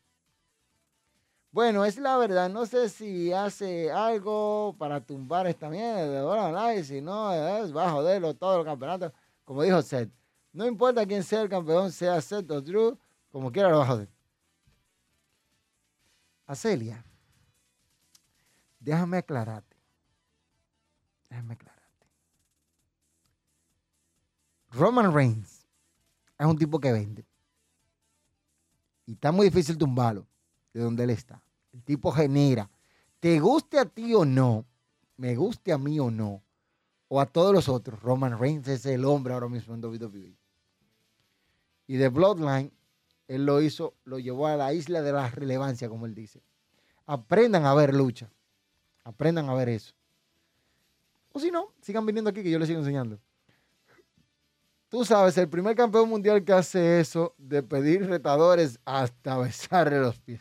Bueno, 1.50 1.84
es 1.84 1.98
la 1.98 2.16
verdad. 2.16 2.48
No 2.48 2.64
sé 2.64 2.88
si 2.88 3.32
hace 3.32 3.90
algo 3.90 4.76
para 4.78 5.00
tumbar 5.00 5.48
esta 5.48 5.68
mierda 5.68 6.68
de. 6.68 6.84
Si 6.84 7.00
no, 7.00 7.24
va 7.74 7.88
a 7.88 7.90
joderlo 7.90 8.34
todo 8.34 8.60
el 8.60 8.64
campeonato. 8.64 9.12
Como 9.44 9.64
dijo 9.64 9.82
Seth. 9.82 10.10
No 10.52 10.64
importa 10.64 11.04
quién 11.04 11.24
sea 11.24 11.42
el 11.42 11.48
campeón, 11.48 11.90
sea 11.90 12.20
Seth 12.20 12.48
o 12.52 12.60
Drew, 12.60 12.96
como 13.32 13.50
quiera 13.50 13.68
lo 13.68 13.78
va 13.78 13.84
a 13.84 13.86
joder. 13.86 14.08
Acelia, 16.46 17.04
déjame 18.78 19.18
aclararte. 19.18 19.76
Déjame 21.28 21.54
aclararte. 21.54 21.77
Roman 24.70 25.12
Reigns 25.12 25.66
es 26.38 26.46
un 26.46 26.58
tipo 26.58 26.78
que 26.78 26.92
vende. 26.92 27.24
Y 29.06 29.12
está 29.12 29.32
muy 29.32 29.46
difícil 29.46 29.78
tumbarlo 29.78 30.26
de 30.72 30.80
donde 30.80 31.04
él 31.04 31.10
está. 31.10 31.42
El 31.72 31.82
tipo 31.82 32.12
genera. 32.12 32.70
Te 33.20 33.40
guste 33.40 33.78
a 33.78 33.86
ti 33.86 34.14
o 34.14 34.24
no, 34.24 34.64
me 35.16 35.34
guste 35.34 35.72
a 35.72 35.78
mí 35.78 35.98
o 35.98 36.10
no, 36.10 36.42
o 37.08 37.20
a 37.20 37.26
todos 37.26 37.52
los 37.52 37.68
otros, 37.68 38.00
Roman 38.00 38.38
Reigns 38.38 38.68
es 38.68 38.86
el 38.86 39.04
hombre 39.04 39.32
ahora 39.32 39.48
mismo 39.48 39.74
en 39.74 39.84
WWE. 39.84 40.36
Y 41.86 41.96
de 41.96 42.08
Bloodline, 42.08 42.70
él 43.26 43.46
lo 43.46 43.60
hizo, 43.62 43.94
lo 44.04 44.18
llevó 44.18 44.46
a 44.46 44.56
la 44.56 44.74
isla 44.74 45.00
de 45.00 45.12
la 45.12 45.28
relevancia, 45.30 45.88
como 45.88 46.06
él 46.06 46.14
dice. 46.14 46.42
Aprendan 47.06 47.64
a 47.64 47.74
ver 47.74 47.94
lucha. 47.94 48.30
Aprendan 49.04 49.48
a 49.48 49.54
ver 49.54 49.70
eso. 49.70 49.94
O 51.32 51.40
si 51.40 51.50
no, 51.50 51.72
sigan 51.80 52.04
viniendo 52.04 52.30
aquí 52.30 52.42
que 52.42 52.50
yo 52.50 52.58
les 52.58 52.68
sigo 52.68 52.80
enseñando. 52.80 53.18
Tú 54.88 55.04
sabes, 55.04 55.36
el 55.36 55.48
primer 55.48 55.76
campeón 55.76 56.08
mundial 56.08 56.42
que 56.42 56.52
hace 56.52 57.00
eso, 57.00 57.34
de 57.36 57.62
pedir 57.62 58.06
retadores 58.08 58.80
hasta 58.86 59.36
besarle 59.36 60.00
los 60.00 60.18
pies. 60.20 60.40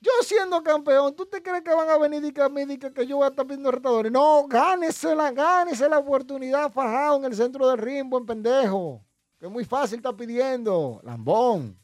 Yo 0.00 0.10
siendo 0.22 0.62
campeón, 0.62 1.14
¿tú 1.14 1.26
te 1.26 1.40
crees 1.42 1.62
que 1.62 1.72
van 1.72 1.88
a 1.88 1.96
venir 1.96 2.24
y 2.24 2.32
que 2.32 2.48
me 2.48 2.66
que 2.78 3.06
yo 3.06 3.18
voy 3.18 3.26
a 3.26 3.28
estar 3.28 3.46
pidiendo 3.46 3.70
retadores? 3.70 4.10
No, 4.10 4.46
gánesela, 4.48 5.30
gánese 5.30 5.88
la 5.88 5.98
oportunidad 5.98 6.72
fajado 6.72 7.18
en 7.18 7.26
el 7.26 7.36
centro 7.36 7.68
del 7.68 7.78
ring, 7.78 8.10
buen 8.10 8.26
pendejo. 8.26 9.00
Que 9.38 9.46
es 9.46 9.52
muy 9.52 9.64
fácil 9.64 9.98
estar 9.98 10.16
pidiendo, 10.16 11.00
lambón. 11.04 11.78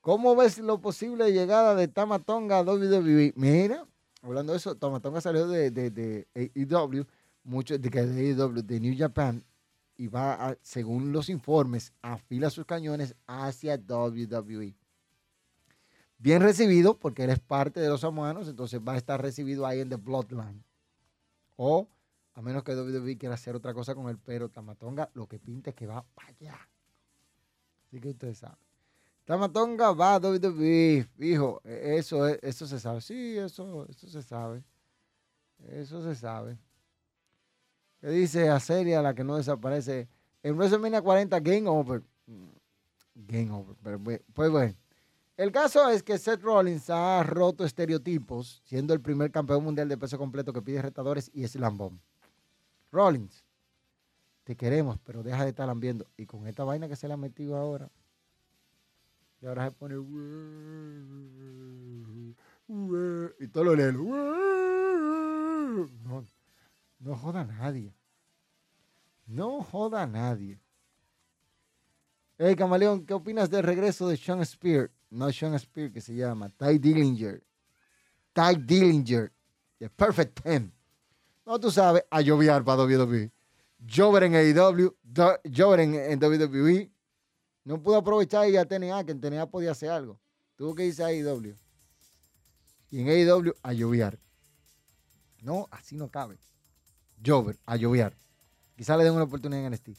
¿Cómo 0.00 0.34
ves 0.34 0.58
lo 0.58 0.80
posible 0.80 1.26
de 1.26 1.32
llegada 1.32 1.76
de 1.76 1.86
Tamatonga 1.86 2.58
a 2.58 2.62
WWE? 2.62 3.34
Mira, 3.36 3.86
hablando 4.20 4.52
de 4.52 4.58
eso, 4.58 4.74
Tamatonga 4.74 5.20
salió 5.20 5.46
de, 5.46 5.70
de, 5.70 5.90
de 5.90 6.26
AEW, 6.34 7.06
mucho 7.44 7.78
de, 7.78 8.00
AEW, 8.00 8.62
de 8.62 8.80
New 8.80 8.94
Japan, 8.96 9.44
y 9.96 10.08
va, 10.08 10.56
según 10.62 11.12
los 11.12 11.28
informes, 11.28 11.92
afila 12.02 12.50
sus 12.50 12.64
cañones 12.64 13.14
hacia 13.26 13.76
WWE 13.76 14.74
bien 16.22 16.40
recibido, 16.40 16.98
porque 16.98 17.24
él 17.24 17.30
es 17.30 17.40
parte 17.40 17.80
de 17.80 17.88
los 17.88 18.02
samoanos, 18.02 18.48
entonces 18.48 18.80
va 18.80 18.92
a 18.92 18.96
estar 18.96 19.20
recibido 19.20 19.66
ahí 19.66 19.80
en 19.80 19.88
The 19.88 19.96
Bloodline. 19.96 20.62
O, 21.56 21.88
a 22.34 22.40
menos 22.40 22.62
que 22.62 22.76
WWE 22.76 23.18
quiera 23.18 23.34
hacer 23.34 23.56
otra 23.56 23.74
cosa 23.74 23.94
con 23.94 24.08
él, 24.08 24.18
pero 24.24 24.48
Tamatonga 24.48 25.10
lo 25.14 25.26
que 25.26 25.40
pinta 25.40 25.70
es 25.70 25.76
que 25.76 25.86
va 25.86 26.04
para 26.14 26.28
allá. 26.28 26.68
Así 27.86 28.00
que 28.00 28.10
ustedes 28.10 28.38
saben. 28.38 28.56
Tamatonga 29.24 29.92
va 29.92 30.14
a 30.14 30.18
WWE, 30.18 31.08
hijo, 31.18 31.60
e, 31.64 31.96
eso, 31.96 32.28
eso 32.28 32.66
se 32.68 32.78
sabe. 32.78 33.00
Sí, 33.00 33.36
eso, 33.36 33.86
eso 33.88 34.06
se 34.06 34.22
sabe. 34.22 34.62
Eso 35.68 36.02
se 36.02 36.14
sabe. 36.14 36.56
¿Qué 38.02 38.10
dice 38.10 38.50
a 38.50 38.58
seria 38.58 39.00
la 39.00 39.14
que 39.14 39.22
no 39.22 39.36
desaparece? 39.36 40.08
En 40.42 40.56
WrestleMania 40.56 41.00
40, 41.00 41.38
Game 41.38 41.68
Over. 41.68 42.02
Game 43.14 43.52
Over. 43.52 44.20
pues 44.34 44.50
bueno. 44.50 44.74
El 45.36 45.52
caso 45.52 45.88
es 45.88 46.02
que 46.02 46.18
Seth 46.18 46.42
Rollins 46.42 46.90
ha 46.90 47.22
roto 47.22 47.64
estereotipos, 47.64 48.60
siendo 48.64 48.92
el 48.92 49.00
primer 49.00 49.30
campeón 49.30 49.62
mundial 49.62 49.88
de 49.88 49.96
peso 49.96 50.18
completo 50.18 50.52
que 50.52 50.60
pide 50.62 50.82
retadores 50.82 51.30
y 51.32 51.44
es 51.44 51.54
lambón. 51.54 52.00
Rollins, 52.90 53.44
te 54.42 54.56
queremos, 54.56 54.98
pero 55.04 55.22
deja 55.22 55.44
de 55.44 55.50
estar 55.50 55.68
lambiendo. 55.68 56.04
Y 56.16 56.26
con 56.26 56.48
esta 56.48 56.64
vaina 56.64 56.88
que 56.88 56.96
se 56.96 57.06
le 57.06 57.14
ha 57.14 57.16
metido 57.16 57.56
ahora, 57.56 57.88
y 59.40 59.46
ahora 59.46 59.66
se 59.66 59.70
pone. 59.70 59.94
Y 63.38 63.48
todo 63.48 63.64
lo 63.64 63.76
lee. 63.76 63.92
No, 66.04 66.24
no 67.02 67.16
joda 67.16 67.40
a 67.40 67.44
nadie. 67.44 67.94
No 69.26 69.62
joda 69.62 70.02
a 70.02 70.06
nadie. 70.06 70.60
Hey, 72.38 72.56
Camaleón, 72.56 73.04
¿qué 73.04 73.14
opinas 73.14 73.50
del 73.50 73.62
regreso 73.62 74.08
de 74.08 74.16
Sean 74.16 74.44
Spear? 74.44 74.90
no 75.12 75.30
Sean 75.30 75.58
Spear, 75.58 75.92
que 75.92 76.00
se 76.00 76.14
llama 76.14 76.48
Ty 76.48 76.78
Dillinger. 76.78 77.42
Ty 78.32 78.56
Dillinger, 78.56 79.30
The 79.78 79.90
Perfect 79.90 80.42
Ten. 80.42 80.72
No, 81.44 81.60
tú 81.60 81.70
sabes, 81.70 82.02
a 82.10 82.20
lloviar 82.20 82.64
para 82.64 82.82
WWE. 82.84 83.30
Jover 83.86 84.22
en 84.24 84.34
AEW, 84.34 84.96
Jover 85.54 85.80
en, 85.80 86.18
WWE. 86.18 86.90
No 87.64 87.82
pudo 87.82 87.96
aprovechar 87.96 88.48
y 88.48 88.56
a 88.56 88.64
TNA, 88.64 89.04
que 89.04 89.12
en 89.12 89.20
TNA 89.20 89.50
podía 89.50 89.72
hacer 89.72 89.90
algo. 89.90 90.18
Tuvo 90.56 90.74
que 90.74 90.86
irse 90.86 91.02
a 91.02 91.08
AEW. 91.08 91.54
Y 92.90 93.00
en 93.00 93.08
AEW 93.08 93.54
a 93.62 93.72
lloviar. 93.72 94.18
No, 95.42 95.68
así 95.70 95.96
no 95.96 96.08
cabe. 96.08 96.38
Jover, 97.24 97.56
a 97.66 97.76
lloviar. 97.76 98.12
Quizá 98.76 98.96
le 98.96 99.04
den 99.04 99.14
una 99.14 99.24
oportunidad 99.24 99.64
en 99.64 99.72
NXT. 99.72 99.90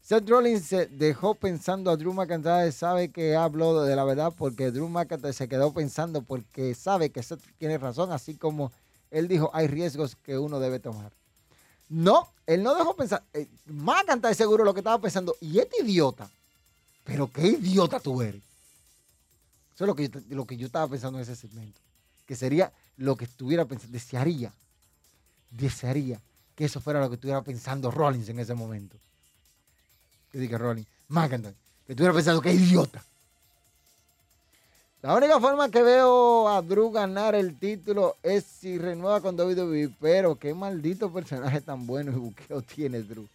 Seth 0.00 0.28
Rollins 0.28 0.64
se 0.64 0.86
dejó 0.86 1.34
pensando 1.34 1.90
a 1.90 1.96
Drew 1.96 2.12
McIntyre, 2.12 2.72
sabe 2.72 3.10
que 3.10 3.36
habló 3.36 3.82
de 3.82 3.94
la 3.94 4.04
verdad 4.04 4.32
porque 4.36 4.72
Drew 4.72 4.88
McIntyre 4.88 5.32
se 5.32 5.48
quedó 5.48 5.72
pensando 5.72 6.22
porque 6.22 6.74
sabe 6.74 7.10
que 7.10 7.22
Seth 7.22 7.40
tiene 7.58 7.78
razón, 7.78 8.10
así 8.10 8.34
como 8.34 8.72
él 9.12 9.28
dijo, 9.28 9.50
hay 9.52 9.68
riesgos 9.68 10.16
que 10.16 10.38
uno 10.38 10.58
debe 10.58 10.80
tomar. 10.80 11.12
No, 11.88 12.28
él 12.46 12.62
no 12.62 12.74
dejó 12.74 12.96
pensar. 12.96 13.22
Eh, 13.32 13.46
McIntyre 13.66 14.34
seguro 14.34 14.64
lo 14.64 14.74
que 14.74 14.80
estaba 14.80 15.00
pensando, 15.00 15.36
y 15.40 15.58
este 15.60 15.82
idiota, 15.84 16.28
pero 17.04 17.30
qué 17.30 17.46
idiota 17.46 18.00
tú 18.00 18.22
eres. 18.22 18.42
Eso 19.74 19.84
es 19.84 19.88
lo 19.88 19.94
que, 19.94 20.10
lo 20.30 20.46
que 20.46 20.56
yo 20.56 20.66
estaba 20.66 20.88
pensando 20.88 21.18
en 21.18 21.22
ese 21.22 21.36
segmento. 21.36 21.78
Que 22.26 22.34
sería 22.34 22.72
lo 22.96 23.16
que 23.16 23.24
estuviera 23.24 23.64
pensando, 23.66 23.92
desearía, 23.92 24.52
desearía 25.50 26.20
eso 26.64 26.80
fuera 26.80 27.00
lo 27.00 27.08
que 27.08 27.14
estuviera 27.14 27.42
pensando 27.42 27.90
Rollins 27.90 28.28
en 28.28 28.38
ese 28.38 28.54
momento 28.54 28.96
que 30.32 30.38
dije 30.38 30.56
Rolling, 30.56 30.84
McIntyre, 31.08 31.54
que 31.86 31.92
estuviera 31.92 32.14
pensando 32.14 32.40
que 32.40 32.52
idiota. 32.52 33.04
La 35.02 35.14
única 35.14 35.38
forma 35.40 35.68
que 35.68 35.82
veo 35.82 36.48
a 36.48 36.62
Drew 36.62 36.90
ganar 36.90 37.34
el 37.34 37.58
título 37.58 38.16
es 38.22 38.44
si 38.44 38.78
renueva 38.78 39.20
con 39.20 39.38
WWE, 39.38 39.92
pero 40.00 40.36
qué 40.36 40.54
maldito 40.54 41.12
personaje 41.12 41.60
tan 41.60 41.86
bueno 41.86 42.12
y 42.12 42.14
buqueo 42.14 42.62
tiene 42.62 43.02
Drew. 43.02 43.28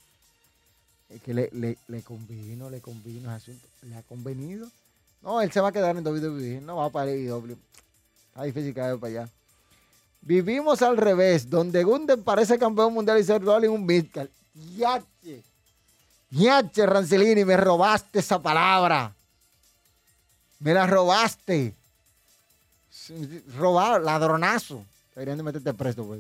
Es 1.10 1.22
que 1.22 1.34
le, 1.34 1.50
le, 1.52 1.78
le 1.88 2.02
convino, 2.02 2.70
le 2.70 2.82
convino 2.82 3.30
ese 3.36 3.52
asunto. 3.52 3.68
¿Le 3.84 3.96
ha 3.96 4.02
convenido? 4.02 4.68
No, 5.22 5.42
él 5.42 5.52
se 5.52 5.60
va 5.60 5.70
a 5.70 5.72
quedar 5.72 5.96
en 5.96 6.08
WWE, 6.08 6.62
no 6.62 6.78
va 6.78 6.90
para 6.90 7.12
WWE. 7.12 7.58
Está 8.30 8.44
difícil 8.44 8.74
que 8.74 8.80
vaya 8.80 8.98
para 8.98 9.22
allá. 9.22 9.30
Vivimos 10.28 10.82
al 10.82 10.98
revés, 10.98 11.50
donde 11.50 11.86
Gunden 11.86 12.22
parece 12.22 12.60
campeón 12.60 12.94
mundial 12.94 13.18
y 13.18 13.24
ser 13.24 13.42
Rollins 13.42 13.74
un 13.74 13.86
midcard. 13.86 14.28
¡Yache! 14.76 15.42
Niache 16.32 16.86
Rancelini, 16.86 17.46
me 17.46 17.56
robaste 17.56 18.20
esa 18.20 18.38
palabra. 18.38 19.16
Me 20.60 20.74
la 20.74 20.86
robaste. 20.86 21.74
Robar, 23.58 24.02
ladronazo. 24.02 24.84
Deberían 25.16 25.38
de 25.38 25.44
meterte 25.44 25.74
preso, 25.74 26.06
pues. 26.06 26.20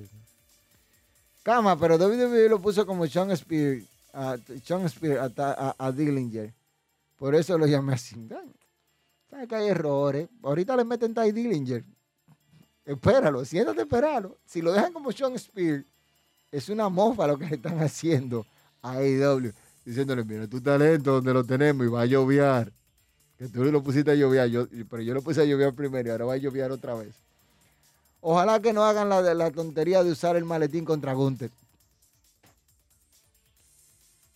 Cama, 1.43 1.77
pero 1.77 1.97
WWE 1.97 2.47
lo 2.47 2.61
puso 2.61 2.85
como 2.85 3.05
Sean 3.07 3.35
Spear, 3.35 3.81
Sean 4.63 4.87
Spear 4.87 5.33
a, 5.77 5.91
Dillinger. 5.91 6.53
Por 7.17 7.35
eso 7.35 7.57
lo 7.57 7.65
llamé 7.65 7.95
así. 7.95 8.15
¿Sabes 9.29 9.49
que 9.49 9.55
hay 9.55 9.67
errores? 9.67 10.29
Ahorita 10.43 10.77
le 10.77 10.85
meten 10.85 11.13
Ty 11.13 11.33
Dillinger. 11.33 11.83
Espéralo, 12.87 13.43
siéntate, 13.43 13.81
espéralo. 13.81 14.37
Si 14.45 14.61
lo 14.61 14.71
dejan 14.71 14.93
como 14.93 15.11
Sean 15.11 15.37
Spear, 15.37 15.83
es 16.49 16.69
una 16.69 16.87
mofa 16.87 17.27
lo 17.27 17.37
que 17.37 17.45
le 17.45 17.55
están 17.55 17.79
haciendo 17.83 18.45
a 18.81 18.93
AEW. 18.93 19.51
Diciéndole, 19.83 20.23
mira, 20.23 20.47
tu 20.47 20.61
talento 20.61 21.11
donde 21.11 21.33
lo 21.33 21.43
tenemos 21.43 21.85
y 21.85 21.89
va 21.89 22.03
a 22.03 22.05
lloviar. 22.05 22.71
Que 23.37 23.49
tú 23.49 23.65
lo 23.65 23.83
pusiste 23.83 24.11
a 24.11 24.15
llover, 24.15 24.49
yo, 24.49 24.67
pero 24.89 25.03
yo 25.03 25.13
lo 25.13 25.21
puse 25.21 25.41
a 25.41 25.43
llover 25.43 25.73
primero 25.73 26.07
y 26.07 26.11
ahora 26.11 26.25
va 26.25 26.33
a 26.33 26.37
llover 26.37 26.71
otra 26.71 26.95
vez. 26.95 27.13
Ojalá 28.21 28.61
que 28.61 28.71
no 28.71 28.83
hagan 28.85 29.09
la, 29.09 29.21
la 29.21 29.51
tontería 29.51 30.01
de 30.01 30.11
usar 30.11 30.37
el 30.37 30.45
maletín 30.45 30.85
contra 30.85 31.13
Gunther. 31.13 31.51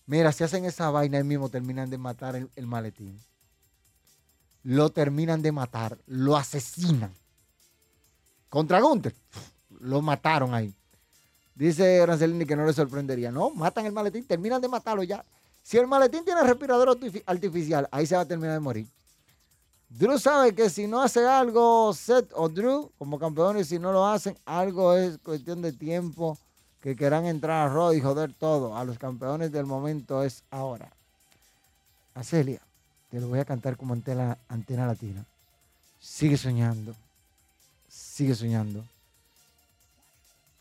Mira, 0.06 0.30
si 0.30 0.44
hacen 0.44 0.66
esa 0.66 0.90
vaina, 0.90 1.16
ahí 1.16 1.24
mismo 1.24 1.48
terminan 1.48 1.88
de 1.88 1.96
matar 1.96 2.36
el, 2.36 2.66
maletín. 2.66 3.18
Lo 4.62 4.90
terminan 4.90 5.40
de 5.40 5.52
matar, 5.52 5.96
lo 6.06 6.36
asesinan. 6.36 7.12
Contra 8.52 8.82
Gunther, 8.82 9.14
lo 9.80 10.02
mataron 10.02 10.52
ahí. 10.52 10.70
Dice 11.54 12.04
Rancelini 12.04 12.44
que 12.44 12.54
no 12.54 12.66
le 12.66 12.74
sorprendería. 12.74 13.30
No, 13.30 13.48
matan 13.48 13.86
el 13.86 13.92
maletín, 13.92 14.26
terminan 14.26 14.60
de 14.60 14.68
matarlo 14.68 15.02
ya. 15.02 15.24
Si 15.62 15.78
el 15.78 15.86
maletín 15.86 16.22
tiene 16.22 16.42
respirador 16.42 16.98
artificial, 17.24 17.88
ahí 17.90 18.06
se 18.06 18.14
va 18.14 18.20
a 18.20 18.24
terminar 18.26 18.52
de 18.52 18.60
morir. 18.60 18.86
Drew 19.88 20.18
sabe 20.18 20.54
que 20.54 20.68
si 20.68 20.86
no 20.86 21.00
hace 21.00 21.26
algo, 21.26 21.94
Seth 21.94 22.30
o 22.34 22.46
Drew, 22.50 22.90
como 22.98 23.18
campeones, 23.18 23.68
si 23.68 23.78
no 23.78 23.90
lo 23.90 24.06
hacen, 24.06 24.36
algo 24.44 24.94
es 24.98 25.16
cuestión 25.16 25.62
de 25.62 25.72
tiempo 25.72 26.36
que 26.82 26.94
quieran 26.94 27.24
entrar 27.24 27.70
a 27.70 27.72
Raw 27.72 27.94
y 27.94 28.02
joder 28.02 28.34
todo. 28.34 28.76
A 28.76 28.84
los 28.84 28.98
campeones 28.98 29.50
del 29.50 29.64
momento 29.64 30.22
es 30.22 30.42
ahora. 30.50 30.92
A 32.14 32.22
Celia, 32.22 32.60
te 33.10 33.18
lo 33.18 33.28
voy 33.28 33.38
a 33.38 33.46
cantar 33.46 33.78
como 33.78 33.94
antena 33.94 34.36
latina. 34.86 35.24
Sigue 35.98 36.36
soñando. 36.36 36.94
Sigue 37.92 38.34
soñando. 38.34 38.84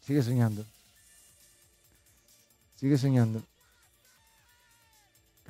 Sigue 0.05 0.21
soñando. 0.21 0.65
Sigue 2.77 2.97
soñando 2.97 3.43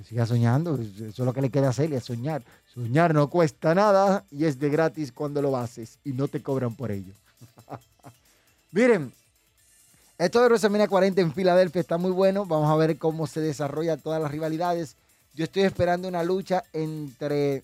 siga 0.03 0.25
soñando, 0.25 0.75
eso 0.75 1.05
es 1.05 1.19
lo 1.19 1.33
que 1.33 1.41
le 1.41 1.49
queda 1.49 1.69
hacerle, 1.69 1.97
es 1.97 2.03
soñar. 2.03 2.43
Soñar 2.73 3.13
no 3.13 3.29
cuesta 3.29 3.75
nada 3.75 4.23
y 4.31 4.45
es 4.45 4.59
de 4.59 4.69
gratis 4.69 5.11
cuando 5.11 5.41
lo 5.41 5.55
haces 5.57 5.97
y 6.03 6.13
no 6.13 6.27
te 6.27 6.41
cobran 6.41 6.75
por 6.75 6.91
ello. 6.91 7.13
Miren, 8.71 9.11
esto 10.17 10.39
de 10.39 10.47
WrestleMania 10.47 10.87
40 10.87 11.21
en 11.21 11.33
Filadelfia 11.33 11.81
está 11.81 11.97
muy 11.97 12.11
bueno. 12.11 12.45
Vamos 12.45 12.69
a 12.69 12.75
ver 12.75 12.97
cómo 12.97 13.27
se 13.27 13.41
desarrolla 13.41 13.97
todas 13.97 14.21
las 14.21 14.31
rivalidades. 14.31 14.95
Yo 15.33 15.45
estoy 15.45 15.63
esperando 15.63 16.07
una 16.07 16.23
lucha 16.23 16.63
entre 16.73 17.63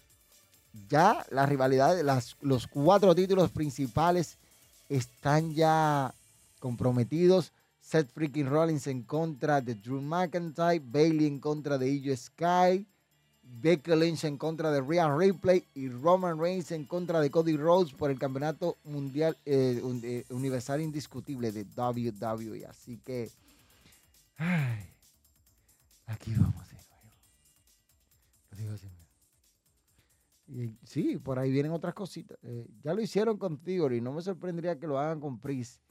ya 0.89 1.25
las 1.31 1.49
rivalidades, 1.49 2.05
los 2.41 2.67
cuatro 2.67 3.13
títulos 3.15 3.51
principales 3.51 4.37
están 4.89 5.53
ya 5.53 6.13
comprometidos. 6.59 7.51
Seth 7.81 8.11
freaking 8.11 8.47
Rollins 8.47 8.87
en 8.87 9.03
contra 9.03 9.61
de 9.61 9.75
Drew 9.75 10.01
McIntyre, 10.01 10.81
Bailey 10.83 11.25
en 11.25 11.39
contra 11.39 11.77
de 11.77 11.89
Io 11.89 12.15
Sky, 12.17 12.85
Becky 13.61 13.95
Lynch 13.95 14.25
en 14.25 14.37
contra 14.37 14.71
de 14.71 14.81
Rhea 14.81 15.15
Ripley 15.15 15.63
y 15.73 15.89
Roman 15.89 16.39
Reigns 16.39 16.71
en 16.71 16.85
contra 16.85 17.21
de 17.21 17.31
Cody 17.31 17.55
Rhodes 17.55 17.93
por 17.93 18.11
el 18.11 18.19
campeonato 18.19 18.77
mundial 18.83 19.37
eh, 19.45 19.81
eh, 20.03 20.25
universal 20.29 20.81
indiscutible 20.81 21.51
de 21.51 21.65
WWE. 21.75 22.65
Así 22.65 22.99
que, 23.05 23.31
aquí 26.07 26.33
vamos. 26.35 26.67
Lo 28.51 28.57
digo 28.57 28.96
Y, 30.47 30.77
sí, 30.83 31.17
por 31.17 31.39
ahí 31.39 31.51
vienen 31.51 31.71
otras 31.71 31.93
cositas. 31.93 32.37
Eh, 32.43 32.67
ya 32.83 32.93
lo 32.93 33.01
hicieron 33.01 33.37
con 33.37 33.57
Theory, 33.57 34.01
no 34.01 34.13
me 34.13 34.21
sorprendería 34.21 34.79
que 34.79 34.87
lo 34.87 34.97
hagan 34.97 35.19
con 35.19 35.39
Priest 35.39 35.81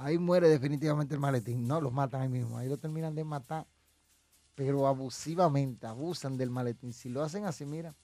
ahí 0.00 0.18
muere 0.18 0.48
definitivamente 0.48 1.14
el 1.14 1.20
maletín. 1.20 1.66
No, 1.66 1.80
los 1.80 1.92
matan 1.92 2.22
ahí 2.22 2.28
mismo. 2.28 2.58
Ahí 2.58 2.68
lo 2.68 2.78
terminan 2.78 3.14
de 3.14 3.24
matar, 3.24 3.66
pero 4.54 4.86
abusivamente, 4.86 5.86
abusan 5.86 6.36
del 6.36 6.50
maletín. 6.50 6.92
Si 6.92 7.08
lo 7.08 7.22
hacen 7.22 7.44
así, 7.44 7.64
mira, 7.66 7.94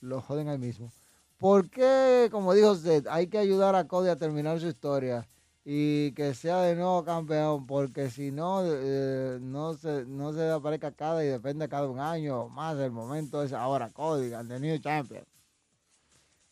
lo 0.00 0.20
joden 0.20 0.48
ahí 0.48 0.58
mismo. 0.58 0.92
¿Por 1.36 1.68
qué, 1.68 2.28
como 2.30 2.54
dijo 2.54 2.72
usted, 2.72 3.06
hay 3.08 3.28
que 3.28 3.38
ayudar 3.38 3.74
a 3.74 3.86
Cody 3.86 4.08
a 4.08 4.16
terminar 4.16 4.58
su 4.60 4.66
historia 4.66 5.28
y 5.70 6.12
que 6.12 6.32
sea 6.32 6.62
de 6.62 6.74
nuevo 6.74 7.04
campeón? 7.04 7.66
Porque 7.66 8.08
si 8.08 8.30
no, 8.30 8.62
eh, 8.64 9.38
no, 9.38 9.74
se, 9.74 10.06
no 10.06 10.32
se 10.32 10.48
aparezca 10.48 10.92
cada 10.92 11.22
y 11.22 11.28
depende 11.28 11.68
cada 11.68 11.86
un 11.86 12.00
año 12.00 12.40
o 12.44 12.48
más. 12.48 12.78
El 12.78 12.90
momento 12.90 13.42
es 13.42 13.52
ahora 13.52 13.90
Cody, 13.90 14.30
the 14.30 14.58
new 14.58 14.78
champion. 14.78 15.26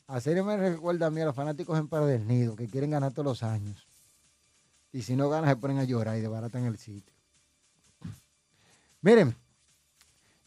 Así 0.06 0.34
me 0.34 0.58
recuerda 0.58 1.06
a 1.06 1.10
mí 1.10 1.22
a 1.22 1.24
los 1.24 1.34
fanáticos 1.34 1.82
Nido 2.26 2.56
que 2.56 2.68
quieren 2.68 2.90
ganar 2.90 3.12
todos 3.12 3.24
los 3.24 3.42
años. 3.42 3.88
Y 4.92 5.00
si 5.00 5.16
no 5.16 5.30
ganan, 5.30 5.48
se 5.48 5.56
ponen 5.56 5.78
a 5.78 5.84
llorar 5.84 6.18
y 6.18 6.20
de 6.20 6.28
barata 6.28 6.58
en 6.58 6.66
el 6.66 6.76
sitio. 6.76 7.14
Miren, 9.00 9.34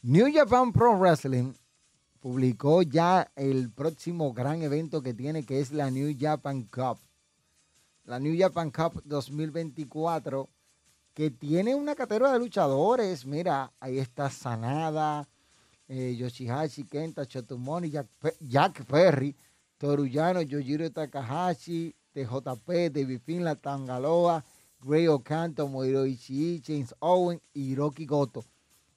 New 0.02 0.32
Japan 0.32 0.72
Pro 0.72 0.96
Wrestling 0.96 1.54
publicó 2.20 2.82
ya 2.82 3.32
el 3.34 3.72
próximo 3.72 4.32
gran 4.32 4.62
evento 4.62 5.02
que 5.02 5.12
tiene, 5.12 5.44
que 5.44 5.58
es 5.58 5.72
la 5.72 5.90
New 5.90 6.16
Japan 6.16 6.62
Cup. 6.62 7.00
La 8.10 8.18
New 8.18 8.36
Japan 8.36 8.72
Cup 8.72 9.00
2024, 9.04 10.48
que 11.14 11.30
tiene 11.30 11.76
una 11.76 11.94
categoría 11.94 12.32
de 12.32 12.40
luchadores. 12.40 13.24
Mira, 13.24 13.72
ahí 13.78 14.00
está 14.00 14.28
Sanada, 14.28 15.28
eh, 15.86 16.16
Yoshihashi, 16.18 16.88
Kenta, 16.88 17.24
Chotomoni, 17.24 17.88
Jack, 17.88 18.08
Jack 18.40 18.84
Perry, 18.84 19.36
Toruyano, 19.78 20.42
Yojiro 20.42 20.90
Takahashi, 20.90 21.94
TJP, 22.12 22.90
David 22.90 23.20
Finla, 23.24 23.54
Tangaloa, 23.54 24.44
Gray 24.80 25.06
Okanto, 25.06 25.68
Moiro 25.68 26.04
Ishii, 26.04 26.64
James 26.66 26.92
Owen 26.98 27.40
y 27.54 27.70
Hiroki 27.70 28.06
Goto. 28.06 28.44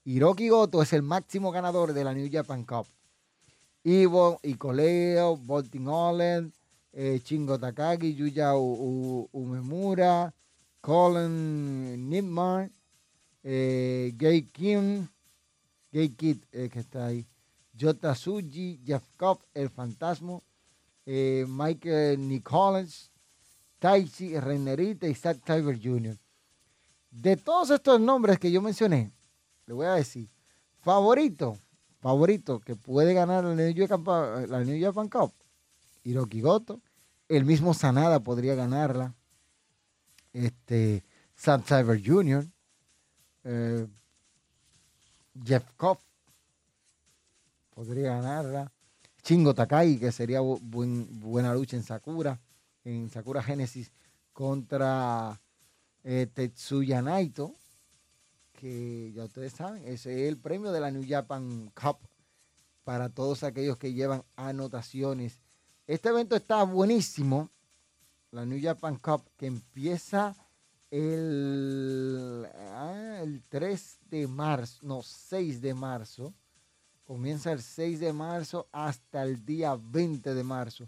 Hiroki 0.06 0.50
Goto 0.50 0.82
es 0.82 0.92
el 0.92 1.04
máximo 1.04 1.52
ganador 1.52 1.94
de 1.94 2.04
la 2.04 2.16
New 2.16 2.28
Japan 2.32 2.64
Cup. 2.64 2.88
Ivo, 3.84 4.40
Icoleo, 4.42 5.38
Bolting 5.38 5.88
Olin, 5.88 6.52
eh, 6.94 7.20
Chingo 7.24 7.58
Takagi, 7.58 8.14
Yuya 8.14 8.56
Umemura, 8.56 10.34
Colin 10.82 12.10
Nipman, 12.10 12.72
eh, 13.44 14.14
Gay 14.16 14.44
Kim, 14.44 15.08
Gay 15.92 16.10
Kid, 16.10 16.38
eh, 16.52 16.70
que 16.70 16.80
está 16.80 17.08
ahí, 17.08 17.26
Jota 17.80 18.14
Suji, 18.16 18.80
Jeff 18.86 19.04
Cobb, 19.18 19.40
El 19.54 19.70
Fantasma, 19.70 20.40
eh, 21.06 21.46
Michael 21.48 22.28
Nicholas, 22.28 23.10
Taichi, 23.80 24.40
Reinerita 24.40 25.08
y 25.08 25.16
Zack 25.16 25.44
Tiber 25.44 25.78
Jr. 25.82 26.18
De 27.12 27.38
todos 27.38 27.70
estos 27.70 28.00
nombres 28.00 28.40
que 28.40 28.52
yo 28.52 28.62
mencioné, 28.62 29.12
le 29.66 29.74
voy 29.74 29.86
a 29.86 29.94
decir, 29.94 30.28
favorito, 30.82 31.58
favorito 32.00 32.60
que 32.60 32.76
puede 32.76 33.14
ganar 33.14 33.44
la 33.44 33.56
la 33.56 34.64
New 34.64 34.82
Japan 34.82 35.08
Cup, 35.10 35.32
Hiroki 36.04 36.42
Goto, 36.42 36.82
el 37.30 37.46
mismo 37.46 37.74
Sanada 37.74 38.22
podría 38.22 38.56
ganarla, 38.56 39.16
este, 40.34 41.04
Zack 41.38 41.66
Tiber 41.66 42.02
Jr., 42.04 42.48
eh, 43.46 43.88
Jeff 45.44 45.66
Cobb 45.78 46.00
podría 47.74 48.16
ganarla. 48.16 48.72
Chingo 49.24 49.54
Takai, 49.54 49.98
que 49.98 50.12
sería 50.12 50.42
buena 50.42 51.54
lucha 51.54 51.78
en 51.78 51.84
Sakura, 51.84 52.40
en 52.84 53.10
Sakura 53.10 53.42
Genesis 53.42 53.92
contra 54.34 55.40
eh, 56.04 56.28
Tetsuya 56.34 57.02
Naito, 57.02 57.56
que 58.52 59.12
ya 59.14 59.24
ustedes 59.24 59.54
saben, 59.54 59.84
ese 59.86 60.24
es 60.24 60.30
el 60.30 60.38
premio 60.38 60.72
de 60.72 60.82
la 60.82 60.92
New 60.92 61.06
Japan 61.08 61.72
Cup 61.74 61.98
para 62.84 63.10
todos 63.10 63.44
aquellos 63.44 63.78
que 63.78 63.94
llevan 63.94 64.24
anotaciones. 64.36 65.40
Este 65.86 66.10
evento 66.10 66.36
está 66.36 66.64
buenísimo, 66.64 67.50
la 68.32 68.46
New 68.46 68.60
Japan 68.62 68.98
Cup, 68.98 69.24
que 69.38 69.48
empieza 69.48 70.36
el, 70.90 72.48
ah, 72.56 73.20
el 73.22 73.42
3 73.50 74.00
de 74.10 74.28
marzo, 74.28 74.80
no, 74.84 75.02
6 75.02 75.62
de 75.62 75.74
marzo 75.74 76.34
Comienza 77.06 77.52
el 77.52 77.62
6 77.62 78.00
de 78.00 78.14
marzo 78.14 78.68
hasta 78.72 79.24
el 79.24 79.46
día 79.46 79.78
20 79.78 80.34
de 80.34 80.44
marzo. 80.44 80.88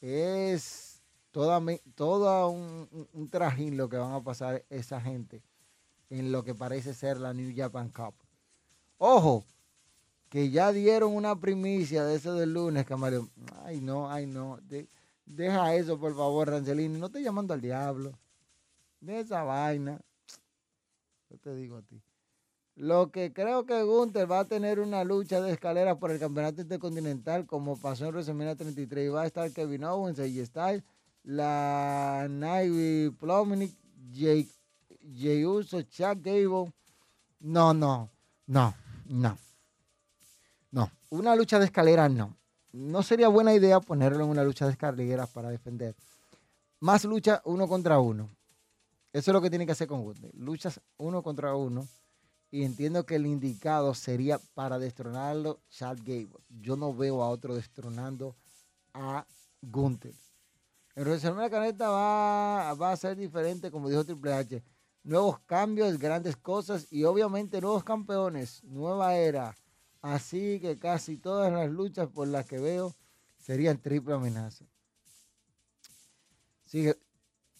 Es 0.00 1.00
toda, 1.30 1.62
todo 1.94 2.50
un, 2.50 3.28
trajín 3.30 3.76
lo 3.76 3.88
que 3.88 3.98
van 3.98 4.14
a 4.14 4.22
pasar 4.22 4.64
esa 4.68 5.00
gente 5.00 5.42
en 6.10 6.32
lo 6.32 6.42
que 6.42 6.54
parece 6.56 6.92
ser 6.92 7.18
la 7.18 7.32
New 7.32 7.52
Japan 7.56 7.88
Cup. 7.90 8.14
Ojo, 8.98 9.44
que 10.32 10.48
ya 10.48 10.72
dieron 10.72 11.14
una 11.14 11.38
primicia 11.38 12.06
de 12.06 12.14
eso 12.14 12.32
del 12.32 12.54
lunes, 12.54 12.86
Camaleón. 12.86 13.30
Ay, 13.66 13.82
no, 13.82 14.10
ay, 14.10 14.24
no. 14.24 14.58
deja 15.26 15.74
eso, 15.74 16.00
por 16.00 16.16
favor, 16.16 16.48
Rancelini. 16.48 16.98
No 16.98 17.06
estoy 17.06 17.22
llamando 17.22 17.52
al 17.52 17.60
diablo. 17.60 18.12
De 18.98 19.20
esa 19.20 19.42
vaina. 19.42 20.00
Yo 21.28 21.36
te 21.36 21.54
digo 21.54 21.76
a 21.76 21.82
ti. 21.82 22.00
Lo 22.76 23.10
que 23.10 23.34
creo 23.34 23.66
que 23.66 23.82
Gunther 23.82 24.30
va 24.30 24.40
a 24.40 24.44
tener 24.46 24.80
una 24.80 25.04
lucha 25.04 25.42
de 25.42 25.52
escaleras 25.52 25.98
por 25.98 26.10
el 26.10 26.18
campeonato 26.18 26.62
intercontinental, 26.62 27.44
como 27.44 27.76
pasó 27.76 28.06
en 28.06 28.12
WrestleMania 28.12 28.56
33. 28.56 29.04
Y 29.04 29.08
va 29.10 29.24
a 29.24 29.26
estar 29.26 29.52
Kevin 29.52 29.84
Owens, 29.84 30.18
y 30.18 30.46
Styles, 30.46 30.82
la 31.24 32.26
Navy 32.30 33.10
Plumnik, 33.20 33.76
Jay, 34.14 34.48
Jay 35.14 35.44
Uso, 35.44 35.82
Chuck 35.82 36.22
Gable. 36.22 36.72
No, 37.38 37.74
no, 37.74 38.08
no, 38.46 38.74
no. 39.04 39.36
No, 40.72 40.90
una 41.10 41.36
lucha 41.36 41.58
de 41.58 41.66
escaleras 41.66 42.10
no. 42.10 42.34
No 42.72 43.02
sería 43.02 43.28
buena 43.28 43.52
idea 43.54 43.78
ponerlo 43.78 44.24
en 44.24 44.30
una 44.30 44.42
lucha 44.42 44.64
de 44.64 44.72
escaleras 44.72 45.28
para 45.28 45.50
defender. 45.50 45.94
Más 46.80 47.04
lucha 47.04 47.42
uno 47.44 47.68
contra 47.68 48.00
uno. 48.00 48.30
Eso 49.12 49.30
es 49.30 49.34
lo 49.34 49.42
que 49.42 49.50
tiene 49.50 49.66
que 49.66 49.72
hacer 49.72 49.86
con 49.86 50.02
Gunther. 50.02 50.34
Luchas 50.34 50.80
uno 50.96 51.22
contra 51.22 51.54
uno. 51.54 51.86
Y 52.50 52.64
entiendo 52.64 53.04
que 53.04 53.16
el 53.16 53.26
indicado 53.26 53.94
sería 53.94 54.38
para 54.54 54.78
destronarlo 54.78 55.60
Chad 55.68 55.98
Gable. 55.98 56.40
Yo 56.48 56.76
no 56.76 56.94
veo 56.94 57.22
a 57.22 57.28
otro 57.28 57.54
destronando 57.54 58.34
a 58.94 59.26
Gunther. 59.60 60.14
En 60.94 61.04
WrestleMania 61.04 61.50
Caneta 61.50 61.90
va, 61.90 62.72
va 62.74 62.92
a 62.92 62.96
ser 62.96 63.16
diferente, 63.16 63.70
como 63.70 63.90
dijo 63.90 64.04
Triple 64.04 64.32
H. 64.32 64.62
Nuevos 65.02 65.38
cambios, 65.40 65.98
grandes 65.98 66.36
cosas 66.36 66.86
y 66.90 67.04
obviamente 67.04 67.60
nuevos 67.60 67.84
campeones, 67.84 68.64
nueva 68.64 69.14
era. 69.16 69.54
Así 70.02 70.58
que 70.60 70.76
casi 70.78 71.16
todas 71.16 71.52
las 71.52 71.70
luchas 71.70 72.08
por 72.08 72.26
las 72.26 72.44
que 72.44 72.58
veo 72.58 72.92
serían 73.38 73.80
triple 73.80 74.14
amenaza. 74.14 74.64
Sigue, 76.64 76.98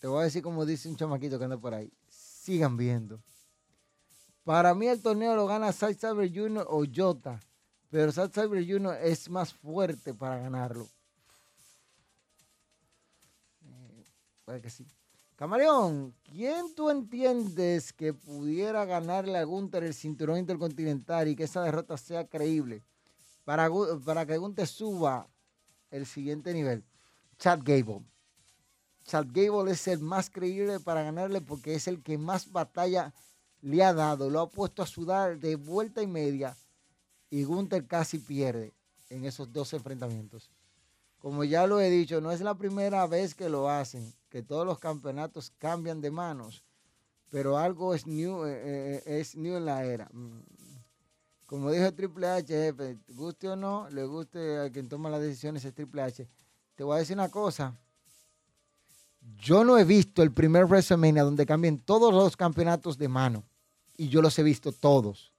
te 0.01 0.09
voy 0.09 0.23
a 0.23 0.25
decir 0.25 0.43
como 0.43 0.67
dice 0.67 0.89
un 0.89 0.97
chamaquito 0.97 1.39
que 1.39 1.45
anda 1.45 1.57
por 1.57 1.73
ahí. 1.73 1.93
Sigan 2.09 2.77
viendo. 2.77 3.23
Para 4.43 4.75
mí 4.75 4.89
el 4.89 5.01
torneo 5.01 5.37
lo 5.37 5.47
gana 5.47 5.73
Zack 5.73 5.97
Saber 5.97 6.29
Jr. 6.35 6.67
o 6.69 6.85
Jota. 6.93 7.39
Pero 7.91 8.11
Zack 8.11 8.33
Saber 8.35 8.67
Jr. 8.67 8.97
es 9.03 9.31
más 9.31 9.55
fuerte 9.55 10.13
para 10.13 10.39
ganarlo. 10.39 10.89
Eh, 13.65 14.05
puede 14.45 14.61
que 14.61 14.71
sí. 14.71 14.85
Camaleón, 15.43 16.15
¿quién 16.23 16.73
tú 16.73 16.89
entiendes 16.89 17.93
que 17.93 18.15
pudiera 18.15 18.85
ganarle 18.85 19.39
a 19.39 19.43
Gunther 19.43 19.83
el 19.83 19.93
cinturón 19.93 20.39
intercontinental 20.39 21.27
y 21.27 21.35
que 21.35 21.43
esa 21.43 21.65
derrota 21.65 21.97
sea 21.97 22.29
creíble 22.29 22.85
para, 23.45 23.69
para 24.05 24.25
que 24.25 24.39
Gunther 24.39 24.69
suba 24.69 25.27
el 25.91 26.07
siguiente 26.07 26.55
nivel? 26.55 26.85
Chad 27.41 27.59
Gable. 27.65 28.05
Chad 29.03 29.27
Gable 29.33 29.73
es 29.73 29.89
el 29.89 29.99
más 29.99 30.31
creíble 30.31 30.79
para 30.79 31.03
ganarle 31.03 31.41
porque 31.41 31.75
es 31.75 31.89
el 31.89 32.05
que 32.05 32.19
más 32.19 32.53
batalla 32.53 33.13
le 33.63 33.83
ha 33.83 33.93
dado, 33.93 34.31
lo 34.31 34.39
ha 34.39 34.49
puesto 34.49 34.81
a 34.81 34.87
sudar 34.87 35.41
de 35.41 35.57
vuelta 35.57 36.03
y 36.03 36.07
media 36.07 36.57
y 37.31 37.43
Gunther 37.43 37.89
casi 37.89 38.21
pierde 38.21 38.73
en 39.11 39.25
esos 39.25 39.53
dos 39.53 39.73
enfrentamientos. 39.73 40.53
Como 41.19 41.43
ya 41.43 41.67
lo 41.67 41.81
he 41.81 41.91
dicho, 41.91 42.21
no 42.21 42.31
es 42.31 42.43
la 42.43 42.55
primera 42.55 43.05
vez 43.09 43.35
que 43.35 43.49
lo 43.49 43.69
hacen, 43.69 44.15
que 44.33 44.43
todos 44.43 44.65
los 44.65 44.79
campeonatos 44.79 45.53
cambian 45.59 46.01
de 46.01 46.11
manos, 46.11 46.65
pero 47.29 47.59
algo 47.59 47.93
es 47.93 48.07
new, 48.07 48.47
eh, 48.47 48.63
eh, 48.65 49.03
es 49.05 49.37
new 49.37 49.57
en 49.57 49.67
la 49.67 49.85
era. 49.85 50.09
Mm. 50.11 50.41
Como 51.45 51.71
dijo 51.71 51.93
Triple 51.93 52.27
H, 52.27 52.47
jefe, 52.47 52.97
guste 53.09 53.51
o 53.51 53.57
no, 53.57 53.91
le 53.91 54.07
guste 54.07 54.59
a 54.59 54.71
quien 54.73 54.89
toma 54.89 55.11
las 55.11 55.21
decisiones 55.21 55.67
es 55.67 55.75
Triple 55.75 56.01
H. 56.01 56.27
Te 56.75 56.83
voy 56.83 56.97
a 56.97 57.01
decir 57.01 57.15
una 57.15 57.29
cosa. 57.29 57.79
Yo 59.37 59.65
no 59.65 59.77
he 59.77 59.85
visto 59.85 60.23
el 60.23 60.33
primer 60.33 60.65
WrestleMania 60.65 61.25
donde 61.25 61.45
cambien 61.45 61.79
todos 61.79 62.11
los 62.15 62.35
campeonatos 62.35 62.97
de 62.97 63.09
mano 63.09 63.45
y 63.99 64.09
yo 64.09 64.23
los 64.23 64.39
he 64.39 64.43
visto 64.43 64.73
todos. 64.73 65.31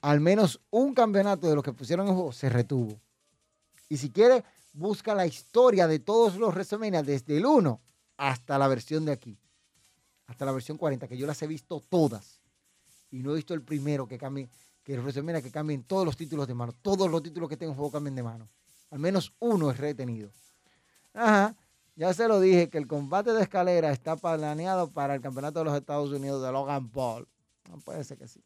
Al 0.00 0.18
menos 0.18 0.60
un 0.70 0.92
campeonato 0.92 1.48
de 1.48 1.54
los 1.54 1.62
que 1.62 1.72
pusieron 1.72 2.08
en 2.08 2.14
juego 2.14 2.32
se 2.32 2.48
retuvo. 2.48 3.00
Y 3.88 3.96
si 3.96 4.10
quiere, 4.10 4.42
busca 4.74 5.14
la 5.14 5.26
historia 5.26 5.86
de 5.86 6.00
todos 6.00 6.36
los 6.36 6.52
WrestleMania 6.52 7.02
desde 7.02 7.38
el 7.38 7.46
1 7.46 7.80
hasta 8.18 8.58
la 8.58 8.68
versión 8.68 9.04
de 9.04 9.12
aquí. 9.12 9.38
Hasta 10.26 10.44
la 10.44 10.52
versión 10.52 10.76
40, 10.76 11.08
que 11.08 11.16
yo 11.16 11.26
las 11.26 11.40
he 11.42 11.46
visto 11.46 11.80
todas. 11.88 12.40
Y 13.10 13.22
no 13.22 13.32
he 13.32 13.36
visto 13.36 13.54
el 13.54 13.62
primero 13.62 14.06
que 14.06 14.18
cambie, 14.18 14.48
que 14.82 14.94
el 14.94 15.00
WrestleMania 15.00 15.40
que 15.40 15.50
cambien 15.50 15.84
todos 15.84 16.04
los 16.04 16.16
títulos 16.16 16.48
de 16.48 16.54
mano. 16.54 16.72
Todos 16.82 17.10
los 17.10 17.22
títulos 17.22 17.48
que 17.48 17.56
tengo 17.56 17.72
en 17.72 17.76
juego 17.76 17.92
cambien 17.92 18.14
de 18.14 18.22
mano. 18.22 18.48
Al 18.90 18.98
menos 18.98 19.32
uno 19.38 19.70
es 19.70 19.78
retenido. 19.78 20.30
Ajá. 21.14 21.54
Ya 21.96 22.12
se 22.12 22.26
lo 22.26 22.40
dije 22.40 22.68
que 22.68 22.78
el 22.78 22.88
combate 22.88 23.32
de 23.32 23.42
escalera 23.42 23.92
está 23.92 24.16
planeado 24.16 24.90
para 24.90 25.14
el 25.14 25.20
campeonato 25.20 25.60
de 25.60 25.66
los 25.66 25.76
Estados 25.76 26.10
Unidos 26.10 26.42
de 26.42 26.50
Logan 26.50 26.88
Paul. 26.88 27.28
No 27.70 27.78
puede 27.78 28.02
ser 28.02 28.18
que 28.18 28.26
sí. 28.26 28.42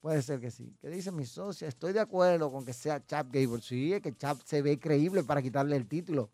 Puede 0.00 0.22
ser 0.22 0.40
que 0.40 0.50
sí. 0.50 0.76
¿Qué 0.80 0.88
dice 0.88 1.10
mi 1.10 1.24
socia? 1.24 1.66
Estoy 1.66 1.92
de 1.92 2.00
acuerdo 2.00 2.52
con 2.52 2.64
que 2.64 2.72
sea 2.72 3.04
Chap 3.04 3.28
Gable. 3.32 3.60
Sí, 3.60 3.92
es 3.92 4.00
que 4.00 4.14
Chap 4.14 4.38
se 4.44 4.62
ve 4.62 4.78
creíble 4.78 5.24
para 5.24 5.42
quitarle 5.42 5.76
el 5.76 5.88
título. 5.88 6.30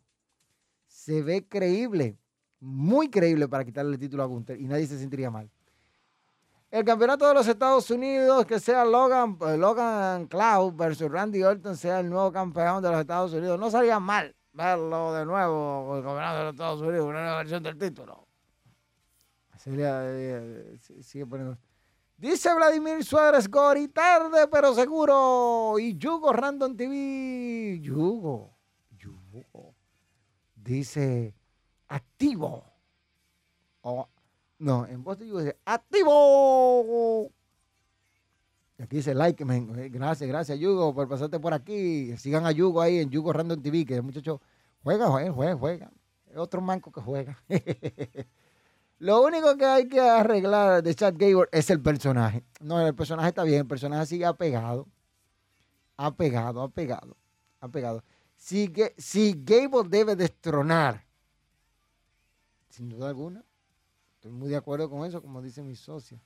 Se 0.87 1.23
ve 1.23 1.47
creíble. 1.49 2.19
Muy 2.61 3.11
creíble 3.11 3.49
para 3.49 3.65
quitarle 3.65 3.95
el 3.95 3.99
título 3.99 4.23
a 4.23 4.27
Gunther. 4.27 4.61
Y 4.61 4.67
nadie 4.67 4.87
se 4.87 4.99
sentiría 4.99 5.31
mal. 5.31 5.51
El 6.71 6.85
campeonato 6.85 7.27
de 7.27 7.35
los 7.35 7.47
Estados 7.47 7.89
Unidos, 7.91 8.45
que 8.47 8.59
sea 8.59 8.85
Logan, 8.85 9.39
eh, 9.47 9.57
Logan 9.57 10.27
Cloud 10.27 10.75
versus 10.75 11.09
Randy 11.11 11.43
Orton, 11.43 11.77
sea 11.77 12.01
el 12.01 12.11
nuevo 12.11 12.33
campeón 12.33 12.83
de 12.83 12.91
los 12.91 13.01
Estados 13.01 13.33
Unidos. 13.33 13.59
No 13.61 13.71
salía 13.71 14.01
mal 14.01 14.35
verlo 14.53 15.13
de 15.13 15.25
nuevo 15.25 15.97
el 15.97 16.03
campeonato 16.03 16.39
de 16.39 16.45
los 16.45 16.53
Estados 16.55 16.81
Unidos, 16.81 17.07
una 17.07 17.21
nueva 17.21 17.39
versión 17.39 17.63
del 17.63 17.79
título. 17.79 18.27
sigue 21.01 21.27
poniendo. 21.27 21.57
Dice 22.17 22.55
Vladimir 22.55 23.05
Suárez 23.05 23.49
Gori, 23.49 23.89
tarde 23.89 24.47
pero 24.49 24.75
seguro. 24.75 25.79
Y 25.79 25.97
Yugo 25.97 26.33
Random 26.33 26.77
TV. 26.77 27.81
Yugo. 27.81 28.57
Yugo. 28.97 29.75
Dice 30.55 31.35
activo. 31.89 32.65
no, 34.59 34.87
en 34.87 35.03
voz 35.03 35.19
de 35.19 35.27
Yugo 35.27 35.41
dice 35.41 35.59
activo. 35.65 37.31
Y 38.79 38.83
aquí 38.83 38.97
dice 38.97 39.15
like, 39.15 39.45
Gracias, 39.91 40.29
gracias, 40.29 40.59
Yugo, 40.59 40.95
por 40.95 41.09
pasarte 41.09 41.39
por 41.39 41.53
aquí. 41.53 42.17
Sigan 42.17 42.47
a 42.47 42.53
Yugo 42.53 42.81
ahí 42.81 42.99
en 42.99 43.11
Yugo 43.11 43.33
Random 43.33 43.61
TV, 43.61 43.85
que 43.85 43.97
el 43.97 44.03
muchacho 44.03 44.41
juega, 44.83 45.09
juega, 45.09 45.57
juega. 45.57 45.93
Es 46.31 46.37
otro 46.37 46.61
manco 46.61 46.91
que 46.91 47.01
juega. 47.01 47.43
Lo 48.99 49.23
único 49.23 49.57
que 49.57 49.65
hay 49.65 49.89
que 49.89 50.01
arreglar 50.01 50.83
de 50.83 50.95
Chad 50.95 51.15
Gable 51.17 51.49
es 51.53 51.69
el 51.71 51.81
personaje. 51.81 52.45
No, 52.61 52.81
el 52.87 52.95
personaje 52.95 53.29
está 53.29 53.43
bien, 53.43 53.61
el 53.61 53.67
personaje 53.67 54.07
sigue 54.07 54.25
apegado. 54.25 54.87
Apegado, 55.97 56.63
apegado, 56.63 57.17
apegado. 57.61 58.05
Si, 58.37 58.73
si 58.97 59.43
Gable 59.45 59.89
debe 59.89 60.17
destronar, 60.17 61.05
sin 62.69 62.89
duda 62.89 63.09
alguna, 63.09 63.45
estoy 64.15 64.33
muy 64.33 64.49
de 64.49 64.57
acuerdo 64.57 64.91
con 64.91 65.07
eso, 65.07 65.23
como 65.23 65.43
dice 65.43 65.63
mi 65.63 65.77
socia. 65.77 66.21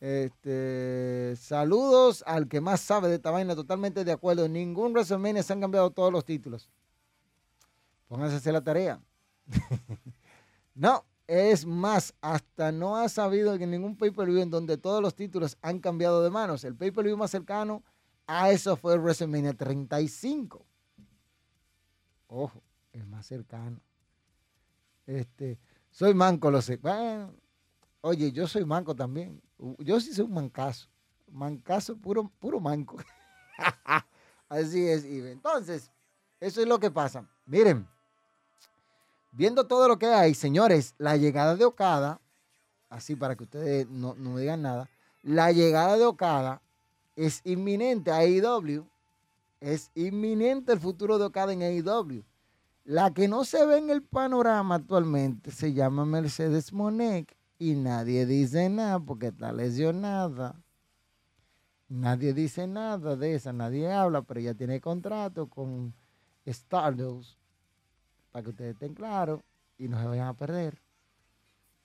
Este, 0.00 1.34
saludos 1.36 2.24
al 2.26 2.48
que 2.48 2.62
más 2.62 2.80
sabe 2.80 3.08
de 3.08 3.16
esta 3.16 3.30
vaina, 3.30 3.54
totalmente 3.54 4.04
de 4.04 4.12
acuerdo. 4.12 4.48
ningún 4.48 4.92
WrestleMania 4.92 5.42
se 5.42 5.52
han 5.52 5.60
cambiado 5.60 5.90
todos 5.90 6.12
los 6.12 6.24
títulos. 6.24 6.70
Pónganse 8.08 8.34
a 8.34 8.38
hacer 8.38 8.54
la 8.54 8.64
tarea. 8.64 9.00
no, 10.74 11.04
es 11.30 11.64
más, 11.64 12.12
hasta 12.20 12.72
no 12.72 12.96
ha 12.96 13.08
sabido 13.08 13.56
que 13.56 13.64
ningún 13.64 13.96
pay-per-view 13.96 14.40
en 14.42 14.50
donde 14.50 14.76
todos 14.76 15.00
los 15.00 15.14
títulos 15.14 15.56
han 15.62 15.78
cambiado 15.78 16.24
de 16.24 16.30
manos. 16.30 16.64
El 16.64 16.74
pay-per-view 16.74 17.16
más 17.16 17.30
cercano 17.30 17.84
a 18.26 18.50
eso 18.50 18.74
fue 18.74 18.98
WrestleMania 18.98 19.52
35. 19.54 20.66
Ojo, 22.26 22.60
el 22.92 23.06
más 23.06 23.26
cercano. 23.26 23.80
Este, 25.06 25.60
soy 25.92 26.14
manco, 26.14 26.50
lo 26.50 26.60
sé. 26.60 26.78
Bueno, 26.78 27.32
oye, 28.00 28.32
yo 28.32 28.48
soy 28.48 28.64
manco 28.64 28.96
también. 28.96 29.40
Yo 29.78 30.00
sí 30.00 30.12
soy 30.12 30.24
un 30.24 30.34
mancazo. 30.34 30.88
Mancazo, 31.30 31.96
puro, 31.96 32.28
puro 32.40 32.58
manco. 32.58 32.96
Así 34.48 34.84
es, 34.84 35.04
Ibe. 35.04 35.30
Entonces, 35.30 35.92
eso 36.40 36.60
es 36.60 36.66
lo 36.66 36.80
que 36.80 36.90
pasa. 36.90 37.24
Miren, 37.46 37.86
viendo 39.32 39.66
todo 39.66 39.88
lo 39.88 39.98
que 39.98 40.06
hay, 40.06 40.34
señores, 40.34 40.94
la 40.98 41.16
llegada 41.16 41.56
de 41.56 41.64
Okada, 41.64 42.20
así 42.88 43.16
para 43.16 43.36
que 43.36 43.44
ustedes 43.44 43.88
no, 43.88 44.14
me 44.14 44.40
digan 44.40 44.62
nada, 44.62 44.88
la 45.22 45.52
llegada 45.52 45.96
de 45.96 46.04
Okada 46.04 46.62
es 47.16 47.40
inminente 47.44 48.10
a 48.10 48.18
AEW. 48.18 48.86
Es 49.60 49.90
inminente 49.94 50.72
el 50.72 50.80
futuro 50.80 51.18
de 51.18 51.26
Okada 51.26 51.52
en 51.52 51.62
AEW. 51.62 52.24
La 52.84 53.12
que 53.12 53.28
no 53.28 53.44
se 53.44 53.64
ve 53.66 53.76
en 53.76 53.90
el 53.90 54.02
panorama 54.02 54.76
actualmente 54.76 55.50
se 55.50 55.74
llama 55.74 56.06
Mercedes 56.06 56.72
Monek 56.72 57.36
y 57.58 57.74
nadie 57.74 58.24
dice 58.24 58.70
nada 58.70 58.98
porque 58.98 59.26
está 59.26 59.52
lesionada. 59.52 60.56
Nadie 61.88 62.32
dice 62.32 62.66
nada 62.66 63.16
de 63.16 63.34
esa, 63.34 63.52
nadie 63.52 63.92
habla, 63.92 64.22
pero 64.22 64.40
ella 64.40 64.54
tiene 64.54 64.80
contrato 64.80 65.48
con 65.48 65.92
Stardust, 66.46 67.36
para 68.30 68.42
que 68.42 68.50
ustedes 68.50 68.74
estén 68.74 68.94
claros 68.94 69.40
y 69.78 69.88
no 69.88 69.98
se 70.00 70.06
vayan 70.06 70.28
a 70.28 70.34
perder. 70.34 70.78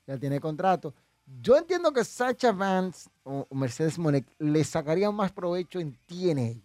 Ya 0.08 0.18
tiene 0.18 0.40
contrato. 0.40 0.94
Yo 1.42 1.58
entiendo 1.58 1.92
que 1.92 2.04
Sacha 2.04 2.52
Vance 2.52 3.10
o 3.24 3.48
Mercedes 3.52 3.98
Monet 3.98 4.26
le 4.38 4.64
sacarían 4.64 5.16
más 5.16 5.32
provecho 5.32 5.80
en 5.80 5.98
TNA, 6.06 6.62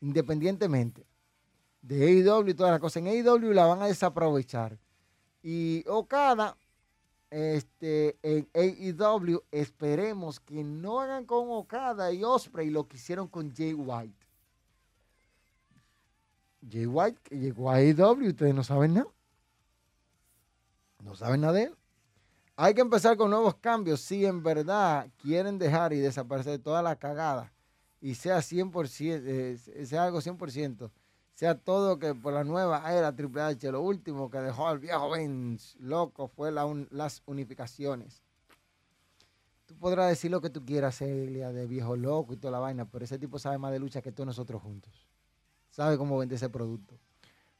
independientemente 0.00 1.06
de 1.84 2.06
AEW 2.06 2.48
y 2.48 2.54
todas 2.54 2.72
las 2.72 2.80
cosas. 2.80 2.96
En 2.96 3.08
AEW 3.08 3.52
la 3.52 3.66
van 3.66 3.82
a 3.82 3.86
desaprovechar. 3.86 4.78
Y 5.42 5.84
Okada, 5.86 6.56
este, 7.30 8.16
en 8.22 8.48
AEW, 8.54 9.42
esperemos 9.50 10.40
que 10.40 10.64
no 10.64 11.00
hagan 11.00 11.26
con 11.26 11.50
Okada 11.50 12.10
y 12.12 12.24
Osprey 12.24 12.70
lo 12.70 12.88
que 12.88 12.96
hicieron 12.96 13.28
con 13.28 13.54
Jay 13.54 13.74
White. 13.74 14.23
Jay 16.70 16.86
White 16.86 17.20
que 17.22 17.38
llegó 17.38 17.70
a 17.70 17.76
AEW, 17.76 18.28
ustedes 18.28 18.54
no 18.54 18.64
saben 18.64 18.94
nada. 18.94 19.08
No 21.02 21.14
saben 21.14 21.42
nada 21.42 21.52
de 21.52 21.62
él. 21.64 21.76
Hay 22.56 22.72
que 22.74 22.80
empezar 22.80 23.16
con 23.16 23.30
nuevos 23.30 23.56
cambios 23.56 24.00
si 24.00 24.24
en 24.24 24.42
verdad 24.42 25.08
quieren 25.20 25.58
dejar 25.58 25.92
y 25.92 25.98
desaparecer 25.98 26.60
toda 26.60 26.82
la 26.82 26.96
cagada 26.96 27.52
y 28.00 28.14
sea 28.14 28.38
100%, 28.38 29.22
eh, 29.26 29.86
sea 29.86 30.04
algo 30.04 30.20
100%, 30.20 30.90
sea 31.34 31.58
todo 31.58 31.98
que 31.98 32.14
por 32.14 32.32
la 32.32 32.44
nueva 32.44 32.92
era 32.92 33.14
Triple 33.14 33.42
H, 33.42 33.72
lo 33.72 33.80
último 33.80 34.30
que 34.30 34.38
dejó 34.38 34.68
al 34.68 34.78
viejo 34.78 35.10
Vince 35.12 35.76
loco 35.80 36.28
fue 36.28 36.52
las 36.52 37.22
unificaciones. 37.26 38.22
Tú 39.66 39.74
podrás 39.76 40.10
decir 40.10 40.30
lo 40.30 40.40
que 40.40 40.50
tú 40.50 40.64
quieras, 40.64 40.98
Celia, 40.98 41.50
de 41.50 41.66
viejo 41.66 41.96
loco 41.96 42.34
y 42.34 42.36
toda 42.36 42.52
la 42.52 42.58
vaina, 42.58 42.84
pero 42.84 43.04
ese 43.04 43.18
tipo 43.18 43.38
sabe 43.38 43.58
más 43.58 43.72
de 43.72 43.78
lucha 43.78 44.02
que 44.02 44.12
todos 44.12 44.26
nosotros 44.26 44.62
juntos. 44.62 45.08
Sabe 45.74 45.98
cómo 45.98 46.16
vende 46.16 46.36
ese 46.36 46.48
producto. 46.48 46.96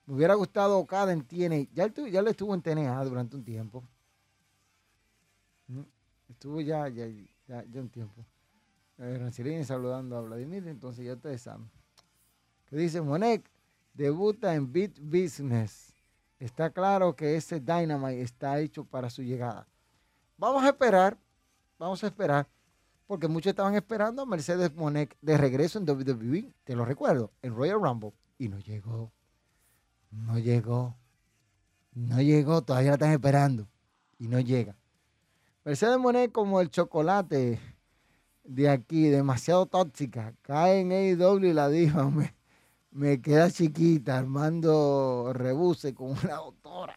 Me 0.07 0.15
hubiera 0.15 0.35
gustado 0.35 0.87
cada 0.87 1.13
en. 1.13 1.69
Ya, 1.75 1.93
ya 1.93 2.23
le 2.23 2.31
estuvo 2.31 2.55
en 2.55 2.63
TNA 2.63 3.03
durante 3.03 3.35
un 3.35 3.43
tiempo. 3.43 3.83
Estuvo 6.29 6.61
ya, 6.61 6.89
ya, 6.89 7.09
ya, 7.49 7.81
un 7.81 7.89
tiempo. 7.89 8.25
Eh, 8.99 9.65
saludando 9.65 10.17
a 10.17 10.21
Vladimir, 10.21 10.69
entonces 10.69 11.05
ya 11.05 11.15
ustedes 11.15 11.43
saben. 11.43 11.69
Que 12.67 12.77
dice 12.77 13.01
Monek, 13.01 13.51
debuta 13.95 14.55
en 14.55 14.73
Beat 14.73 15.01
Business. 15.01 15.93
Está 16.39 16.71
claro 16.71 17.17
que 17.17 17.35
ese 17.35 17.59
Dynamite 17.59 18.23
está 18.23 18.61
hecho 18.61 18.85
para 18.85 19.11
su 19.11 19.25
llegada. 19.25 19.67
Vamos 20.39 20.63
a 20.63 20.69
esperar, 20.69 21.19
vamos 21.81 22.05
a 22.05 22.07
esperar, 22.07 22.47
porque 23.07 23.29
muchos 23.29 23.51
estaban 23.51 23.75
esperando 23.75 24.23
a 24.23 24.27
Mercedes 24.27 24.75
Monek 24.75 25.17
de 25.21 25.37
regreso 25.37 25.79
en 25.79 25.89
WWE, 25.89 26.55
te 26.65 26.75
lo 26.75 26.85
recuerdo, 26.85 27.33
en 27.43 27.55
Royal 27.55 27.81
Rumble, 27.81 28.13
y 28.39 28.49
no 28.49 28.59
llegó. 28.59 29.13
No 30.11 30.39
llegó. 30.39 30.97
No 31.93 32.21
llegó, 32.21 32.63
todavía 32.63 32.91
la 32.91 32.95
están 32.95 33.13
esperando. 33.13 33.69
Y 34.19 34.29
no 34.29 34.41
llega. 34.41 34.77
Mercedes 35.65 35.99
Monet 35.99 36.33
como 36.33 36.61
el 36.61 36.71
chocolate 36.71 37.61
de 38.45 38.69
aquí, 38.69 39.09
demasiado 39.09 39.67
tóxica. 39.67 40.35
Cae 40.43 40.81
en 40.81 40.93
AEW 40.93 41.45
y 41.47 41.53
la 41.53 41.69
dijo, 41.69 42.11
me, 42.11 42.35
me 42.91 43.21
queda 43.21 43.51
chiquita, 43.51 44.19
armando 44.19 45.33
rebuse 45.35 45.95
con 45.95 46.11
una 46.11 46.37
doctora. 46.37 46.95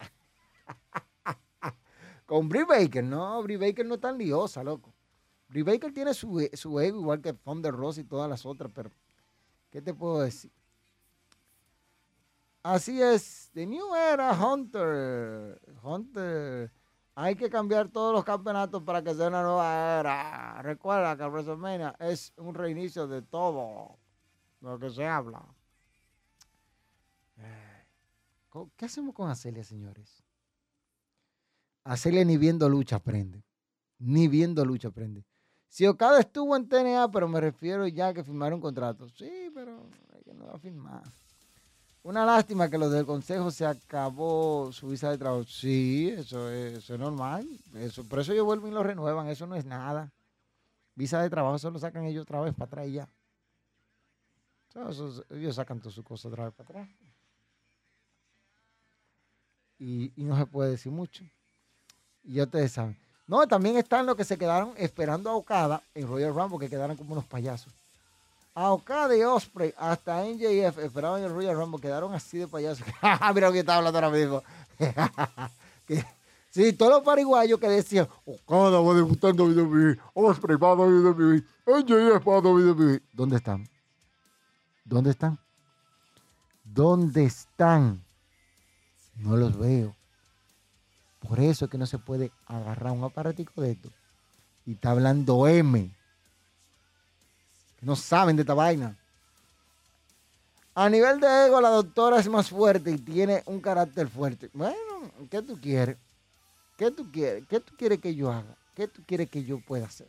con 2.25 2.49
Brie 2.49 2.65
Baker, 2.65 3.03
no, 3.03 3.41
Brie 3.43 3.57
Baker 3.57 3.85
no 3.85 3.95
es 3.95 4.01
tan 4.01 4.17
liosa, 4.17 4.63
loco. 4.63 4.93
Baker 5.49 5.93
tiene 5.93 6.13
su, 6.13 6.47
su 6.53 6.79
ego 6.79 6.99
igual 6.99 7.21
que 7.21 7.33
Thunder 7.33 7.73
Rose 7.73 8.01
y 8.01 8.03
todas 8.03 8.29
las 8.29 8.45
otras, 8.45 8.71
pero 8.73 8.91
¿qué 9.69 9.81
te 9.81 9.93
puedo 9.93 10.21
decir? 10.21 10.51
Así 12.63 13.01
es, 13.01 13.49
The 13.53 13.65
New 13.65 13.95
Era 13.95 14.33
Hunter. 14.33 15.61
Hunter 15.81 16.71
hay 17.15 17.35
que 17.35 17.49
cambiar 17.49 17.89
todos 17.89 18.13
los 18.13 18.23
campeonatos 18.23 18.83
para 18.83 19.01
que 19.01 19.15
sea 19.15 19.29
una 19.29 19.41
nueva 19.41 19.99
era. 19.99 20.61
Recuerda 20.61 21.17
que 21.17 21.23
WrestleMania 21.23 21.95
es 21.99 22.31
un 22.37 22.53
reinicio 22.53 23.07
de 23.07 23.21
todo 23.21 23.97
lo 24.61 24.77
que 24.77 24.89
se 24.89 25.03
habla. 25.07 25.43
¿Qué 28.75 28.85
hacemos 28.85 29.15
con 29.15 29.29
Acelia, 29.29 29.63
señores? 29.63 30.23
Acelia 31.83 32.25
ni 32.25 32.37
viendo 32.37 32.67
lucha 32.69 32.97
aprende. 32.97 33.43
Ni 33.99 34.27
viendo 34.27 34.65
lucha 34.65 34.89
aprende. 34.89 35.25
Si 35.67 35.85
Okada 35.85 36.19
estuvo 36.19 36.55
en 36.55 36.67
TNA, 36.67 37.11
pero 37.11 37.27
me 37.27 37.41
refiero 37.41 37.87
ya 37.87 38.13
que 38.13 38.23
firmaron 38.23 38.59
contrato. 38.59 39.07
Sí, 39.09 39.51
pero 39.53 39.89
hay 40.15 40.23
que 40.23 40.33
no 40.33 40.47
va 40.47 40.53
a 40.53 40.59
firmar. 40.59 41.03
Una 42.07 42.25
lástima 42.25 42.69
que 42.69 42.77
los 42.77 42.89
del 42.91 43.05
consejo 43.05 43.51
se 43.51 43.65
acabó 43.65 44.71
su 44.71 44.87
visa 44.87 45.11
de 45.11 45.17
trabajo. 45.17 45.43
Sí, 45.43 46.09
eso 46.17 46.49
es, 46.49 46.89
normal. 46.91 47.45
Eso, 47.75 48.05
por 48.05 48.19
eso 48.19 48.31
ellos 48.31 48.45
vuelven 48.45 48.71
y 48.71 48.73
lo 48.73 48.81
renuevan. 48.81 49.27
Eso 49.27 49.45
no 49.45 49.55
es 49.55 49.65
nada. 49.65 50.09
Visa 50.95 51.21
de 51.21 51.29
trabajo 51.29 51.59
solo 51.59 51.77
sacan 51.79 52.05
ellos 52.05 52.23
otra 52.23 52.39
vez 52.39 52.53
para 52.53 52.65
atrás 52.65 52.87
y 52.87 52.93
ya. 52.93 53.09
ellos 55.31 55.55
sacan 55.55 55.79
todas 55.79 55.95
sus 55.95 56.05
cosas 56.05 56.31
otra 56.31 56.45
vez 56.45 56.53
para 56.53 56.69
atrás. 56.69 56.89
Y, 59.77 60.13
no 60.15 60.37
se 60.37 60.45
puede 60.45 60.71
decir 60.71 60.91
mucho. 60.91 61.25
Y 62.23 62.35
ya 62.35 62.43
ustedes 62.43 62.71
saben. 62.71 62.97
No, 63.27 63.45
también 63.47 63.77
están 63.77 64.05
los 64.05 64.15
que 64.15 64.23
se 64.23 64.37
quedaron 64.37 64.73
esperando 64.77 65.29
a 65.29 65.35
Okada 65.35 65.81
en 65.93 66.07
Royal 66.07 66.33
Rumble, 66.33 66.59
que 66.59 66.69
quedaron 66.69 66.95
como 66.95 67.13
unos 67.13 67.25
payasos 67.25 67.73
a 68.57 68.71
Okada 68.71 69.15
y 69.15 69.21
Osprey 69.21 69.71
hasta 69.77 70.25
NJF 70.25 70.79
esperaban 70.79 71.21
el 71.21 71.29
Royal 71.29 71.55
Rumble, 71.55 71.79
quedaron 71.79 72.11
así 72.15 72.39
de 72.39 72.47
payasos. 72.47 72.87
Mira 73.35 73.47
lo 73.47 73.53
que 73.53 73.59
estaba 73.59 73.77
hablando 73.77 73.99
ahora 73.99 74.09
mismo. 74.09 74.41
sí, 76.49 76.73
todos 76.73 76.91
los 76.91 77.03
pariguayos 77.03 77.59
que 77.59 77.69
decían, 77.69 78.07
Okada 78.25 78.79
va 78.79 78.95
debutando 78.95 79.43
WWE, 79.43 79.99
Osprey 80.15 80.57
va 80.57 80.71
a 80.71 80.73
WWE, 80.73 81.43
NJF 81.67 82.27
va 82.27 82.37
a 82.37 82.39
WWE. 82.39 82.99
¿Dónde 83.13 83.35
están? 83.35 83.69
¿Dónde 84.83 85.11
están? 85.11 85.37
¿Dónde 86.63 87.25
están? 87.25 88.03
No 89.17 89.37
los 89.37 89.55
veo. 89.55 89.95
Por 91.19 91.39
eso 91.39 91.65
es 91.65 91.71
que 91.71 91.77
no 91.77 91.85
se 91.85 91.97
puede 91.97 92.31
agarrar 92.45 92.93
un 92.93 93.03
aparatico 93.03 93.61
de 93.61 93.71
esto. 93.71 93.89
Y 94.65 94.73
está 94.73 94.91
hablando 94.91 95.47
M 95.47 95.91
no 97.81 97.95
saben 97.95 98.35
de 98.35 98.41
esta 98.41 98.53
vaina. 98.53 98.95
A 100.75 100.89
nivel 100.89 101.19
de 101.19 101.47
ego, 101.47 101.59
la 101.59 101.69
doctora 101.69 102.19
es 102.19 102.27
más 102.27 102.49
fuerte 102.49 102.91
y 102.91 102.97
tiene 102.97 103.41
un 103.45 103.59
carácter 103.59 104.07
fuerte. 104.07 104.49
Bueno, 104.53 105.11
¿qué 105.29 105.41
tú 105.41 105.59
quieres? 105.59 105.97
¿Qué 106.77 106.91
tú 106.91 107.11
quieres? 107.11 107.47
¿Qué 107.47 107.59
tú 107.59 107.75
quieres 107.75 107.99
que 107.99 108.13
yo 108.13 108.31
haga? 108.31 108.55
¿Qué 108.75 108.87
tú 108.87 109.01
quieres 109.05 109.29
que 109.29 109.43
yo 109.43 109.59
pueda 109.59 109.85
hacer? 109.85 110.07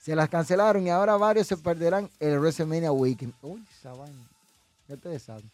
Se 0.00 0.16
las 0.16 0.28
cancelaron 0.28 0.84
y 0.84 0.90
ahora 0.90 1.16
varios 1.16 1.46
se 1.46 1.56
perderán 1.56 2.10
el 2.18 2.38
WrestleMania 2.38 2.90
Weekend. 2.90 3.34
Uy, 3.42 3.64
esa 3.78 3.92
vaina. 3.92 4.26
Ya 4.88 4.94
ustedes 4.94 5.22
saben. 5.22 5.48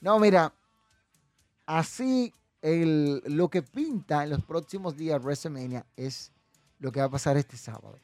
No, 0.00 0.18
mira, 0.20 0.52
así 1.66 2.32
lo 2.64 3.48
que 3.48 3.62
pinta 3.62 4.24
en 4.24 4.30
los 4.30 4.42
próximos 4.44 4.96
días 4.96 5.22
WrestleMania 5.22 5.84
es 5.96 6.32
lo 6.78 6.90
que 6.90 7.00
va 7.00 7.06
a 7.06 7.10
pasar 7.10 7.36
este 7.36 7.56
sábado. 7.56 7.98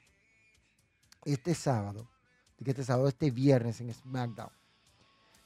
Este 1.25 1.55
sábado 1.55 2.07
este 2.69 2.85
sábado, 2.85 3.09
este 3.09 3.31
viernes 3.31 3.81
en 3.81 3.93
SmackDown. 3.93 4.51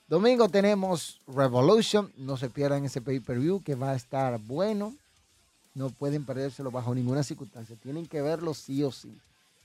Domingo 0.08 0.48
tenemos 0.48 1.20
Revolution. 1.26 2.12
No 2.16 2.36
se 2.36 2.50
pierdan 2.50 2.84
ese 2.84 3.00
pay-per-view 3.00 3.62
que 3.62 3.74
va 3.74 3.92
a 3.92 3.94
estar 3.94 4.38
bueno. 4.40 4.94
No 5.74 5.90
pueden 5.90 6.24
perdérselo 6.24 6.70
bajo 6.70 6.94
ninguna 6.94 7.22
circunstancia. 7.22 7.76
Tienen 7.76 8.06
que 8.06 8.20
verlo 8.20 8.54
sí 8.54 8.82
o 8.82 8.90
sí. 8.90 9.16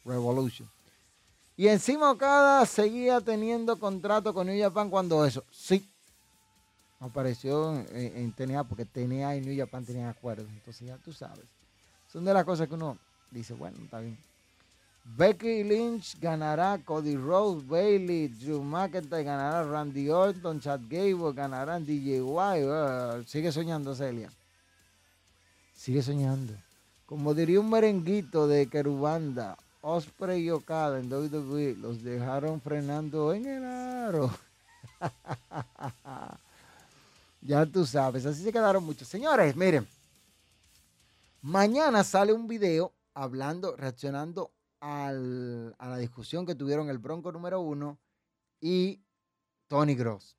Revolution. 0.05 0.69
Y 1.57 1.67
encima 1.67 2.11
Okada 2.11 2.65
seguía 2.65 3.19
teniendo 3.19 3.77
contrato 3.77 4.33
con 4.33 4.47
New 4.47 4.61
Japan 4.61 4.89
cuando 4.89 5.25
eso. 5.25 5.43
Sí. 5.51 5.85
Apareció 6.99 7.75
en, 7.91 8.31
TNA 8.33 8.65
porque 8.65 8.83
TNA 8.83 9.37
y 9.37 9.41
New 9.41 9.57
Japan 9.57 9.85
tenían 9.85 10.09
acuerdos. 10.09 10.47
Entonces 10.49 10.87
ya 10.87 10.97
tú 10.97 11.13
sabes. 11.13 11.45
Son 12.11 12.25
de 12.25 12.33
las 12.33 12.43
cosas 12.43 12.67
que 12.67 12.73
uno 12.73 12.97
dice, 13.31 13.53
bueno, 13.53 13.77
está 13.83 13.99
bien. 13.99 14.17
Becky 15.05 15.63
Lynch 15.63 16.19
ganará, 16.19 16.77
Cody 16.83 17.15
Rose, 17.15 17.65
Bailey, 17.65 18.27
Drew 18.27 18.61
McIntyre 18.63 19.23
ganará, 19.23 19.63
Randy 19.63 20.09
Orton, 20.09 20.59
Chad 20.59 20.81
Gable 20.89 21.33
ganarán, 21.33 21.85
DJ 21.85 22.21
White. 22.21 23.27
sigue 23.27 23.51
soñando, 23.51 23.95
Celia. 23.95 24.29
Sigue 25.73 26.03
soñando. 26.03 26.53
Como 27.05 27.33
diría 27.33 27.59
un 27.59 27.69
merenguito 27.69 28.47
de 28.47 28.67
Kerubanda, 28.67 29.57
Osprey 29.81 30.43
y 30.43 30.49
Okada 30.51 30.99
en 30.99 31.11
WWE 31.11 31.75
los 31.75 32.03
dejaron 32.03 32.61
frenando 32.61 33.33
en 33.33 33.45
el 33.45 33.63
aro. 33.63 34.29
ya 37.41 37.65
tú 37.65 37.85
sabes, 37.85 38.25
así 38.25 38.43
se 38.43 38.51
quedaron 38.51 38.83
muchos. 38.83 39.07
Señores, 39.07 39.55
miren, 39.55 39.87
mañana 41.41 42.03
sale 42.03 42.33
un 42.33 42.47
video 42.47 42.93
hablando, 43.13 43.75
reaccionando 43.75 44.51
a 44.81 45.11
la 45.11 45.97
discusión 45.97 46.45
que 46.45 46.55
tuvieron 46.55 46.89
el 46.89 46.97
Bronco 46.97 47.31
número 47.31 47.59
uno 47.61 47.97
y 48.61 49.01
Tony 49.67 49.95
Gross. 49.95 50.35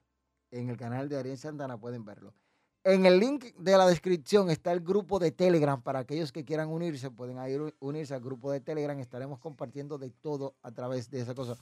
En 0.51 0.68
el 0.68 0.76
canal 0.76 1.09
de 1.09 1.18
Ariel 1.18 1.38
Santana 1.38 1.78
pueden 1.78 2.05
verlo. 2.05 2.34
En 2.82 3.05
el 3.05 3.20
link 3.20 3.55
de 3.57 3.76
la 3.76 3.86
descripción 3.86 4.51
está 4.51 4.72
el 4.72 4.80
grupo 4.80 5.18
de 5.18 5.30
Telegram. 5.30 5.82
Para 5.82 5.98
aquellos 6.01 6.32
que 6.32 6.44
quieran 6.44 6.70
unirse, 6.70 7.11
pueden 7.11 7.36
ir 7.46 7.74
unirse 7.78 8.14
al 8.14 8.20
grupo 8.20 8.51
de 8.51 8.61
Telegram. 8.61 8.98
Estaremos 8.98 9.38
compartiendo 9.38 9.98
de 9.98 10.11
todo 10.11 10.55
a 10.62 10.72
través 10.72 11.11
de 11.11 11.20
esa 11.20 11.34
cosa. 11.34 11.57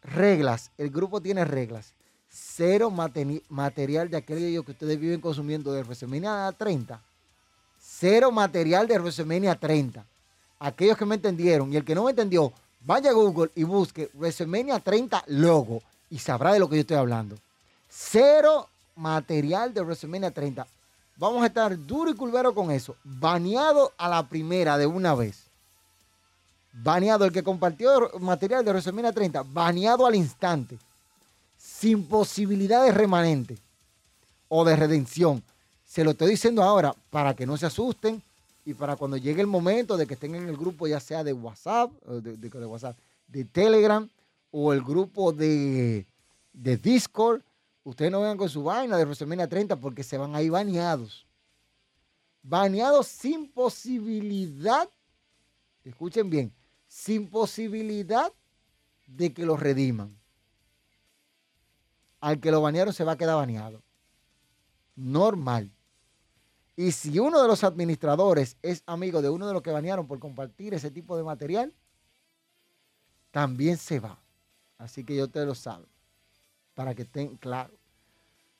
Reglas. 0.00 0.72
El 0.78 0.90
grupo 0.90 1.20
tiene 1.20 1.44
reglas. 1.44 1.94
Cero 2.30 2.90
material 2.90 4.10
de 4.10 4.16
aquello 4.16 4.64
que 4.64 4.72
ustedes 4.72 5.00
viven 5.00 5.20
consumiendo 5.20 5.72
de 5.72 5.82
WrestleMania 5.82 6.52
30. 6.56 7.00
Cero 7.80 8.30
material 8.30 8.86
de 8.86 8.98
WrestleMania 8.98 9.54
30. 9.54 10.04
Aquellos 10.58 10.98
que 10.98 11.06
me 11.06 11.14
entendieron 11.14 11.72
y 11.72 11.76
el 11.76 11.84
que 11.84 11.94
no 11.94 12.04
me 12.04 12.10
entendió, 12.10 12.52
vaya 12.84 13.10
a 13.10 13.14
Google 13.14 13.50
y 13.54 13.64
busque 13.64 14.10
WrestleMania 14.14 14.80
30 14.80 15.24
logo 15.28 15.82
y 16.10 16.18
sabrá 16.18 16.52
de 16.52 16.58
lo 16.58 16.68
que 16.68 16.76
yo 16.76 16.80
estoy 16.80 16.96
hablando. 16.96 17.36
Cero 17.88 18.68
material 18.96 19.72
de 19.72 19.80
WrestleMania 19.80 20.30
30. 20.30 20.66
Vamos 21.16 21.42
a 21.42 21.46
estar 21.46 21.76
duro 21.86 22.10
y 22.10 22.14
culvero 22.14 22.54
con 22.54 22.70
eso. 22.70 22.96
Baneado 23.02 23.92
a 23.96 24.08
la 24.08 24.28
primera 24.28 24.76
de 24.76 24.86
una 24.86 25.14
vez. 25.14 25.44
Baneado 26.72 27.24
el 27.24 27.32
que 27.32 27.42
compartió 27.42 28.10
material 28.20 28.64
de 28.64 28.70
WrestleMania 28.70 29.12
30. 29.12 29.42
Baneado 29.44 30.06
al 30.06 30.14
instante. 30.14 30.78
Sin 31.78 32.04
posibilidad 32.04 32.84
de 32.84 32.92
remanente 32.92 33.58
o 34.48 34.64
de 34.64 34.76
redención. 34.76 35.42
Se 35.84 36.04
lo 36.04 36.12
estoy 36.12 36.30
diciendo 36.30 36.62
ahora 36.62 36.94
para 37.10 37.34
que 37.34 37.46
no 37.46 37.56
se 37.56 37.66
asusten 37.66 38.22
y 38.64 38.74
para 38.74 38.96
cuando 38.96 39.16
llegue 39.16 39.40
el 39.40 39.46
momento 39.46 39.96
de 39.96 40.06
que 40.06 40.14
estén 40.14 40.34
en 40.34 40.48
el 40.48 40.56
grupo, 40.56 40.86
ya 40.86 41.00
sea 41.00 41.22
de 41.22 41.32
WhatsApp, 41.32 41.90
de, 42.02 42.36
de 42.36 42.66
WhatsApp, 42.66 42.96
de 43.26 43.44
Telegram 43.44 44.08
o 44.50 44.72
el 44.72 44.82
grupo 44.82 45.32
de, 45.32 46.06
de 46.52 46.76
Discord 46.76 47.42
Ustedes 47.88 48.12
no 48.12 48.20
vengan 48.20 48.36
con 48.36 48.50
su 48.50 48.62
vaina 48.62 48.98
de 48.98 49.04
WrestleMania 49.04 49.48
30 49.48 49.76
porque 49.76 50.02
se 50.02 50.18
van 50.18 50.34
ahí 50.34 50.50
baneados. 50.50 51.26
Baneados 52.42 53.06
sin 53.06 53.50
posibilidad, 53.50 54.86
escuchen 55.82 56.28
bien, 56.28 56.52
sin 56.86 57.26
posibilidad 57.26 58.30
de 59.06 59.32
que 59.32 59.46
los 59.46 59.58
rediman. 59.58 60.14
Al 62.20 62.40
que 62.40 62.50
lo 62.50 62.60
banearon 62.60 62.92
se 62.92 63.04
va 63.04 63.12
a 63.12 63.16
quedar 63.16 63.36
baneado. 63.36 63.82
Normal. 64.96 65.70
Y 66.76 66.92
si 66.92 67.18
uno 67.18 67.42
de 67.42 67.48
los 67.48 67.64
administradores 67.64 68.56
es 68.62 68.82
amigo 68.86 69.20
de 69.20 69.28
uno 69.28 69.46
de 69.46 69.52
los 69.52 69.62
que 69.62 69.70
banearon 69.70 70.06
por 70.06 70.18
compartir 70.18 70.74
ese 70.74 70.90
tipo 70.90 71.16
de 71.16 71.24
material, 71.24 71.72
también 73.30 73.76
se 73.76 74.00
va. 74.00 74.18
Así 74.78 75.04
que 75.04 75.16
yo 75.16 75.28
te 75.28 75.44
lo 75.44 75.54
sabe. 75.54 75.86
Para 76.74 76.94
que 76.94 77.02
estén 77.02 77.36
claros. 77.36 77.74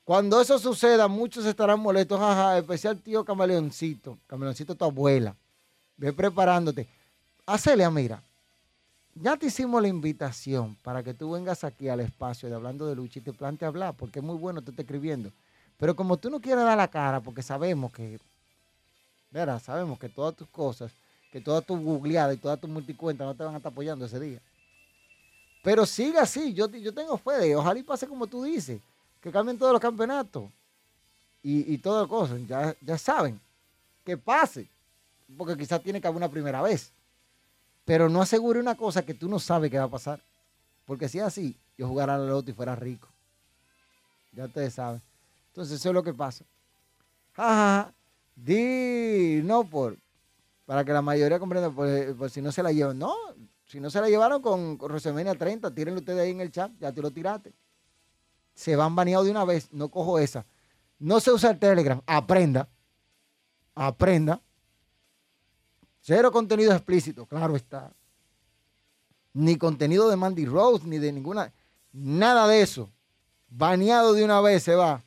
Cuando 0.05 0.41
eso 0.41 0.59
suceda, 0.59 1.07
muchos 1.07 1.45
estarán 1.45 1.81
molestos, 1.81 2.19
jaja, 2.19 2.59
especial 2.59 2.99
tío 3.01 3.25
Camaleoncito, 3.25 4.19
Camaleoncito 4.27 4.75
tu 4.75 4.85
abuela. 4.85 5.37
Ve 5.97 6.13
preparándote. 6.13 6.89
Acelia, 7.45 7.91
mira, 7.91 8.23
ya 9.21 9.37
te 9.37 9.47
hicimos 9.47 9.81
la 9.83 9.89
invitación 9.89 10.77
para 10.83 11.03
que 11.03 11.14
tú 11.14 11.33
vengas 11.33 11.64
aquí 11.64 11.89
al 11.89 12.01
espacio 12.01 12.49
de 12.49 12.55
Hablando 12.55 12.87
de 12.87 12.95
Lucha 12.95 13.19
y 13.19 13.23
te 13.23 13.33
plante 13.33 13.64
hablar, 13.64 13.95
porque 13.95 14.21
es 14.21 14.25
muy 14.25 14.37
bueno 14.37 14.62
te 14.62 14.71
está 14.71 14.83
escribiendo. 14.83 15.33
Pero 15.77 15.95
como 15.95 16.16
tú 16.16 16.31
no 16.31 16.41
quieres 16.41 16.64
dar 16.64 16.77
la 16.77 16.89
cara, 16.89 17.21
porque 17.21 17.43
sabemos 17.43 17.93
que, 17.93 18.19
verás, 19.31 19.62
sabemos 19.62 19.99
que 19.99 20.09
todas 20.09 20.35
tus 20.35 20.49
cosas, 20.49 20.93
que 21.33 21.41
todas 21.41 21.64
tus 21.64 21.79
googleadas 21.81 22.37
y 22.37 22.39
todas 22.39 22.61
tus 22.61 22.71
multicuentas 22.71 23.27
no 23.27 23.35
te 23.35 23.45
van 23.45 23.55
a 23.55 23.57
estar 23.59 23.73
apoyando 23.73 24.05
ese 24.05 24.19
día. 24.19 24.41
Pero 25.62 25.85
sigue 25.87 26.19
así, 26.19 26.53
yo, 26.55 26.69
yo 26.71 26.93
tengo 26.93 27.16
fe 27.19 27.39
de, 27.39 27.57
ojalá 27.57 27.79
y 27.79 27.83
pase 27.83 28.07
como 28.07 28.27
tú 28.27 28.45
dices 28.45 28.81
que 29.21 29.31
cambien 29.31 29.59
todos 29.59 29.73
los 29.73 29.81
campeonatos 29.81 30.45
y, 31.43 31.75
y 31.75 31.79
todas 31.79 32.03
las 32.03 32.09
cosas. 32.09 32.41
Ya, 32.47 32.75
ya 32.81 32.99
saben 32.99 33.41
que 34.05 34.16
pase, 34.16 34.66
porque 35.37 35.57
quizás 35.57 35.83
tiene 35.83 36.01
que 36.01 36.07
haber 36.07 36.16
una 36.16 36.31
primera 36.31 36.62
vez. 36.62 36.93
Pero 37.89 38.11
no 38.11 38.20
asegure 38.20 38.61
una 38.61 38.76
cosa 38.76 39.03
que 39.03 39.14
tú 39.14 39.28
no 39.28 39.39
sabes 39.39 39.70
que 39.70 39.78
va 39.78 39.84
a 39.84 39.91
pasar. 39.91 40.22
Porque 40.84 41.09
si 41.09 41.18
es 41.18 41.24
así, 41.24 41.59
yo 41.76 41.89
jugara 41.89 42.14
a 42.14 42.18
la 42.18 42.26
loto 42.26 42.51
y 42.51 42.55
fuera 42.55 42.76
rico. 42.76 43.09
Ya 44.32 44.45
ustedes 44.45 44.74
saben. 44.74 45.03
Entonces 45.49 45.80
eso 45.80 45.89
es 45.89 45.95
lo 45.95 46.03
que 46.03 46.12
pasa. 46.12 46.45
Jaja, 47.32 47.95
di, 48.36 49.41
no 49.43 49.64
por, 49.64 49.97
para 50.66 50.84
que 50.84 50.93
la 50.93 51.01
mayoría 51.01 51.39
comprenda, 51.39 51.70
por, 51.70 52.30
si 52.30 52.43
no 52.43 52.53
se 52.53 52.62
la 52.62 52.72
llevan. 52.72 52.99
No, 52.99 53.14
si 53.64 53.80
no 53.80 53.89
se 53.89 54.01
la 54.01 54.09
llevaron 54.09 54.43
con, 54.43 54.76
con 54.76 54.95
30, 54.95 55.74
tírenlo 55.74 56.01
ustedes 56.01 56.20
ahí 56.20 56.30
en 56.30 56.43
el 56.43 56.53
chat, 56.53 56.70
ya 56.78 56.93
te 56.93 57.01
lo 57.01 57.11
tiraste 57.11 57.55
se 58.59 58.74
van 58.74 58.97
baneados 58.97 59.24
de 59.24 59.30
una 59.30 59.45
vez. 59.45 59.72
No 59.72 59.89
cojo 59.89 60.18
esa. 60.18 60.45
No 60.99 61.20
se 61.20 61.30
usa 61.30 61.53
el 61.53 61.61
Telegram. 61.61 62.03
Aprenda. 62.07 62.68
Aprenda. 63.72 64.43
Cero 66.09 66.33
contenido 66.33 66.73
explícito, 66.73 67.27
claro 67.27 67.55
está. 67.55 67.93
Ni 69.35 69.59
contenido 69.59 70.09
de 70.09 70.17
Mandy 70.17 70.47
Rose, 70.47 70.87
ni 70.87 70.97
de 70.97 71.13
ninguna. 71.13 71.53
Nada 71.93 72.49
de 72.49 72.63
eso. 72.63 72.89
Baneado 73.51 74.15
de 74.15 74.25
una 74.25 74.41
vez 74.41 74.63
se 74.63 74.75
va. 74.75 75.03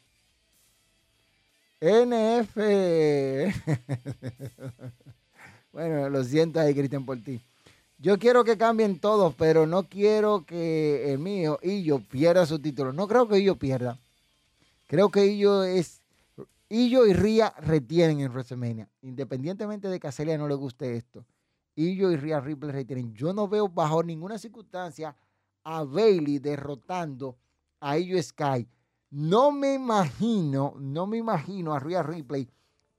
NF. 1.80 2.56
bueno, 5.74 6.08
lo 6.12 6.24
siento 6.24 6.60
ahí, 6.60 6.76
Cristian, 6.76 7.04
por 7.04 7.20
ti. 7.20 7.41
Yo 7.97 8.20
quiero 8.20 8.43
que 8.43 8.56
cambien 8.56 8.99
todos, 8.99 9.34
pero 9.34 9.66
no 9.66 9.89
quiero 9.89 10.45
que 10.45 11.12
el 11.12 11.18
mío, 11.18 11.58
Illo, 11.64 11.99
pierda 12.12 12.45
su 12.45 12.60
título. 12.60 12.93
No 12.93 13.08
creo 13.08 13.28
que 13.28 13.39
Illo 13.39 13.56
pierda. 13.56 13.97
Creo 14.86 15.10
que 15.10 15.26
Illo 15.26 15.64
es. 15.64 16.01
Illo 16.74 17.05
y 17.05 17.11
Ria 17.11 17.53
retienen 17.57 18.22
en 18.22 18.32
WrestleMania. 18.32 18.89
Independientemente 19.01 19.89
de 19.89 19.99
que 19.99 20.07
a 20.07 20.11
Celia 20.11 20.38
no 20.38 20.47
le 20.47 20.55
guste 20.55 20.95
esto. 20.95 21.26
Illo 21.76 22.09
y 22.11 22.15
Ria 22.15 22.39
Ripley 22.39 22.72
retienen. 22.72 23.13
Yo 23.13 23.34
no 23.34 23.49
veo 23.49 23.67
bajo 23.67 24.01
ninguna 24.01 24.38
circunstancia 24.38 25.13
a 25.65 25.84
Bailey 25.84 26.39
derrotando 26.39 27.36
a 27.82 27.97
Illo 27.97 28.24
Sky. 28.24 28.65
No 29.09 29.51
me 29.51 29.74
imagino, 29.74 30.74
no 30.78 31.05
me 31.07 31.17
imagino 31.17 31.74
a 31.74 31.80
Rhea 31.80 32.03
Ripley 32.03 32.47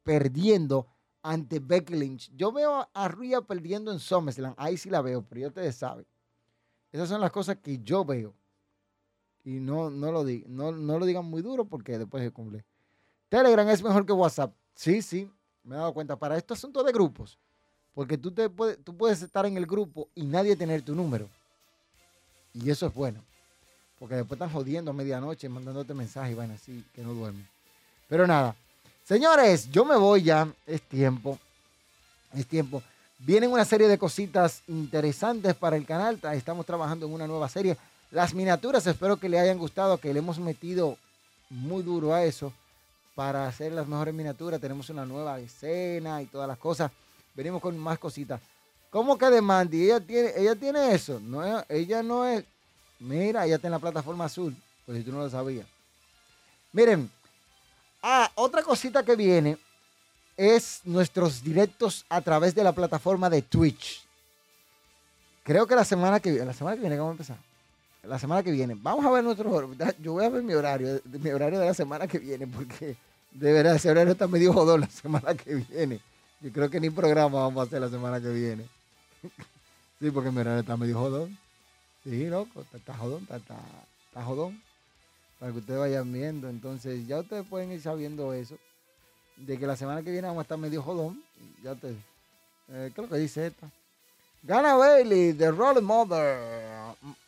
perdiendo 0.02 0.86
ante 1.22 1.58
Becky 1.58 1.94
Lynch. 1.94 2.30
Yo 2.36 2.52
veo 2.52 2.86
a 2.92 3.08
Rhea 3.08 3.40
perdiendo 3.40 3.90
en 3.90 4.00
SummerSlam. 4.00 4.52
Ahí 4.58 4.76
sí 4.76 4.90
la 4.90 5.00
veo, 5.00 5.22
pero 5.22 5.40
ya 5.40 5.48
ustedes 5.48 5.76
saben. 5.76 6.04
Esas 6.90 7.08
son 7.08 7.22
las 7.22 7.32
cosas 7.32 7.56
que 7.56 7.78
yo 7.78 8.04
veo. 8.04 8.34
Y 9.44 9.60
no, 9.60 9.88
no, 9.88 10.12
lo, 10.12 10.24
no, 10.48 10.72
no 10.72 10.98
lo 10.98 11.06
digan 11.06 11.24
muy 11.24 11.40
duro 11.40 11.64
porque 11.64 11.96
después 11.96 12.22
se 12.22 12.30
cumple. 12.30 12.66
Telegram 13.32 13.66
es 13.70 13.82
mejor 13.82 14.04
que 14.04 14.12
WhatsApp. 14.12 14.52
Sí, 14.74 15.00
sí, 15.00 15.26
me 15.64 15.74
he 15.74 15.78
dado 15.78 15.94
cuenta. 15.94 16.16
Para 16.16 16.36
estos 16.36 16.58
asuntos 16.58 16.84
de 16.84 16.92
grupos. 16.92 17.38
Porque 17.94 18.18
tú, 18.18 18.30
te 18.30 18.50
puedes, 18.50 18.76
tú 18.84 18.94
puedes 18.94 19.22
estar 19.22 19.46
en 19.46 19.56
el 19.56 19.64
grupo 19.64 20.06
y 20.14 20.22
nadie 20.26 20.54
tener 20.54 20.82
tu 20.82 20.94
número. 20.94 21.30
Y 22.52 22.68
eso 22.68 22.86
es 22.86 22.92
bueno. 22.92 23.22
Porque 23.98 24.16
después 24.16 24.36
están 24.36 24.50
jodiendo 24.50 24.90
a 24.90 24.94
medianoche, 24.94 25.48
mandándote 25.48 25.94
mensajes 25.94 26.32
y 26.32 26.34
van 26.34 26.50
así, 26.50 26.84
que 26.94 27.00
no 27.00 27.14
duermen. 27.14 27.48
Pero 28.06 28.26
nada, 28.26 28.54
Señores, 29.02 29.70
yo 29.70 29.86
me 29.86 29.96
voy 29.96 30.24
ya. 30.24 30.46
Es 30.66 30.82
tiempo. 30.82 31.38
Es 32.34 32.46
tiempo. 32.46 32.82
Vienen 33.18 33.50
una 33.50 33.64
serie 33.64 33.88
de 33.88 33.96
cositas 33.96 34.60
interesantes 34.68 35.54
para 35.54 35.76
el 35.76 35.86
canal. 35.86 36.20
Estamos 36.34 36.66
trabajando 36.66 37.06
en 37.06 37.14
una 37.14 37.26
nueva 37.26 37.48
serie. 37.48 37.78
Las 38.10 38.34
miniaturas, 38.34 38.86
espero 38.86 39.16
que 39.16 39.30
le 39.30 39.40
hayan 39.40 39.56
gustado, 39.56 39.96
que 39.96 40.12
le 40.12 40.18
hemos 40.18 40.38
metido 40.38 40.98
muy 41.48 41.82
duro 41.82 42.12
a 42.12 42.24
eso 42.24 42.52
para 43.14 43.46
hacer 43.46 43.72
las 43.72 43.86
mejores 43.86 44.14
miniaturas. 44.14 44.60
Tenemos 44.60 44.88
una 44.90 45.04
nueva 45.04 45.38
escena 45.40 46.22
y 46.22 46.26
todas 46.26 46.48
las 46.48 46.58
cosas. 46.58 46.90
Venimos 47.34 47.60
con 47.60 47.76
más 47.78 47.98
cositas. 47.98 48.40
¿Cómo 48.90 49.16
que 49.16 49.26
de 49.26 49.40
Mandy? 49.40 49.84
Ella 49.84 50.00
tiene, 50.00 50.32
ella 50.36 50.54
tiene 50.54 50.92
eso. 50.94 51.18
No, 51.20 51.64
ella 51.68 52.02
no 52.02 52.26
es. 52.26 52.44
Mira, 53.00 53.46
ella 53.46 53.56
está 53.56 53.68
en 53.68 53.72
la 53.72 53.78
plataforma 53.78 54.26
azul. 54.26 54.54
Pues 54.84 54.98
si 54.98 55.04
tú 55.04 55.12
no 55.12 55.18
lo 55.18 55.30
sabías. 55.30 55.66
Miren, 56.72 57.10
Ah, 58.02 58.30
otra 58.34 58.62
cosita 58.64 59.04
que 59.04 59.14
viene 59.14 59.56
es 60.36 60.80
nuestros 60.84 61.42
directos 61.42 62.04
a 62.08 62.20
través 62.20 62.52
de 62.52 62.64
la 62.64 62.72
plataforma 62.72 63.30
de 63.30 63.42
Twitch. 63.42 64.04
Creo 65.44 65.66
que 65.68 65.76
la 65.76 65.84
semana 65.84 66.18
que 66.18 66.30
viene, 66.30 66.46
la 66.46 66.52
semana 66.52 66.74
que 66.74 66.80
viene, 66.80 66.98
¿cómo 66.98 67.12
empezar? 67.12 67.36
La 68.02 68.18
semana 68.18 68.42
que 68.42 68.50
viene. 68.50 68.76
Vamos 68.80 69.04
a 69.04 69.10
ver 69.10 69.22
nuestro 69.22 69.72
Yo 70.00 70.12
voy 70.12 70.24
a 70.24 70.28
ver 70.28 70.42
mi 70.42 70.54
horario, 70.54 71.00
mi 71.04 71.30
horario 71.30 71.60
de 71.60 71.66
la 71.66 71.74
semana 71.74 72.08
que 72.08 72.18
viene, 72.18 72.48
porque 72.48 72.96
de 73.30 73.52
verdad 73.52 73.76
ese 73.76 73.90
horario 73.90 74.12
está 74.12 74.26
medio 74.26 74.52
jodón 74.52 74.80
la 74.80 74.90
semana 74.90 75.34
que 75.34 75.54
viene. 75.54 76.00
Yo 76.40 76.50
creo 76.50 76.68
que 76.68 76.80
ni 76.80 76.90
programa 76.90 77.42
vamos 77.42 77.60
a 77.60 77.66
hacer 77.66 77.80
la 77.80 77.88
semana 77.88 78.20
que 78.20 78.30
viene. 78.30 78.66
sí, 80.00 80.10
porque 80.10 80.32
mi 80.32 80.38
horario 80.38 80.60
está 80.60 80.76
medio 80.76 80.98
jodón. 80.98 81.38
Sí, 82.02 82.26
loco, 82.26 82.64
está, 82.74 82.96
jodón, 82.96 83.22
está, 83.22 83.38
está 84.08 84.24
jodón 84.24 84.60
para 85.38 85.52
que 85.52 85.58
ustedes 85.58 85.78
vayan 85.78 86.12
viendo. 86.12 86.48
Entonces, 86.48 87.06
ya 87.06 87.20
ustedes 87.20 87.46
pueden 87.46 87.70
ir 87.70 87.80
sabiendo 87.80 88.32
eso. 88.32 88.58
De 89.36 89.58
que 89.58 89.66
la 89.66 89.76
semana 89.76 90.02
que 90.02 90.10
viene 90.10 90.26
vamos 90.26 90.40
a 90.40 90.42
estar 90.42 90.58
medio 90.58 90.82
jodón. 90.82 91.22
Ya 91.62 91.76
te. 91.76 91.94
Eh, 92.68 92.90
¿Qué 92.94 93.06
que 93.06 93.16
dice 93.16 93.46
esta? 93.46 93.70
Gana 94.44 94.74
Bailey, 94.74 95.32
The 95.34 95.52
Rolling 95.52 95.84
Mother. 95.84 96.36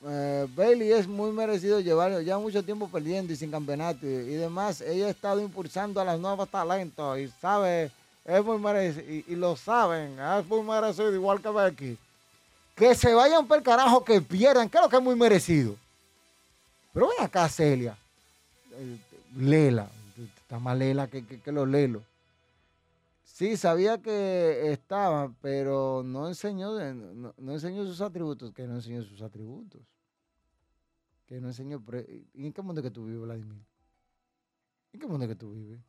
Eh, 0.05 0.47
Bailey 0.55 0.93
es 0.93 1.07
muy 1.07 1.31
merecido 1.31 1.79
llevar 1.79 2.21
ya 2.23 2.39
mucho 2.39 2.63
tiempo 2.63 2.89
perdiendo 2.89 3.33
y 3.33 3.37
sin 3.37 3.53
campeonato 3.53 4.05
y, 4.05 4.35
demás. 4.35 4.81
Ella 4.81 5.07
ha 5.07 5.11
estado 5.11 5.41
impulsando 5.41 6.01
a 6.01 6.05
los 6.05 6.21
nuevos 6.21 6.49
talentos 6.49 7.19
y 7.19 7.29
sabe, 7.41 7.91
es 8.25 8.45
muy 8.45 8.59
merecido, 8.59 9.05
y, 9.09 9.37
lo 9.37 9.55
saben, 9.55 10.19
es 10.19 10.47
muy 10.47 10.63
merecido, 10.63 11.15
igual 11.15 11.41
que 11.41 11.49
Becky. 11.51 11.99
Que 12.75 12.97
se 12.97 13.15
vayan 13.15 13.47
por 13.47 13.59
el 13.59 13.63
carajo, 13.63 14.05
que 14.05 14.21
pierdan, 14.21 14.69
creo 14.69 14.89
que 14.89 14.97
es 14.97 15.03
muy 15.03 15.15
merecido. 15.15 15.77
Pero 16.93 17.09
ven 17.09 17.25
acá, 17.25 17.49
Celia. 17.49 17.97
Eh, 18.73 18.99
Lela, 19.37 19.89
está 20.43 20.59
más 20.59 20.77
Lela 20.77 21.07
que, 21.07 21.25
que, 21.25 21.41
que 21.41 21.53
los. 21.53 21.69
Sí, 23.35 23.57
sabía 23.57 24.01
que 24.01 24.71
estaba, 24.71 25.35
pero 25.41 26.05
no 26.05 26.29
enseñó, 26.29 26.71
no, 26.95 27.53
enseñó 27.53 27.85
sus 27.85 28.01
atributos, 28.01 28.53
que 28.53 28.65
no 28.65 28.77
enseñó 28.77 29.03
sus 29.03 29.23
atributos. 29.23 29.83
Que 31.27 31.41
no 31.41 31.49
enseñó... 31.49 31.83
¿En 32.35 32.53
qué 32.53 32.63
mundo 32.63 32.81
que 32.81 32.93
tú 32.93 33.07
vives, 33.07 33.23
Vladimir? 33.23 33.61
¿En 34.93 35.01
qué 35.01 35.07
mundo 35.09 35.27
que 35.27 35.35
tú 35.35 35.51
vives? 35.51 35.81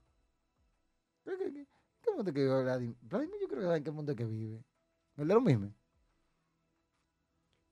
¿En 1.28 1.68
qué 2.02 2.12
mundo 2.16 2.34
que 2.34 2.40
vive 2.42 2.64
Vladimir? 2.64 2.98
Vladimir 3.02 3.36
yo 3.40 3.48
creo 3.48 3.70
que 3.70 3.78
en 3.78 3.84
qué 3.84 3.92
mundo 3.92 4.16
que 4.16 4.26
vive. 4.26 4.64
¿El 5.16 5.28
de 5.28 5.34
lo 5.36 5.42
mismo? 5.42 5.72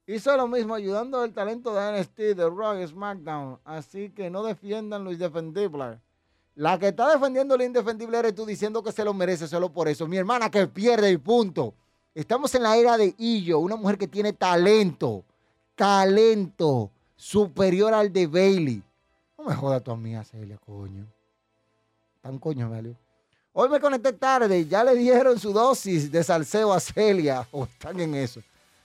Hizo 0.06 0.38
lo 0.38 0.48
mismo 0.48 0.76
ayudando 0.76 1.20
al 1.20 1.34
talento 1.34 1.74
de 1.74 2.00
NXT, 2.00 2.18
de 2.36 2.84
y 2.84 2.88
SmackDown. 2.88 3.60
Así 3.64 4.12
que 4.12 4.30
no 4.30 4.44
defiendan 4.44 5.04
lo 5.04 5.12
indefendible. 5.12 6.00
La 6.56 6.78
que 6.78 6.90
está 6.90 7.12
defendiendo 7.12 7.58
lo 7.58 7.64
indefendible 7.64 8.20
eres 8.20 8.36
tú 8.36 8.46
diciendo 8.46 8.84
que 8.84 8.92
se 8.92 9.04
lo 9.04 9.14
merece 9.14 9.48
solo 9.48 9.72
por 9.72 9.88
eso. 9.88 10.08
Mi 10.08 10.18
hermana 10.18 10.52
que 10.52 10.68
pierde 10.68 11.12
y 11.12 11.18
punto. 11.18 11.74
Estamos 12.14 12.54
en 12.54 12.64
la 12.64 12.78
era 12.78 12.96
de 12.96 13.16
Illo, 13.18 13.60
una 13.60 13.76
mujer 13.76 13.98
que 13.98 14.08
tiene 14.08 14.34
talento. 14.34 15.24
Talento 15.76 16.92
superior 17.16 17.94
al 17.94 18.14
de 18.14 18.28
Bailey. 18.28 18.84
No 19.38 19.46
me 19.46 19.56
jodas 19.56 19.84
tú 19.84 19.92
a 19.92 19.98
mí, 19.98 20.14
Celia, 20.24 20.58
coño. 20.58 21.08
Tan 22.22 22.38
coño, 22.38 22.70
Melio. 22.70 22.96
Hoy 23.52 23.70
me 23.70 23.80
conecté 23.80 24.14
tarde, 24.14 24.66
ya 24.66 24.84
le 24.84 24.96
dieron 24.96 25.40
su 25.40 25.54
dosis 25.54 26.12
de 26.12 26.24
salseo 26.24 26.72
a 26.72 26.80
Celia. 26.80 27.48
O 27.52 27.66
están 27.66 28.00
en 28.00 28.16
eso. 28.16 28.42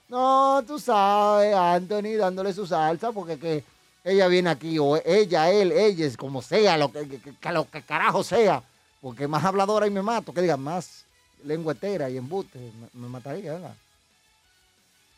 No, 0.07 0.63
tú 0.65 0.79
sabes, 0.79 1.55
Anthony 1.55 2.17
dándole 2.17 2.51
su 2.51 2.65
salsa 2.65 3.11
porque 3.11 3.37
que 3.37 3.63
ella 4.03 4.27
viene 4.27 4.49
aquí, 4.49 4.79
o 4.79 4.97
ella, 5.03 5.51
él, 5.51 5.71
ellas, 5.71 6.15
como 6.15 6.41
sea, 6.41 6.77
lo 6.77 6.91
que, 6.91 7.21
lo 7.51 7.69
que 7.69 7.81
carajo 7.81 8.23
sea, 8.23 8.63
porque 9.01 9.27
más 9.27 9.43
habladora 9.43 9.87
y 9.87 9.91
me 9.91 10.01
mato, 10.01 10.33
que 10.33 10.41
diga 10.41 10.57
más 10.57 11.05
lengüetera 11.43 12.09
y 12.09 12.17
embute, 12.17 12.71
me, 12.93 13.07
mataría, 13.07 13.53
¿verdad? 13.53 13.75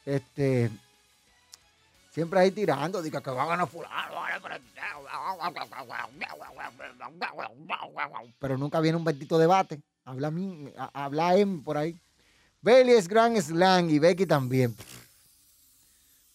Este, 0.06 0.72
siempre 2.12 2.40
ahí 2.40 2.52
tirando, 2.52 3.02
diga 3.02 3.22
que 3.22 3.32
va 3.32 3.44
a 3.44 3.48
ganar 3.48 3.68
fulano, 3.68 4.22
pero 8.40 8.58
nunca 8.58 8.80
viene 8.80 8.98
un 8.98 9.04
bendito 9.04 9.38
debate, 9.38 9.80
habla 10.06 10.32
mí, 10.32 10.72
habla 10.94 11.38
M 11.38 11.62
por 11.64 11.78
ahí. 11.78 11.98
Bailey 12.62 12.96
es 12.96 13.08
Grand 13.08 13.40
Slang 13.40 13.90
y 13.90 13.98
Becky 13.98 14.26
también. 14.26 14.76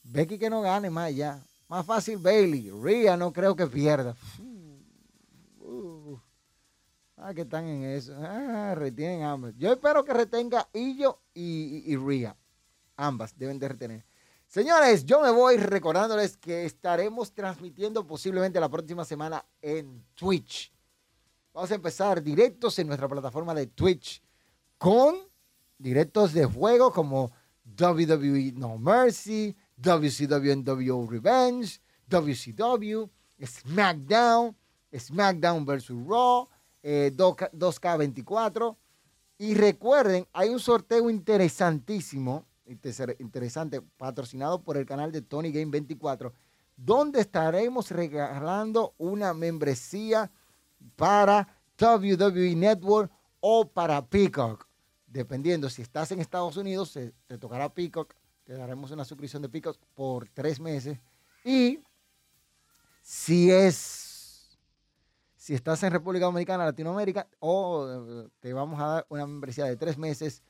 Becky 0.02 0.38
que 0.38 0.50
no 0.50 0.60
gane 0.60 0.90
más 0.90 1.14
ya. 1.14 1.40
Más 1.68 1.84
fácil 1.84 2.18
Bailey. 2.18 2.70
Rhea 2.70 3.16
no 3.16 3.32
creo 3.32 3.56
que 3.56 3.66
pierda. 3.66 4.14
Uh, 5.60 6.16
ah, 7.16 7.34
que 7.34 7.42
están 7.42 7.66
en 7.66 7.84
eso. 7.84 8.14
Ah, 8.18 8.74
retienen 8.76 9.22
ambas. 9.22 9.54
Yo 9.56 9.72
espero 9.72 10.04
que 10.04 10.12
retenga 10.12 10.68
Illo 10.72 11.20
y, 11.34 11.82
y, 11.92 11.96
Rhea. 11.96 12.36
Ambas 12.96 13.36
deben 13.36 13.58
de 13.58 13.68
retener. 13.68 14.06
Señores, 14.46 15.04
yo 15.04 15.20
me 15.20 15.30
voy 15.30 15.56
recordándoles 15.56 16.36
que 16.36 16.64
estaremos 16.64 17.32
transmitiendo 17.32 18.06
posiblemente 18.06 18.60
la 18.60 18.68
próxima 18.68 19.04
semana 19.04 19.44
en 19.60 20.04
Twitch. 20.14 20.72
Vamos 21.52 21.70
a 21.72 21.74
empezar 21.74 22.22
directos 22.22 22.78
en 22.78 22.86
nuestra 22.86 23.08
plataforma 23.08 23.54
de 23.54 23.66
Twitch 23.66 24.22
con 24.78 25.16
directos 25.78 26.32
de 26.32 26.44
juego 26.44 26.92
como 26.92 27.32
WWE 27.78 28.52
No 28.54 28.78
Mercy, 28.78 29.56
WCW 29.80 31.08
Revenge, 31.08 31.80
WCW, 32.08 33.10
SmackDown, 33.44 34.56
SmackDown 34.92 35.66
vs. 35.66 35.90
Raw, 36.06 36.48
2K24. 36.82 38.72
Eh, 38.72 38.76
y 39.38 39.54
recuerden, 39.54 40.26
hay 40.32 40.48
un 40.48 40.60
sorteo 40.60 41.10
interesantísimo, 41.10 42.46
interesante, 43.18 43.82
patrocinado 43.82 44.62
por 44.62 44.78
el 44.78 44.86
canal 44.86 45.12
de 45.12 45.20
Tony 45.20 45.52
Game 45.52 45.70
24, 45.70 46.32
donde 46.74 47.20
estaremos 47.20 47.90
regalando 47.90 48.94
una 48.96 49.34
membresía 49.34 50.30
para 50.94 51.46
WWE 51.78 52.56
Network 52.56 53.12
o 53.40 53.68
para 53.68 54.06
Peacock. 54.06 54.66
Dependiendo, 55.06 55.68
si 55.68 55.82
estás 55.82 56.12
en 56.12 56.20
Estados 56.20 56.56
Unidos, 56.56 56.92
te 56.92 57.38
tocará 57.38 57.72
Peacock 57.72 58.14
te 58.46 58.54
daremos 58.54 58.92
una 58.92 59.04
suscripción 59.04 59.42
de 59.42 59.48
picos 59.48 59.78
por 59.94 60.28
tres 60.28 60.60
meses. 60.60 60.98
Y 61.44 61.80
si 63.02 63.50
es, 63.50 64.56
si 65.36 65.54
estás 65.54 65.82
en 65.82 65.90
República 65.90 66.26
Dominicana, 66.26 66.64
Latinoamérica, 66.64 67.26
o 67.40 67.88
eh, 67.88 68.28
te 68.38 68.52
vamos 68.52 68.80
a 68.80 68.86
dar 68.86 69.06
una 69.08 69.26
membresía 69.26 69.64
de 69.64 69.76
tres 69.76 69.98
meses 69.98 70.42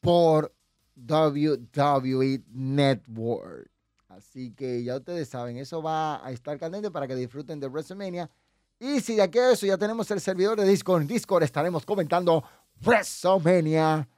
por 0.00 0.52
WWE 0.96 2.42
Network. 2.52 3.70
Así 4.08 4.52
que 4.52 4.82
ya 4.82 4.96
ustedes 4.96 5.28
saben, 5.28 5.56
eso 5.56 5.80
va 5.80 6.24
a 6.26 6.32
estar 6.32 6.58
candente 6.58 6.90
para 6.90 7.06
que 7.06 7.14
disfruten 7.14 7.60
de 7.60 7.68
WrestleMania. 7.68 8.28
Y 8.80 9.00
si 9.00 9.14
de 9.14 9.22
aquí 9.22 9.38
a 9.38 9.52
eso 9.52 9.64
ya 9.64 9.78
tenemos 9.78 10.10
el 10.10 10.20
servidor 10.20 10.58
de 10.60 10.66
Discord, 10.66 11.02
en 11.02 11.08
Discord 11.08 11.44
estaremos 11.44 11.86
comentando 11.86 12.42
WrestleMania 12.82 14.08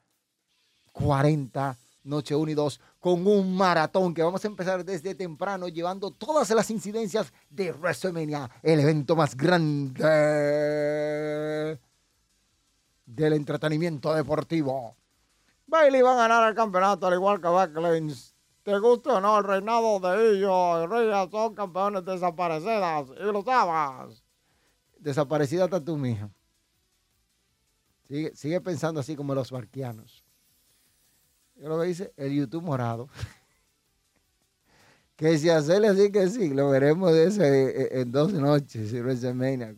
40 0.93 1.78
Noche 2.07 2.35
1 2.35 2.51
y 2.51 2.55
2 2.55 2.81
con 3.01 3.27
un 3.27 3.57
maratón 3.57 4.15
que 4.15 4.23
vamos 4.23 4.45
a 4.45 4.49
empezar 4.49 4.85
desde 4.85 5.15
temprano 5.15 5.69
llevando 5.69 6.11
todas 6.11 6.49
las 6.51 6.71
incidencias 6.71 7.33
de 7.51 7.73
WrestleMania, 7.73 8.49
el 8.63 8.81
evento 8.81 9.17
más 9.17 9.37
grande 9.37 10.03
del 13.05 13.33
entretenimiento 13.33 14.15
deportivo. 14.15 14.95
Bailey 15.66 16.01
va 16.01 16.12
a 16.12 16.16
ganar 16.16 16.49
el 16.49 16.55
campeonato 16.55 17.07
al 17.09 17.15
igual 17.15 17.41
que 17.41 17.49
Backlanes. 17.49 18.35
¿Te 18.62 18.78
gusta 18.78 19.15
o 19.15 19.20
no 19.20 19.39
el 19.39 19.45
reinado 19.45 20.01
de 20.01 20.31
ellos? 20.31 20.85
Y 20.85 20.87
Reyes 20.87 21.31
son 21.31 21.55
campeones 21.55 22.05
desaparecidas 22.05 23.09
y 23.20 23.24
lo 23.33 23.43
sabes. 23.43 24.23
Desaparecida 24.99 25.65
está 25.65 25.85
tu 25.85 25.97
mija. 25.97 26.31
Sigue 28.35 28.61
pensando 28.61 29.01
así 29.01 29.16
como 29.16 29.35
los 29.35 29.51
barquianos. 29.51 30.15
Yo 31.57 31.69
lo 31.69 31.81
que 31.81 31.87
dice, 31.87 32.12
el 32.16 32.33
YouTube 32.33 32.62
morado. 32.62 33.09
que 35.16 35.39
si 35.39 35.49
hacerle 35.49 35.89
así 35.89 36.12
que 36.12 36.28
sí, 36.28 36.51
lo 36.51 36.69
veremos 36.69 37.12
ese, 37.12 37.47
eh, 37.47 37.70
eh, 37.70 38.01
en 38.01 38.12
dos 38.12 38.33
noches, 38.33 38.95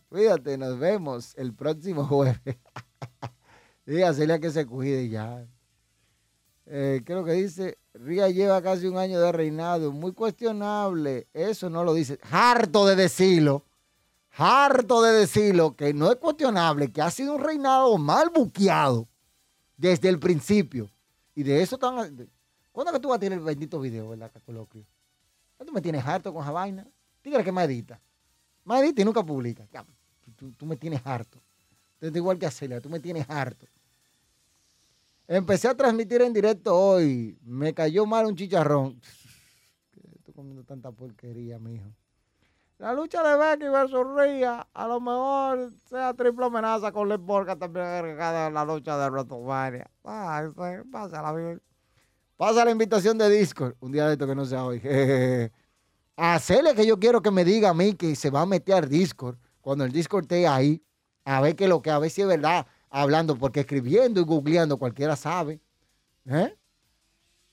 Cuídate, 0.08 0.58
nos 0.58 0.78
vemos 0.78 1.34
el 1.36 1.54
próximo 1.54 2.04
jueves. 2.04 2.40
Dígasele 3.86 4.34
a 4.34 4.38
que 4.40 4.50
se 4.50 4.66
cuide 4.66 5.08
ya. 5.08 5.46
Eh, 6.66 7.02
¿Qué 7.06 7.12
es 7.12 7.18
lo 7.18 7.24
que 7.24 7.32
dice? 7.32 7.78
Ría 7.94 8.28
lleva 8.28 8.60
casi 8.60 8.86
un 8.86 8.98
año 8.98 9.20
de 9.20 9.32
reinado, 9.32 9.92
muy 9.92 10.12
cuestionable. 10.12 11.28
Eso 11.32 11.70
no 11.70 11.84
lo 11.84 11.94
dice. 11.94 12.18
Harto 12.30 12.86
de 12.86 12.96
decirlo. 12.96 13.64
Harto 14.36 15.02
de 15.02 15.12
decirlo, 15.12 15.74
que 15.74 15.94
no 15.94 16.10
es 16.10 16.16
cuestionable, 16.16 16.92
que 16.92 17.02
ha 17.02 17.10
sido 17.10 17.34
un 17.34 17.42
reinado 17.42 17.96
mal 17.98 18.30
buqueado 18.34 19.08
desde 19.76 20.08
el 20.08 20.18
principio. 20.18 20.90
Y 21.38 21.44
de 21.44 21.62
eso 21.62 21.76
están. 21.76 22.28
¿Cuándo 22.72 22.92
que 22.92 22.98
tú 22.98 23.10
vas 23.10 23.18
a 23.18 23.20
tener 23.20 23.38
el 23.38 23.44
bendito 23.44 23.78
video, 23.78 24.08
verdad, 24.08 24.32
coloquio? 24.44 24.84
Tú 25.64 25.72
me 25.72 25.80
tienes 25.80 26.04
harto 26.04 26.34
con 26.34 26.42
esa 26.42 26.50
vaina. 26.50 26.84
Dígale 27.22 27.44
que 27.44 27.52
me 27.52 27.62
edita. 27.62 28.00
Me 28.64 28.80
edita 28.80 29.02
y 29.02 29.04
nunca 29.04 29.24
publica. 29.24 29.64
tú, 30.34 30.66
me 30.66 30.76
tienes 30.76 31.00
harto. 31.06 31.38
Desde 32.00 32.18
igual 32.18 32.40
que 32.40 32.46
a 32.46 32.50
Celia, 32.50 32.80
tú 32.80 32.90
me 32.90 32.98
tienes 32.98 33.24
harto. 33.30 33.66
Empecé 35.28 35.68
a 35.68 35.76
transmitir 35.76 36.22
en 36.22 36.32
directo 36.32 36.76
hoy. 36.76 37.38
Me 37.44 37.72
cayó 37.72 38.04
mal 38.04 38.26
un 38.26 38.34
chicharrón. 38.34 39.00
Estoy 40.16 40.34
comiendo 40.34 40.64
tanta 40.64 40.90
porquería, 40.90 41.60
mijo. 41.60 41.86
La 42.78 42.92
lucha 42.92 43.24
de 43.24 43.36
Becky 43.36 43.68
versus 43.68 44.06
Ria, 44.16 44.64
a 44.72 44.86
lo 44.86 45.00
mejor 45.00 45.72
sea 45.90 46.14
triple 46.14 46.46
amenaza 46.46 46.92
con 46.92 47.08
Les 47.08 47.18
Borga 47.18 47.56
también 47.56 47.84
agregada 47.84 48.46
a 48.46 48.50
la 48.50 48.64
lucha 48.64 48.96
de 48.96 49.10
WrestleMania. 49.10 49.90
pásala 50.92 51.32
bien. 51.32 51.60
Pasa 52.36 52.64
la 52.64 52.70
invitación 52.70 53.18
de 53.18 53.28
Discord. 53.28 53.74
Un 53.80 53.90
día 53.90 54.06
de 54.06 54.12
esto 54.12 54.28
que 54.28 54.34
no 54.36 54.44
sea 54.44 54.64
hoy. 54.64 54.80
Hacerle 56.16 56.76
que 56.76 56.86
yo 56.86 57.00
quiero 57.00 57.20
que 57.20 57.32
me 57.32 57.44
diga 57.44 57.70
a 57.70 57.74
mí 57.74 57.94
que 57.94 58.14
se 58.14 58.30
va 58.30 58.42
a 58.42 58.46
meter 58.46 58.88
Discord 58.88 59.36
cuando 59.60 59.84
el 59.84 59.90
Discord 59.90 60.22
esté 60.22 60.46
ahí. 60.46 60.80
A 61.24 61.40
ver 61.40 61.56
qué 61.56 61.66
lo 61.66 61.82
que, 61.82 61.90
a 61.90 61.98
ver 61.98 62.10
si 62.10 62.22
es 62.22 62.28
verdad 62.28 62.64
hablando, 62.90 63.36
porque 63.36 63.60
escribiendo 63.60 64.20
y 64.20 64.24
googleando 64.24 64.78
cualquiera 64.78 65.16
sabe. 65.16 65.60
¿Eh? 66.26 66.56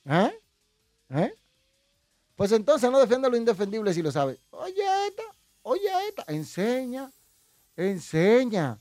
¿Eh? 0.06 0.40
¿Eh? 1.10 1.34
Pues 2.36 2.52
entonces 2.52 2.92
no 2.92 3.00
defiende 3.00 3.30
lo 3.30 3.38
indefendible 3.38 3.94
si 3.94 4.02
lo 4.02 4.12
sabe. 4.12 4.40
Oye 4.52 4.84
esta, 5.08 5.24
oye 5.64 5.90
esta, 6.08 6.24
enseña, 6.28 7.12
enseña. 7.76 8.80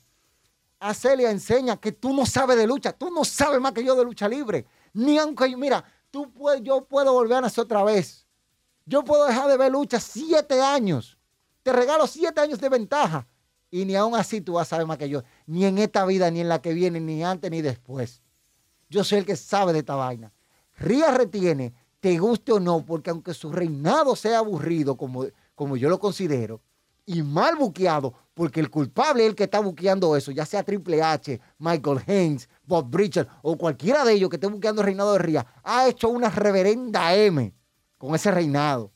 A 0.79 0.93
Celia 0.93 1.31
enseña 1.31 1.77
que 1.77 1.93
tú 1.93 2.13
no 2.13 2.25
sabes 2.25 2.57
de 2.57 2.67
lucha, 2.67 2.91
tú 2.91 3.09
no 3.09 3.23
sabes 3.23 3.61
más 3.61 3.71
que 3.71 3.83
yo 3.83 3.95
de 3.95 4.03
lucha 4.03 4.27
libre. 4.27 4.65
Ni 4.93 5.17
aunque 5.17 5.49
yo, 5.49 5.57
mira, 5.57 5.83
tú 6.11 6.31
puedes, 6.31 6.61
yo 6.61 6.85
puedo 6.85 7.13
volver 7.13 7.37
a 7.37 7.41
nacer 7.41 7.63
otra 7.63 7.83
vez. 7.83 8.27
Yo 8.85 9.03
puedo 9.03 9.25
dejar 9.25 9.49
de 9.49 9.57
ver 9.57 9.71
lucha 9.71 9.99
siete 9.99 10.61
años. 10.61 11.17
Te 11.63 11.73
regalo 11.73 12.05
siete 12.05 12.41
años 12.41 12.59
de 12.59 12.69
ventaja. 12.69 13.27
Y 13.71 13.85
ni 13.85 13.95
aún 13.95 14.15
así 14.15 14.41
tú 14.41 14.53
vas 14.53 14.67
a 14.67 14.69
saber 14.71 14.85
más 14.85 14.97
que 14.97 15.09
yo. 15.09 15.23
Ni 15.47 15.65
en 15.65 15.77
esta 15.79 16.05
vida, 16.05 16.29
ni 16.29 16.41
en 16.41 16.49
la 16.49 16.61
que 16.61 16.73
viene, 16.73 16.99
ni 16.99 17.23
antes, 17.23 17.49
ni 17.49 17.61
después. 17.61 18.21
Yo 18.89 19.03
soy 19.03 19.19
el 19.19 19.25
que 19.25 19.35
sabe 19.35 19.73
de 19.73 19.79
esta 19.79 19.95
vaina. 19.95 20.31
Ría 20.77 21.11
retiene, 21.11 21.73
te 22.05 22.19
guste 22.19 22.51
o 22.51 22.59
no, 22.59 22.85
porque 22.85 23.09
aunque 23.09 23.33
su 23.33 23.51
reinado 23.51 24.15
sea 24.15 24.37
aburrido, 24.37 24.95
como, 24.95 25.25
como 25.55 25.75
yo 25.75 25.89
lo 25.89 25.99
considero, 25.99 26.61
y 27.03 27.23
mal 27.23 27.55
buqueado, 27.55 28.13
porque 28.35 28.59
el 28.59 28.69
culpable 28.69 29.23
es 29.23 29.29
el 29.29 29.35
que 29.35 29.45
está 29.45 29.59
buqueando 29.59 30.15
eso, 30.15 30.31
ya 30.31 30.45
sea 30.45 30.61
Triple 30.61 31.01
H, 31.01 31.41
Michael 31.57 32.03
Haynes, 32.05 32.47
Bob 32.63 32.91
Bridger 32.91 33.27
o 33.41 33.57
cualquiera 33.57 34.05
de 34.05 34.13
ellos 34.13 34.29
que 34.29 34.35
esté 34.35 34.45
buqueando 34.45 34.83
el 34.83 34.85
reinado 34.85 35.13
de 35.13 35.17
Ría, 35.17 35.47
ha 35.63 35.87
hecho 35.87 36.09
una 36.09 36.29
reverenda 36.29 37.15
M 37.15 37.51
con 37.97 38.13
ese 38.13 38.29
reinado. 38.29 38.91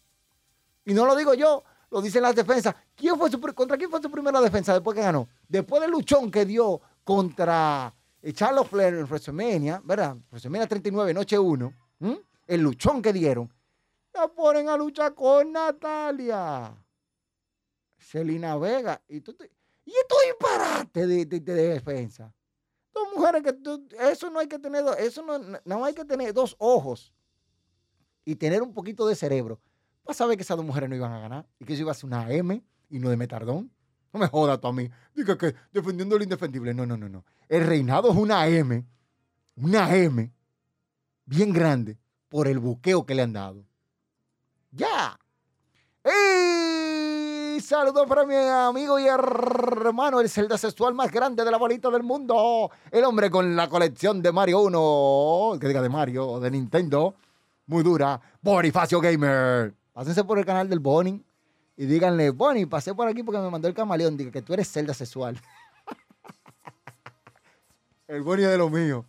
Y 0.86 0.94
no 0.94 1.07
lo 1.07 1.15
digo 1.15 1.34
yo, 1.34 1.64
lo 1.90 2.03
dicen 2.03 2.22
las 2.22 2.36
defensas. 2.36 2.76
¿Quién 2.94 3.18
fue 3.18 3.31
¿Contra 3.56 3.76
quién 3.76 3.90
fue 3.90 4.03
su 4.03 4.11
primera 4.11 4.40
defensa 4.40 4.72
después 4.72 4.94
que 4.94 5.02
ganó? 5.02 5.27
Después 5.48 5.81
del 5.81 5.90
luchón 5.90 6.30
que 6.30 6.45
dio 6.45 6.80
contra 7.03 7.91
Charles 8.34 8.68
Flair 8.68 8.94
en 8.94 9.06
WrestleMania, 9.06 9.81
¿verdad? 9.84 10.15
WrestleMania 10.30 10.68
39, 10.68 11.11
noche 11.11 11.40
1, 11.40 11.73
el 12.50 12.62
luchón 12.62 13.02
que 13.02 13.14
dieron, 13.14 13.54
la 14.12 14.28
ponen 14.28 14.70
a 14.70 14.76
luchar 14.76 15.14
con 15.14 15.52
Natalia. 15.52 16.76
Selina 17.96 18.58
Vega. 18.58 19.02
Y, 19.08 19.22
tú, 19.22 19.38
y 19.86 19.92
esto 19.92 20.16
disparate 20.26 21.06
de, 21.06 21.26
defensa. 21.40 22.34
Dos 22.92 23.08
mujeres 23.16 23.44
que 23.44 23.54
tú, 23.54 23.88
eso 24.00 24.32
no 24.32 24.40
hay 24.40 24.48
que 24.48 24.58
tener, 24.58 24.84
eso 24.98 25.22
no, 25.22 25.60
no 25.64 25.86
hay 25.86 25.94
que 25.94 26.04
tener 26.04 26.34
dos 26.34 26.56
ojos 26.58 27.14
y 28.26 28.36
tener 28.36 28.64
un 28.64 28.74
poquito 28.74 29.08
de 29.08 29.16
cerebro 29.16 29.62
para 30.04 30.16
saber 30.16 30.36
que 30.36 30.42
esas 30.42 30.58
dos 30.58 30.66
mujeres 30.66 30.90
no 30.90 30.96
iban 30.96 31.12
a 31.12 31.20
ganar 31.20 31.48
y 31.60 31.66
que 31.66 31.74
eso 31.74 31.84
iba 31.84 31.92
a 31.92 31.96
ser 31.96 32.08
una 32.08 32.32
M 32.32 32.64
y 32.90 32.98
no 32.98 33.12
de 33.12 33.18
metardón. 33.18 33.72
No 34.12 34.20
me 34.20 34.28
jodas 34.28 34.60
tú 34.60 34.68
a 34.68 34.74
mí. 34.74 34.90
Diga 35.14 35.38
que 35.38 35.54
defendiendo 35.72 36.18
lo 36.18 36.24
indefendible. 36.24 36.74
No, 36.74 36.84
no, 36.84 36.98
no, 36.98 37.08
no. 37.08 37.24
El 37.48 37.68
reinado 37.68 38.10
es 38.10 38.18
una 38.18 38.48
M, 38.48 38.84
una 39.56 39.96
M 39.96 40.34
bien 41.26 41.54
grande 41.54 42.00
por 42.30 42.48
el 42.48 42.60
buqueo 42.60 43.06
que 43.06 43.16
le 43.16 43.24
han 43.24 43.34
dado. 43.34 43.66
Ya. 44.72 45.20
¡Y 46.06 47.60
saludos 47.60 48.08
para 48.08 48.26
mi 48.26 48.36
amigo 48.36 49.00
y 49.00 49.08
hermano, 49.08 50.22
el 50.22 50.30
celda 50.30 50.58
sexual 50.58 50.94
más 50.94 51.12
grande 51.12 51.44
de 51.44 51.52
la 51.52 51.58
bolita 51.58 51.90
del 51.90 52.04
mundo! 52.04 52.72
El 52.92 53.04
hombre 53.04 53.30
con 53.30 53.56
la 53.56 53.68
colección 53.68 54.22
de 54.22 54.32
Mario 54.32 54.62
1, 54.62 55.58
que 55.60 55.68
diga 55.68 55.82
de 55.82 55.90
Mario 55.90 56.28
o 56.28 56.40
de 56.40 56.52
Nintendo, 56.52 57.16
muy 57.66 57.84
dura, 57.84 58.22
Bonifacio 58.42 59.02
Gamer. 59.02 59.74
Pásense 59.92 60.24
por 60.24 60.40
el 60.40 60.46
canal 60.46 60.70
del 60.70 60.80
Bonnie 60.80 61.22
y 61.76 61.86
díganle, 61.86 62.30
Bonnie, 62.30 62.68
pasé 62.68 62.94
por 62.94 63.08
aquí 63.08 63.24
porque 63.24 63.42
me 63.42 63.50
mandó 63.50 63.68
el 63.68 63.74
camaleón, 63.74 64.16
diga 64.16 64.32
que 64.32 64.42
tú 64.42 64.54
eres 64.54 64.72
celda 64.72 64.94
sexual. 64.94 65.40
el 68.08 68.22
Bonnie 68.22 68.46
es 68.46 68.52
de 68.52 68.58
lo 68.58 68.70
mío. 68.70 69.06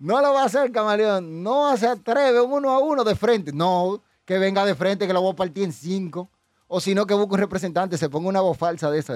No 0.00 0.22
lo 0.22 0.32
va 0.32 0.42
a 0.42 0.46
hacer, 0.46 0.72
camaleón. 0.72 1.42
No 1.42 1.76
se 1.76 1.86
atreve 1.86 2.40
uno 2.40 2.70
a 2.70 2.78
uno 2.78 3.04
de 3.04 3.14
frente. 3.14 3.52
No, 3.52 4.02
que 4.24 4.38
venga 4.38 4.64
de 4.64 4.74
frente, 4.74 5.06
que 5.06 5.12
lo 5.12 5.20
voy 5.20 5.32
a 5.32 5.36
partir 5.36 5.62
en 5.64 5.72
cinco. 5.72 6.30
O 6.66 6.80
si 6.80 6.94
no, 6.94 7.06
que 7.06 7.12
busque 7.14 7.34
un 7.34 7.40
representante, 7.40 7.98
se 7.98 8.08
ponga 8.08 8.30
una 8.30 8.40
voz 8.40 8.56
falsa 8.56 8.90
de 8.90 8.98
esa 8.98 9.14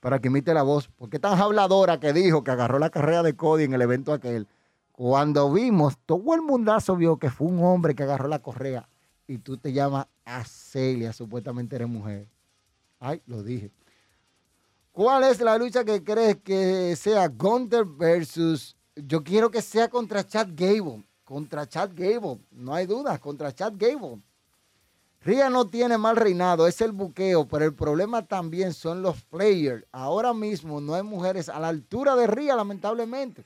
para, 0.00 0.20
que 0.20 0.28
imite 0.28 0.54
la 0.54 0.62
voz. 0.62 0.88
Porque 0.96 1.18
tan 1.18 1.38
habladora 1.38 1.98
que 1.98 2.12
dijo 2.12 2.44
que 2.44 2.52
agarró 2.52 2.78
la 2.78 2.90
carrera 2.90 3.24
de 3.24 3.34
Cody 3.34 3.64
en 3.64 3.74
el 3.74 3.82
evento 3.82 4.12
aquel. 4.12 4.46
Cuando 4.92 5.52
vimos, 5.52 5.98
todo 6.06 6.32
el 6.34 6.42
mundazo 6.42 6.94
vio 6.94 7.18
que 7.18 7.30
fue 7.30 7.48
un 7.48 7.62
hombre 7.64 7.96
que 7.96 8.04
agarró 8.04 8.28
la 8.28 8.38
correa 8.38 8.88
y 9.26 9.38
tú 9.38 9.58
te 9.58 9.72
llamas 9.72 10.06
Acelia, 10.24 11.12
supuestamente 11.12 11.76
eres 11.76 11.88
mujer. 11.88 12.28
Ay, 13.00 13.20
lo 13.26 13.42
dije. 13.42 13.70
¿Cuál 14.92 15.24
es 15.24 15.40
la 15.40 15.58
lucha 15.58 15.84
que 15.84 16.02
crees 16.02 16.36
que 16.36 16.96
sea 16.96 17.28
Gunther 17.28 17.84
versus 17.84 18.77
yo 19.06 19.22
quiero 19.22 19.50
que 19.50 19.62
sea 19.62 19.88
contra 19.88 20.26
Chad 20.26 20.48
Gable. 20.54 21.04
Contra 21.24 21.68
Chad 21.68 21.90
Gable. 21.94 22.38
No 22.50 22.74
hay 22.74 22.86
duda. 22.86 23.18
Contra 23.18 23.54
Chad 23.54 23.74
Gable. 23.76 24.20
Ria 25.22 25.50
no 25.50 25.66
tiene 25.66 25.98
mal 25.98 26.16
reinado. 26.16 26.66
Es 26.66 26.80
el 26.80 26.92
buqueo. 26.92 27.46
Pero 27.46 27.64
el 27.64 27.74
problema 27.74 28.26
también 28.26 28.72
son 28.72 29.02
los 29.02 29.22
players. 29.22 29.84
Ahora 29.92 30.32
mismo 30.32 30.80
no 30.80 30.94
hay 30.94 31.02
mujeres 31.02 31.48
a 31.48 31.60
la 31.60 31.68
altura 31.68 32.16
de 32.16 32.26
Ria, 32.26 32.56
lamentablemente. 32.56 33.44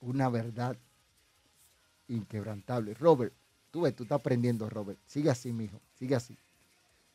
Una 0.00 0.28
verdad 0.28 0.76
inquebrantable. 2.08 2.94
Robert, 2.94 3.32
tú 3.70 3.82
ves, 3.82 3.94
tú 3.94 4.02
estás 4.04 4.16
aprendiendo, 4.16 4.68
Robert. 4.68 4.98
Sigue 5.06 5.30
así, 5.30 5.52
mijo. 5.52 5.80
Sigue 5.98 6.14
así. 6.14 6.36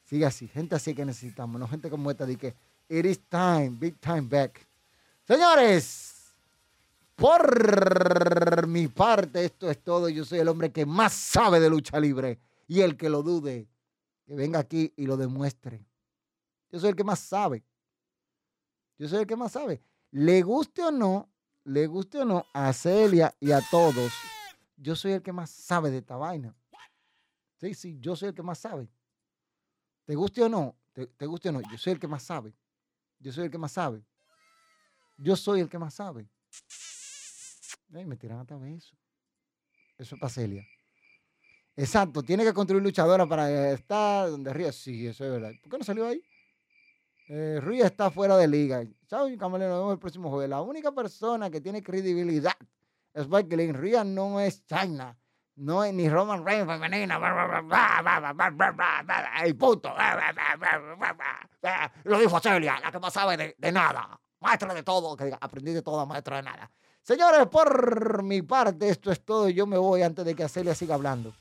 Sigue 0.05 0.25
así. 0.25 0.47
Gente 0.47 0.75
así 0.75 0.93
que 0.93 1.05
necesitamos. 1.05 1.59
No 1.59 1.67
gente 1.67 1.89
como 1.89 2.09
esta 2.11 2.25
de 2.25 2.37
que 2.37 2.55
it 2.89 3.05
is 3.05 3.19
time, 3.29 3.71
big 3.71 3.99
time 3.99 4.21
back. 4.21 4.65
Señores, 5.27 6.16
por 7.17 8.67
mi 8.67 8.87
parte, 8.87 9.43
esto 9.43 9.69
es 9.71 9.83
todo. 9.83 10.07
Yo 10.07 10.23
soy 10.23 10.39
el 10.39 10.47
hombre 10.47 10.71
que 10.71 10.85
más 10.85 11.13
sabe 11.13 11.59
de 11.59 11.69
lucha 11.69 11.99
libre. 11.99 12.39
Y 12.67 12.81
el 12.81 12.95
que 12.95 13.09
lo 13.09 13.23
dude, 13.23 13.67
que 14.25 14.35
venga 14.35 14.59
aquí 14.59 14.93
y 14.95 15.07
lo 15.07 15.17
demuestre. 15.17 15.83
Yo 16.69 16.79
soy 16.79 16.89
el 16.89 16.95
que 16.95 17.03
más 17.03 17.19
sabe. 17.19 17.63
Yo 18.99 19.07
soy 19.07 19.21
el 19.21 19.27
que 19.27 19.35
más 19.35 19.51
sabe. 19.51 19.81
Le 20.11 20.43
guste 20.43 20.83
o 20.83 20.91
no, 20.91 21.27
le 21.63 21.87
guste 21.87 22.19
o 22.19 22.25
no 22.25 22.45
a 22.53 22.71
Celia 22.71 23.33
y 23.39 23.51
a 23.51 23.61
todos, 23.61 24.13
yo 24.77 24.95
soy 24.95 25.13
el 25.13 25.21
que 25.21 25.33
más 25.33 25.49
sabe 25.49 25.89
de 25.89 25.97
esta 25.97 26.15
vaina. 26.17 26.55
Sí, 27.59 27.73
sí, 27.73 27.97
yo 27.99 28.15
soy 28.15 28.29
el 28.29 28.35
que 28.35 28.43
más 28.43 28.59
sabe. 28.59 28.89
¿Te 30.05 30.13
guste 30.13 30.43
o 30.43 30.49
no? 30.49 30.75
¿Te, 30.93 31.07
te 31.07 31.25
guste 31.25 31.49
o 31.49 31.51
no? 31.51 31.61
Yo 31.61 31.77
soy 31.77 31.93
el 31.93 31.99
que 31.99 32.07
más 32.07 32.23
sabe. 32.23 32.53
Yo 33.19 33.31
soy 33.31 33.45
el 33.45 33.51
que 33.51 33.57
más 33.57 33.71
sabe. 33.71 34.05
Yo 35.17 35.35
soy 35.35 35.61
el 35.61 35.69
que 35.69 35.79
más 35.79 35.95
sabe. 35.95 36.29
Ay, 37.93 38.05
me 38.05 38.17
tiran 38.17 38.39
hasta 38.39 38.55
eso. 38.67 38.95
Eso 39.97 40.15
es 40.15 40.21
para 40.21 40.29
Celia. 40.29 40.65
Exacto, 41.75 42.23
tiene 42.23 42.43
que 42.43 42.53
construir 42.53 42.83
luchadora 42.83 43.25
para 43.27 43.71
estar 43.71 44.29
donde 44.29 44.51
Ría. 44.51 44.71
Sí, 44.71 45.07
eso 45.07 45.25
es 45.25 45.31
verdad. 45.31 45.51
¿Por 45.61 45.71
qué 45.71 45.77
no 45.77 45.83
salió 45.83 46.07
ahí? 46.07 46.21
Eh, 47.29 47.59
Ría 47.61 47.85
está 47.85 48.09
fuera 48.09 48.35
de 48.37 48.47
liga. 48.47 48.83
Chao, 49.07 49.27
Camalero, 49.37 49.71
nos 49.71 49.79
vemos 49.79 49.93
el 49.93 49.99
próximo 49.99 50.29
jueves. 50.29 50.49
La 50.49 50.61
única 50.61 50.91
persona 50.91 51.49
que 51.49 51.61
tiene 51.61 51.83
credibilidad 51.83 52.55
es 53.13 53.27
Lee. 53.27 53.71
Ría 53.71 54.03
no 54.03 54.39
es 54.39 54.65
China. 54.65 55.17
No 55.55 55.83
es 55.83 55.93
ni 55.93 56.07
Roman 56.07 56.45
Reigns 56.45 56.67
femenina. 56.67 57.19
El 59.43 59.55
puto. 59.55 59.93
Lo 62.03 62.19
dijo 62.19 62.39
Celia, 62.39 62.79
la 62.79 62.91
que 62.91 62.99
más 62.99 63.13
sabe 63.13 63.37
de, 63.37 63.55
de 63.57 63.71
nada. 63.71 64.19
Maestra 64.39 64.73
de 64.73 64.83
todo. 64.83 65.17
Que 65.17 65.25
diga, 65.25 65.37
aprendí 65.41 65.73
de 65.73 65.81
todo, 65.81 66.05
maestra 66.05 66.37
de 66.37 66.43
nada. 66.43 66.71
Señores, 67.07 67.47
por 67.47 68.21
mi 68.21 68.41
parte, 68.41 68.89
esto 68.89 69.13
es 69.13 69.21
todo. 69.21 69.47
Yo 69.47 69.65
me 69.65 69.77
voy 69.77 70.01
antes 70.01 70.25
de 70.25 70.35
que 70.35 70.49
Celia 70.49 70.75
siga 70.75 70.95
hablando. 70.95 71.33